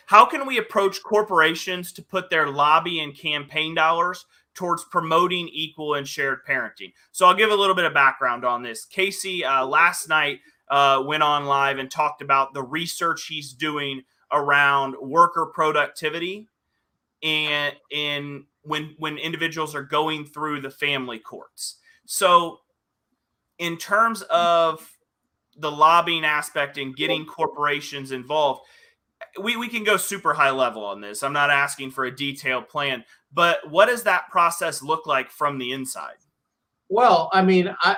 How 0.05 0.25
can 0.25 0.45
we 0.45 0.57
approach 0.57 1.01
corporations 1.03 1.91
to 1.93 2.01
put 2.01 2.29
their 2.29 2.49
lobby 2.49 2.99
and 2.99 3.15
campaign 3.15 3.75
dollars 3.75 4.25
towards 4.59 4.83
promoting 4.83 5.47
equal 5.53 5.93
and 5.93 6.05
shared 6.05 6.45
parenting. 6.45 6.91
So 7.13 7.25
I'll 7.25 7.33
give 7.33 7.49
a 7.49 7.55
little 7.55 7.75
bit 7.75 7.85
of 7.85 7.93
background 7.93 8.43
on 8.43 8.61
this. 8.61 8.83
Casey 8.83 9.45
uh, 9.45 9.65
last 9.65 10.09
night 10.09 10.41
uh, 10.69 11.01
went 11.05 11.23
on 11.23 11.45
live 11.45 11.77
and 11.77 11.89
talked 11.89 12.21
about 12.21 12.53
the 12.53 12.63
research 12.63 13.25
he's 13.27 13.53
doing 13.53 14.03
around 14.33 14.95
worker 15.01 15.45
productivity 15.45 16.47
and 17.23 17.73
in 17.91 18.45
when 18.63 18.95
when 18.97 19.17
individuals 19.17 19.73
are 19.73 19.83
going 19.83 20.25
through 20.25 20.59
the 20.59 20.69
family 20.69 21.19
courts. 21.19 21.77
So 22.05 22.59
in 23.59 23.77
terms 23.77 24.23
of 24.23 24.91
the 25.57 25.71
lobbying 25.71 26.25
aspect 26.25 26.77
and 26.77 26.95
getting 26.95 27.25
corporations 27.25 28.11
involved, 28.11 28.61
we, 29.41 29.55
we 29.55 29.67
can 29.67 29.83
go 29.83 29.97
super 29.97 30.33
high 30.33 30.51
level 30.51 30.83
on 30.83 31.01
this. 31.01 31.23
I'm 31.23 31.33
not 31.33 31.49
asking 31.49 31.91
for 31.91 32.05
a 32.05 32.15
detailed 32.15 32.69
plan, 32.69 33.03
but 33.33 33.69
what 33.69 33.87
does 33.87 34.03
that 34.03 34.29
process 34.29 34.81
look 34.81 35.05
like 35.05 35.31
from 35.31 35.57
the 35.57 35.71
inside? 35.71 36.17
Well, 36.89 37.29
I 37.33 37.41
mean, 37.43 37.75
I, 37.83 37.97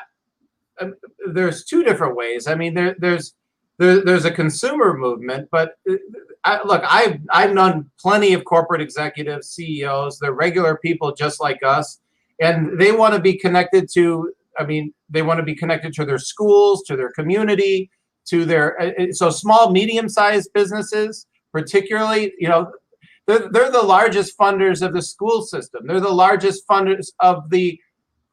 um, 0.79 0.95
there's 1.27 1.63
two 1.63 1.83
different 1.83 2.15
ways. 2.15 2.47
I 2.47 2.55
mean, 2.55 2.73
there, 2.73 2.95
there's 2.99 3.33
there, 3.77 4.03
there's 4.03 4.25
a 4.25 4.31
consumer 4.31 4.95
movement, 4.95 5.49
but 5.51 5.75
uh, 5.89 5.95
I, 6.43 6.61
look, 6.63 6.83
I've 6.85 7.19
I've 7.29 7.53
known 7.53 7.89
plenty 7.99 8.33
of 8.33 8.45
corporate 8.45 8.81
executives, 8.81 9.49
CEOs. 9.51 10.19
They're 10.19 10.33
regular 10.33 10.77
people 10.77 11.13
just 11.13 11.39
like 11.39 11.59
us, 11.63 11.99
and 12.39 12.79
they 12.79 12.91
want 12.91 13.13
to 13.13 13.19
be 13.19 13.37
connected 13.37 13.89
to. 13.93 14.33
I 14.59 14.65
mean, 14.65 14.93
they 15.09 15.21
want 15.21 15.39
to 15.39 15.43
be 15.43 15.55
connected 15.55 15.93
to 15.93 16.05
their 16.05 16.17
schools, 16.17 16.83
to 16.83 16.95
their 16.95 17.11
community, 17.11 17.89
to 18.31 18.45
their 18.45 18.81
uh, 18.81 18.91
uh, 18.99 19.11
so 19.11 19.29
small, 19.29 19.71
medium-sized 19.71 20.49
businesses, 20.53 21.27
particularly. 21.51 22.33
You 22.39 22.49
know, 22.49 22.71
they're, 23.27 23.47
they're 23.51 23.71
the 23.71 23.81
largest 23.97 24.37
funders 24.37 24.85
of 24.85 24.93
the 24.93 25.01
school 25.01 25.43
system. 25.43 25.85
They're 25.85 25.99
the 25.99 26.19
largest 26.25 26.67
funders 26.67 27.07
of 27.19 27.49
the 27.49 27.79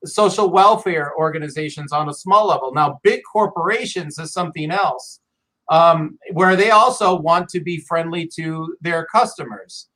social 0.05 0.49
welfare 0.51 1.13
organizations 1.19 1.93
on 1.93 2.09
a 2.09 2.15
small 2.15 2.47
level. 2.47 2.73
Now, 2.73 3.01
big 3.03 3.21
corporations 3.31 4.19
is 4.19 4.33
something 4.33 4.71
else, 4.71 5.21
um, 5.69 6.19
where 6.33 6.55
they 6.55 6.71
also 6.71 7.19
want 7.19 7.49
to 7.51 7.61
be 7.61 7.85
friendly 7.91 8.25
to 8.37 8.77
their 8.81 9.07
customers. 9.07 9.89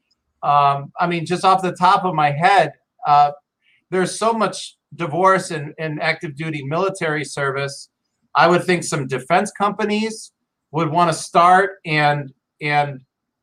Um, 0.43 0.93
I 0.99 1.07
mean, 1.07 1.25
just 1.25 1.45
off 1.45 1.63
the 1.63 1.73
top 1.73 2.05
of 2.05 2.15
my 2.15 2.33
head, 2.33 2.73
uh, 3.07 3.31
there's 3.91 4.19
so 4.19 4.33
much 4.33 4.77
divorce 4.97 5.53
and, 5.53 5.73
in 5.79 6.01
active 6.01 6.35
duty 6.35 6.65
military 6.65 7.25
service. 7.25 7.89
I 8.35 8.49
would 8.49 8.65
think 8.65 8.85
some 8.85 9.07
defense 9.07 9.51
companies 9.51 10.33
would 10.71 10.91
want 10.91 11.11
to 11.11 11.17
start 11.17 11.79
and 11.85 12.33
and 12.61 13.01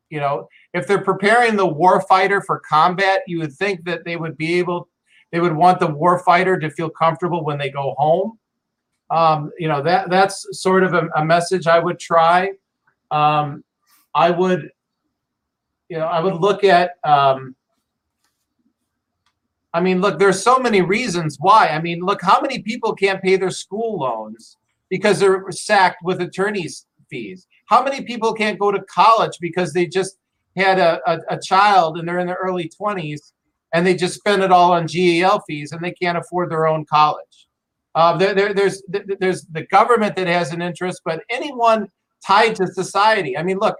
you 0.08 0.20
know 0.20 0.48
if 0.74 0.86
they're 0.86 1.02
preparing 1.02 1.56
the 1.56 1.66
war 1.66 2.00
fighter 2.02 2.40
for 2.40 2.60
combat, 2.60 3.22
you 3.26 3.38
would 3.38 3.52
think 3.52 3.84
that 3.84 4.04
they 4.04 4.16
would 4.16 4.36
be 4.36 4.58
able 4.58 4.88
they 5.32 5.40
would 5.40 5.54
want 5.54 5.78
the 5.78 5.88
warfighter 5.88 6.60
to 6.60 6.70
feel 6.70 6.90
comfortable 6.90 7.44
when 7.44 7.58
they 7.58 7.70
go 7.70 7.94
home. 7.98 8.38
Um, 9.10 9.50
you 9.58 9.68
know 9.68 9.82
that 9.82 10.10
that's 10.10 10.46
sort 10.52 10.84
of 10.84 10.94
a, 10.94 11.08
a 11.16 11.24
message 11.24 11.66
I 11.66 11.78
would 11.78 11.98
try. 11.98 12.52
Um, 13.10 13.64
I 14.14 14.30
would, 14.30 14.70
you 15.88 15.98
know, 15.98 16.06
I 16.06 16.20
would 16.20 16.34
look 16.34 16.64
at. 16.64 16.92
Um, 17.04 17.56
I 19.72 19.80
mean, 19.80 20.00
look, 20.00 20.18
there's 20.18 20.42
so 20.42 20.58
many 20.58 20.82
reasons 20.82 21.36
why. 21.38 21.68
I 21.68 21.80
mean, 21.80 22.00
look, 22.00 22.20
how 22.22 22.40
many 22.40 22.60
people 22.60 22.92
can't 22.92 23.22
pay 23.22 23.36
their 23.36 23.52
school 23.52 24.00
loans 24.00 24.56
because 24.90 25.18
they're 25.18 25.44
sacked 25.50 26.02
with 26.02 26.20
attorneys' 26.20 26.86
fees? 27.08 27.46
How 27.66 27.82
many 27.82 28.02
people 28.02 28.34
can't 28.34 28.58
go 28.58 28.70
to 28.70 28.82
college 28.82 29.38
because 29.40 29.72
they 29.72 29.86
just 29.86 30.16
had 30.56 30.78
a, 30.78 31.00
a, 31.06 31.18
a 31.30 31.40
child 31.40 31.96
and 31.96 32.06
they're 32.06 32.18
in 32.18 32.26
their 32.26 32.38
early 32.42 32.70
20s 32.80 33.32
and 33.72 33.86
they 33.86 33.94
just 33.94 34.14
spend 34.14 34.42
it 34.42 34.52
all 34.52 34.72
on 34.72 34.86
GAL 34.86 35.42
fees 35.46 35.72
and 35.72 35.82
they 35.82 35.92
can't 35.92 36.18
afford 36.18 36.50
their 36.50 36.66
own 36.66 36.84
college. 36.84 37.48
Uh, 37.94 38.16
there, 38.16 38.34
there, 38.34 38.54
there's 38.54 38.82
there's 39.18 39.42
the 39.46 39.66
government 39.66 40.14
that 40.16 40.28
has 40.28 40.52
an 40.52 40.62
interest, 40.62 41.02
but 41.04 41.22
anyone 41.28 41.88
tied 42.24 42.54
to 42.56 42.66
society. 42.68 43.36
I 43.36 43.42
mean, 43.42 43.58
look, 43.58 43.76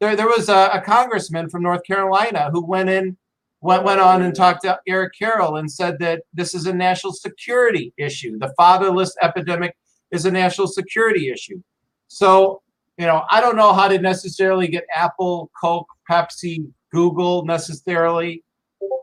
there 0.00 0.16
there 0.16 0.26
was 0.26 0.48
a, 0.48 0.70
a 0.72 0.80
congressman 0.80 1.50
from 1.50 1.62
North 1.62 1.84
Carolina 1.84 2.50
who 2.52 2.64
went 2.64 2.88
in 2.88 3.18
went 3.60 3.84
went 3.84 4.00
on 4.00 4.22
and 4.22 4.34
talked 4.34 4.62
to 4.62 4.78
Eric 4.88 5.12
Carroll 5.18 5.56
and 5.56 5.70
said 5.70 5.98
that 5.98 6.22
this 6.32 6.54
is 6.54 6.66
a 6.66 6.72
national 6.72 7.12
security 7.12 7.92
issue. 7.98 8.38
The 8.38 8.54
fatherless 8.56 9.14
epidemic 9.20 9.76
is 10.12 10.24
a 10.24 10.30
national 10.30 10.66
security 10.66 11.30
issue. 11.30 11.60
So 12.08 12.62
you 13.00 13.06
know, 13.06 13.24
I 13.30 13.40
don't 13.40 13.56
know 13.56 13.72
how 13.72 13.88
to 13.88 13.98
necessarily 13.98 14.68
get 14.68 14.84
Apple, 14.94 15.50
Coke, 15.58 15.88
Pepsi, 16.10 16.70
Google 16.92 17.46
necessarily 17.46 18.44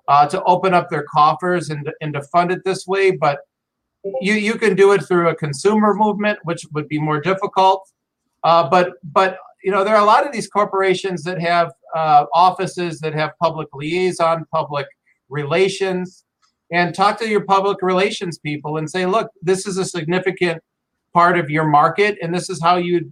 uh, 0.07 0.27
to 0.27 0.43
open 0.43 0.75
up 0.75 0.91
their 0.91 1.03
coffers 1.03 1.71
and, 1.71 1.89
and 1.99 2.13
to 2.13 2.21
fund 2.21 2.51
it 2.51 2.63
this 2.63 2.85
way, 2.85 3.09
but 3.09 3.39
you 4.21 4.33
you 4.33 4.53
can 4.53 4.75
do 4.75 4.91
it 4.91 5.03
through 5.03 5.29
a 5.29 5.35
consumer 5.35 5.95
movement, 5.95 6.37
which 6.43 6.63
would 6.73 6.87
be 6.87 6.99
more 6.99 7.19
difficult. 7.19 7.89
Uh, 8.43 8.69
but 8.69 8.93
but 9.03 9.39
you 9.63 9.71
know 9.71 9.83
there 9.83 9.95
are 9.95 10.01
a 10.01 10.05
lot 10.05 10.27
of 10.27 10.31
these 10.31 10.47
corporations 10.47 11.23
that 11.23 11.41
have 11.41 11.71
uh, 11.95 12.25
offices 12.35 12.99
that 12.99 13.15
have 13.15 13.31
public 13.41 13.67
liaison, 13.73 14.45
public 14.53 14.85
relations, 15.29 16.23
and 16.71 16.93
talk 16.93 17.17
to 17.17 17.27
your 17.27 17.43
public 17.43 17.81
relations 17.81 18.37
people 18.37 18.77
and 18.77 18.89
say, 18.89 19.07
look, 19.07 19.31
this 19.41 19.65
is 19.65 19.77
a 19.77 19.85
significant 19.85 20.61
part 21.13 21.37
of 21.37 21.49
your 21.49 21.65
market, 21.65 22.17
and 22.21 22.33
this 22.33 22.49
is 22.49 22.61
how 22.61 22.77
you 22.77 23.11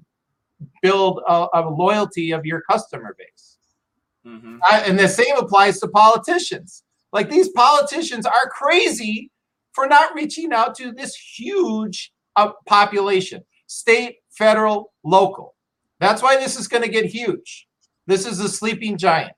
build 0.81 1.21
a, 1.27 1.47
a 1.53 1.69
loyalty 1.69 2.31
of 2.31 2.45
your 2.45 2.61
customer 2.61 3.15
base. 3.17 3.57
Mm-hmm. 4.25 4.57
I, 4.63 4.81
and 4.81 4.97
the 4.97 5.07
same 5.07 5.35
applies 5.37 5.79
to 5.79 5.87
politicians. 5.87 6.83
Like 7.11 7.29
these 7.29 7.49
politicians 7.49 8.25
are 8.25 8.49
crazy 8.49 9.31
for 9.73 9.87
not 9.87 10.15
reaching 10.15 10.53
out 10.53 10.75
to 10.75 10.91
this 10.91 11.15
huge 11.15 12.11
uh, 12.35 12.51
population, 12.65 13.43
state, 13.67 14.17
federal, 14.31 14.93
local. 15.03 15.55
That's 15.99 16.21
why 16.21 16.37
this 16.37 16.57
is 16.59 16.67
going 16.67 16.83
to 16.83 16.89
get 16.89 17.05
huge. 17.05 17.67
This 18.07 18.25
is 18.25 18.39
a 18.39 18.49
sleeping 18.49 18.97
giant. 18.97 19.33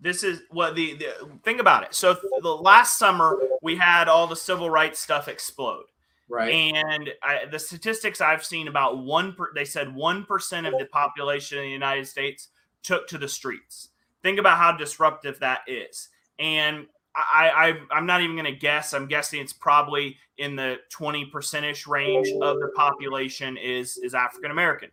This 0.00 0.22
is 0.22 0.42
what 0.50 0.74
the, 0.74 0.94
the 0.94 1.28
think 1.42 1.60
about 1.60 1.84
it. 1.84 1.94
So 1.94 2.16
the 2.40 2.48
last 2.48 2.98
summer 2.98 3.38
we 3.62 3.76
had 3.76 4.08
all 4.08 4.26
the 4.26 4.36
civil 4.36 4.70
rights 4.70 5.00
stuff 5.00 5.26
explode. 5.28 5.84
Right. 6.28 6.52
And 6.52 7.10
I, 7.22 7.46
the 7.50 7.58
statistics 7.58 8.20
I've 8.20 8.44
seen 8.44 8.68
about 8.68 8.98
one, 8.98 9.32
per, 9.32 9.52
they 9.54 9.64
said 9.64 9.88
1% 9.88 10.72
of 10.72 10.78
the 10.78 10.86
population 10.86 11.58
in 11.58 11.64
the 11.64 11.70
United 11.70 12.06
States 12.06 12.48
took 12.82 13.06
to 13.08 13.18
the 13.18 13.28
streets. 13.28 13.90
Think 14.22 14.38
about 14.38 14.58
how 14.58 14.72
disruptive 14.72 15.38
that 15.40 15.60
is. 15.68 16.08
And 16.38 16.86
I, 17.14 17.50
I, 17.90 17.96
I'm 17.96 18.06
not 18.06 18.22
even 18.22 18.36
going 18.36 18.52
to 18.52 18.58
guess. 18.58 18.92
I'm 18.92 19.06
guessing 19.06 19.40
it's 19.40 19.52
probably 19.52 20.16
in 20.38 20.56
the 20.56 20.76
20 20.90 21.30
percentish 21.30 21.86
range 21.86 22.28
of 22.42 22.58
the 22.58 22.70
population 22.74 23.56
is, 23.56 23.96
is 23.98 24.14
African 24.14 24.50
American. 24.50 24.90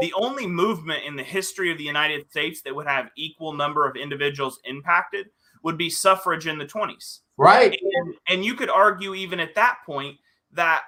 The 0.00 0.12
only 0.14 0.46
movement 0.46 1.04
in 1.04 1.16
the 1.16 1.22
history 1.22 1.70
of 1.72 1.78
the 1.78 1.84
United 1.84 2.30
States 2.30 2.62
that 2.62 2.74
would 2.74 2.86
have 2.86 3.10
equal 3.16 3.52
number 3.52 3.86
of 3.86 3.96
individuals 3.96 4.60
impacted 4.64 5.26
would 5.62 5.76
be 5.76 5.90
suffrage 5.90 6.46
in 6.46 6.58
the 6.58 6.64
20s. 6.64 7.20
Right. 7.36 7.76
And, 7.94 8.14
and 8.28 8.44
you 8.44 8.54
could 8.54 8.70
argue 8.70 9.14
even 9.14 9.40
at 9.40 9.54
that 9.56 9.78
point 9.84 10.16
that 10.52 10.82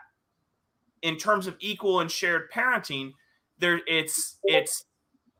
in 1.02 1.16
terms 1.16 1.46
of 1.46 1.56
equal 1.60 2.00
and 2.00 2.10
shared 2.10 2.50
parenting, 2.50 3.12
there 3.58 3.80
it's 3.86 4.38
it's 4.44 4.84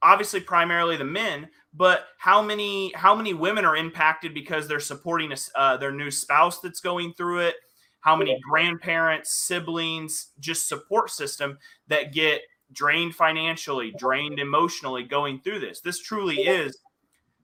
obviously 0.03 0.41
primarily 0.41 0.97
the 0.97 1.05
men, 1.05 1.49
but 1.75 2.07
how 2.19 2.43
many 2.43 2.93
how 2.95 3.15
many 3.15 3.35
women 3.35 3.65
are 3.65 3.77
impacted 3.77 4.35
because 4.35 4.67
they're 4.69 4.81
supporting 4.81 5.33
a, 5.33 5.37
uh, 5.59 5.77
their 5.77 5.93
new 5.93 6.11
spouse 6.11 6.61
that's 6.61 6.81
going 6.81 7.15
through 7.15 7.41
it? 7.41 7.57
How 8.01 8.17
many 8.17 8.39
grandparents, 8.49 9.33
siblings, 9.33 10.33
just 10.41 10.69
support 10.69 11.11
system 11.11 11.57
that 11.87 12.13
get 12.13 12.43
drained 12.73 13.15
financially, 13.15 13.95
drained 13.97 14.41
emotionally 14.41 15.05
going 15.05 15.41
through 15.41 15.61
this? 15.61 15.81
This 15.81 16.01
truly 16.01 16.43
is 16.43 16.77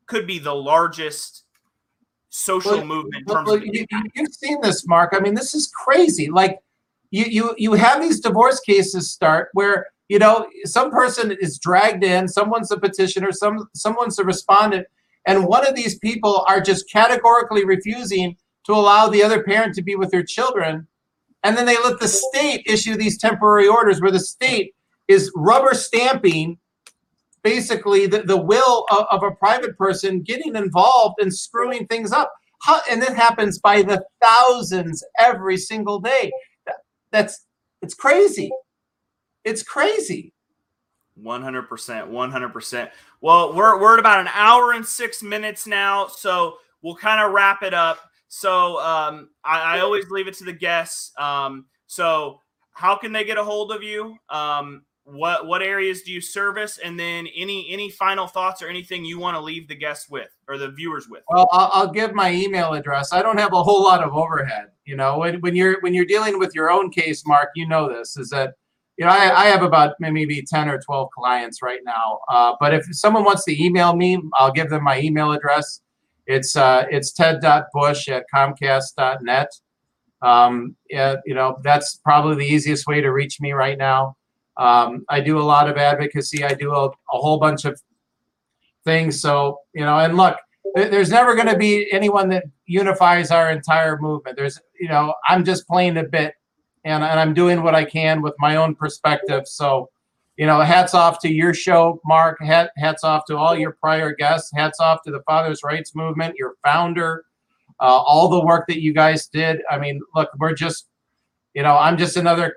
could 0.07 0.27
be 0.27 0.41
the 0.41 0.55
largest 0.55 1.45
social 2.31 2.79
Well, 2.79 2.85
movement 2.85 3.23
in 3.23 3.25
Look, 3.27 3.37
terms 3.37 3.49
look, 3.49 3.61
of 3.61 3.75
you, 3.75 3.87
have 4.17 4.33
seen 4.33 4.61
this, 4.61 4.87
Mark. 4.87 5.15
I 5.15 5.21
mean, 5.21 5.35
this 5.35 5.55
is 5.55 5.69
crazy. 5.69 6.29
Like, 6.29 6.59
you 7.11 7.25
you 7.25 7.55
you 7.57 7.73
have 7.75 8.03
these 8.03 8.21
divorce 8.21 8.61
cases 8.61 9.11
start 9.11 9.49
where 9.53 9.87
you 10.09 10.19
know 10.19 10.49
some 10.65 10.91
person 10.91 11.37
is 11.41 11.59
dragged 11.59 12.05
in, 12.05 12.29
someone's 12.29 12.71
a 12.71 12.79
petitioner, 12.79 13.33
some 13.33 13.69
someone's 13.75 14.19
a 14.19 14.25
respondent, 14.25 14.87
and 15.27 15.47
one 15.47 15.67
of 15.67 15.75
these 15.75 15.99
people 15.99 16.45
are 16.49 16.61
just 16.61 16.91
categorically 16.91 17.65
refusing 17.65 18.37
to 18.65 18.73
allow 18.73 19.09
the 19.09 19.23
other 19.23 19.43
parent 19.43 19.75
to 19.75 19.83
be 19.83 19.97
with 19.97 20.11
their 20.11 20.23
children, 20.23 20.87
and 21.43 21.57
then 21.57 21.67
they 21.67 21.77
let 21.77 22.01
the 22.01 22.09
state 22.09 22.63
issue 22.67 22.97
these 22.97 23.19
temporary 23.19 23.69
orders 23.69 24.01
where 24.01 24.11
the 24.11 24.21
state 24.21 24.75
is 25.09 25.33
rubber 25.35 25.75
stamping 25.75 26.59
basically 27.43 28.07
the, 28.07 28.23
the 28.23 28.37
will 28.37 28.85
of, 28.91 29.07
of 29.11 29.23
a 29.23 29.35
private 29.35 29.77
person 29.79 30.21
getting 30.21 30.55
involved 30.55 31.17
and 31.21 31.35
screwing 31.35 31.87
things 31.87 32.13
up. 32.13 32.33
How, 32.63 32.81
and 32.91 33.03
it 33.03 33.15
happens 33.15 33.59
by 33.59 33.83
the 33.83 34.05
thousands 34.23 35.05
every 35.19 35.57
single 35.57 36.01
day. 36.01 36.33
That, 37.13 37.23
that's 37.23 37.47
it's 37.83 37.95
crazy. 37.95 38.51
It's 39.45 39.63
crazy. 39.63 40.33
100% 41.23 41.69
100% 41.69 42.91
well 43.21 43.53
we're, 43.53 43.81
we're 43.81 43.95
at 43.95 43.99
about 43.99 44.21
an 44.21 44.31
hour 44.33 44.73
and 44.73 44.87
six 44.87 45.21
minutes 45.21 45.67
now 45.67 46.07
so 46.07 46.59
we'll 46.81 46.95
kind 46.95 47.21
of 47.21 47.33
wrap 47.33 47.65
it 47.65 47.75
up 47.75 47.99
so 48.29 48.79
um, 48.79 49.31
I, 49.45 49.79
I 49.79 49.81
always 49.81 50.09
leave 50.11 50.29
it 50.29 50.35
to 50.35 50.45
the 50.45 50.53
guests 50.53 51.11
um, 51.19 51.67
so 51.89 52.41
how 52.71 52.95
can 52.97 53.13
they 53.13 53.25
get 53.25 53.37
a 53.37 53.43
hold 53.43 53.73
of 53.73 53.83
you 53.83 54.17
um, 54.31 54.83
what 55.11 55.47
what 55.47 55.63
areas 55.63 56.03
do 56.03 56.13
you 56.13 56.21
service 56.21 56.79
and 56.79 57.01
then 57.01 57.27
any 57.35 57.71
any 57.71 57.91
final 57.91 58.27
thoughts 58.27 58.61
or 58.61 58.69
anything 58.69 59.05
you 59.05 59.19
want 59.19 59.35
to 59.35 59.41
leave 59.41 59.67
the 59.67 59.75
guests 59.75 60.11
with 60.11 60.29
or 60.49 60.59
the 60.59 60.71
viewers 60.71 61.09
with 61.09 61.23
Well, 61.31 61.49
I'll, 61.51 61.71
I'll 61.73 61.91
give 61.91 62.13
my 62.13 62.31
email 62.31 62.75
address. 62.75 63.13
I 63.13 63.23
don't 63.23 63.39
have 63.39 63.55
a 63.55 63.63
whole 63.63 63.83
lot 63.83 64.03
of 64.03 64.13
overhead. 64.13 64.67
You 64.85 64.97
know, 64.97 65.19
when, 65.19 65.41
when 65.41 65.57
you're 65.57 65.81
when 65.81 65.95
you're 65.95 66.05
dealing 66.05 66.39
with 66.39 66.55
your 66.55 66.71
own 66.71 66.91
case, 66.91 67.27
Mark, 67.27 67.51
you 67.55 67.67
know 67.67 67.89
this 67.89 68.17
is 68.19 68.29
that 68.31 68.55
you 68.99 69.07
know 69.07 69.11
I, 69.11 69.45
I 69.45 69.47
have 69.47 69.63
about 69.63 69.95
maybe 69.99 70.45
ten 70.47 70.69
or 70.69 70.79
twelve 70.79 71.09
clients 71.17 71.63
right 71.63 71.81
now. 71.85 72.21
Uh, 72.29 72.55
but 72.61 72.75
if 72.75 72.85
someone 72.91 73.25
wants 73.25 73.45
to 73.47 73.65
email 73.65 73.97
me, 73.97 74.21
I'll 74.35 74.53
give 74.53 74.69
them 74.69 74.85
my 74.85 75.01
email 75.01 75.33
address. 75.33 75.81
It's 76.27 76.55
uh, 76.55 76.85
it's 76.91 77.13
ted.bush 77.13 78.09
at 78.09 78.25
comcast.net. 78.35 79.49
Um, 80.21 80.77
yeah, 80.91 81.17
you 81.25 81.35
know, 81.35 81.59
that's 81.63 81.97
probably 82.05 82.37
the 82.45 82.53
easiest 82.53 82.87
way 82.87 83.01
to 83.01 83.11
reach 83.11 83.41
me 83.41 83.53
right 83.53 83.79
now. 83.79 84.18
Um, 84.59 85.05
I 85.09 85.21
do 85.21 85.39
a 85.39 85.43
lot 85.43 85.69
of 85.69 85.77
advocacy. 85.77 86.45
I 86.45 86.53
do 86.53 86.75
a, 86.75 86.89
a 86.89 86.93
whole 87.11 87.39
bunch 87.39 87.65
of 87.65 87.81
things. 88.85 89.21
So, 89.21 89.61
you 89.73 89.85
know, 89.85 89.99
and 89.99 90.17
look, 90.17 90.37
there's 90.75 91.11
never 91.11 91.35
going 91.35 91.49
to 91.49 91.57
be 91.57 91.91
anyone 91.93 92.29
that 92.31 92.45
unifies 92.67 93.31
our 93.31 93.51
entire 93.51 93.99
movement. 93.99 94.37
There's, 94.37 94.61
you 94.79 94.89
know, 94.89 95.15
I'm 95.29 95.45
just 95.45 95.67
playing 95.67 95.97
a 95.97 96.05
bit 96.05 96.35
and, 96.85 97.03
and 97.03 97.21
I'm 97.21 97.35
doing 97.35 97.63
what 97.63 97.75
I 97.75 97.85
can 97.85 98.21
with 98.23 98.35
my 98.39 98.57
own 98.57 98.75
perspective. 98.75 99.47
So, 99.47 99.89
you 100.37 100.47
know, 100.47 100.61
hats 100.61 100.95
off 100.95 101.21
to 101.21 101.33
your 101.33 101.55
show, 101.55 102.01
Mark. 102.05 102.41
Hat, 102.41 102.71
hats 102.77 103.03
off 103.03 103.25
to 103.27 103.37
all 103.37 103.57
your 103.57 103.73
prior 103.73 104.13
guests. 104.13 104.51
Hats 104.55 104.79
off 104.81 105.03
to 105.05 105.11
the 105.11 105.23
Father's 105.23 105.63
Rights 105.65 105.95
Movement, 105.97 106.37
your 106.37 106.55
founder, 106.65 107.25
uh, 107.81 107.85
all 107.85 108.29
the 108.29 108.45
work 108.45 108.67
that 108.69 108.81
you 108.81 108.93
guys 108.93 109.27
did. 109.27 109.63
I 109.71 109.79
mean, 109.79 110.01
look, 110.15 110.31
we're 110.39 110.55
just, 110.55 110.87
you 111.55 111.63
know, 111.63 111.77
I'm 111.77 111.97
just 111.97 112.17
another 112.17 112.57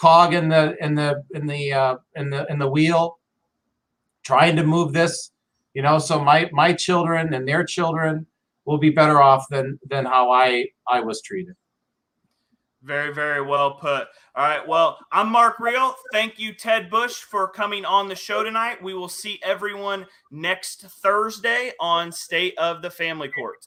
cog 0.00 0.32
in 0.32 0.48
the 0.48 0.76
in 0.82 0.94
the 0.94 1.22
in 1.34 1.46
the 1.46 1.72
uh, 1.72 1.96
in 2.16 2.30
the 2.30 2.50
in 2.50 2.58
the 2.58 2.68
wheel, 2.68 3.18
trying 4.22 4.56
to 4.56 4.64
move 4.64 4.92
this. 4.92 5.30
You 5.74 5.82
know, 5.82 5.98
so 5.98 6.22
my 6.22 6.48
my 6.52 6.72
children 6.72 7.34
and 7.34 7.46
their 7.46 7.64
children 7.64 8.26
will 8.64 8.78
be 8.78 8.90
better 8.90 9.20
off 9.20 9.46
than 9.50 9.78
than 9.88 10.06
how 10.06 10.30
I 10.30 10.68
I 10.88 11.00
was 11.00 11.20
treated. 11.22 11.54
Very, 12.82 13.12
very 13.12 13.42
well 13.42 13.72
put. 13.72 14.08
All 14.34 14.48
right. 14.48 14.66
Well, 14.66 14.96
I'm 15.12 15.30
Mark 15.30 15.60
Real. 15.60 15.94
Thank 16.12 16.38
you, 16.38 16.54
Ted 16.54 16.88
Bush, 16.88 17.16
for 17.16 17.46
coming 17.46 17.84
on 17.84 18.08
the 18.08 18.14
show 18.14 18.42
tonight. 18.42 18.82
We 18.82 18.94
will 18.94 19.08
see 19.08 19.38
everyone 19.42 20.06
next 20.30 20.86
Thursday 21.02 21.72
on 21.78 22.10
State 22.10 22.56
of 22.56 22.80
the 22.80 22.90
Family 22.90 23.28
Court. 23.28 23.58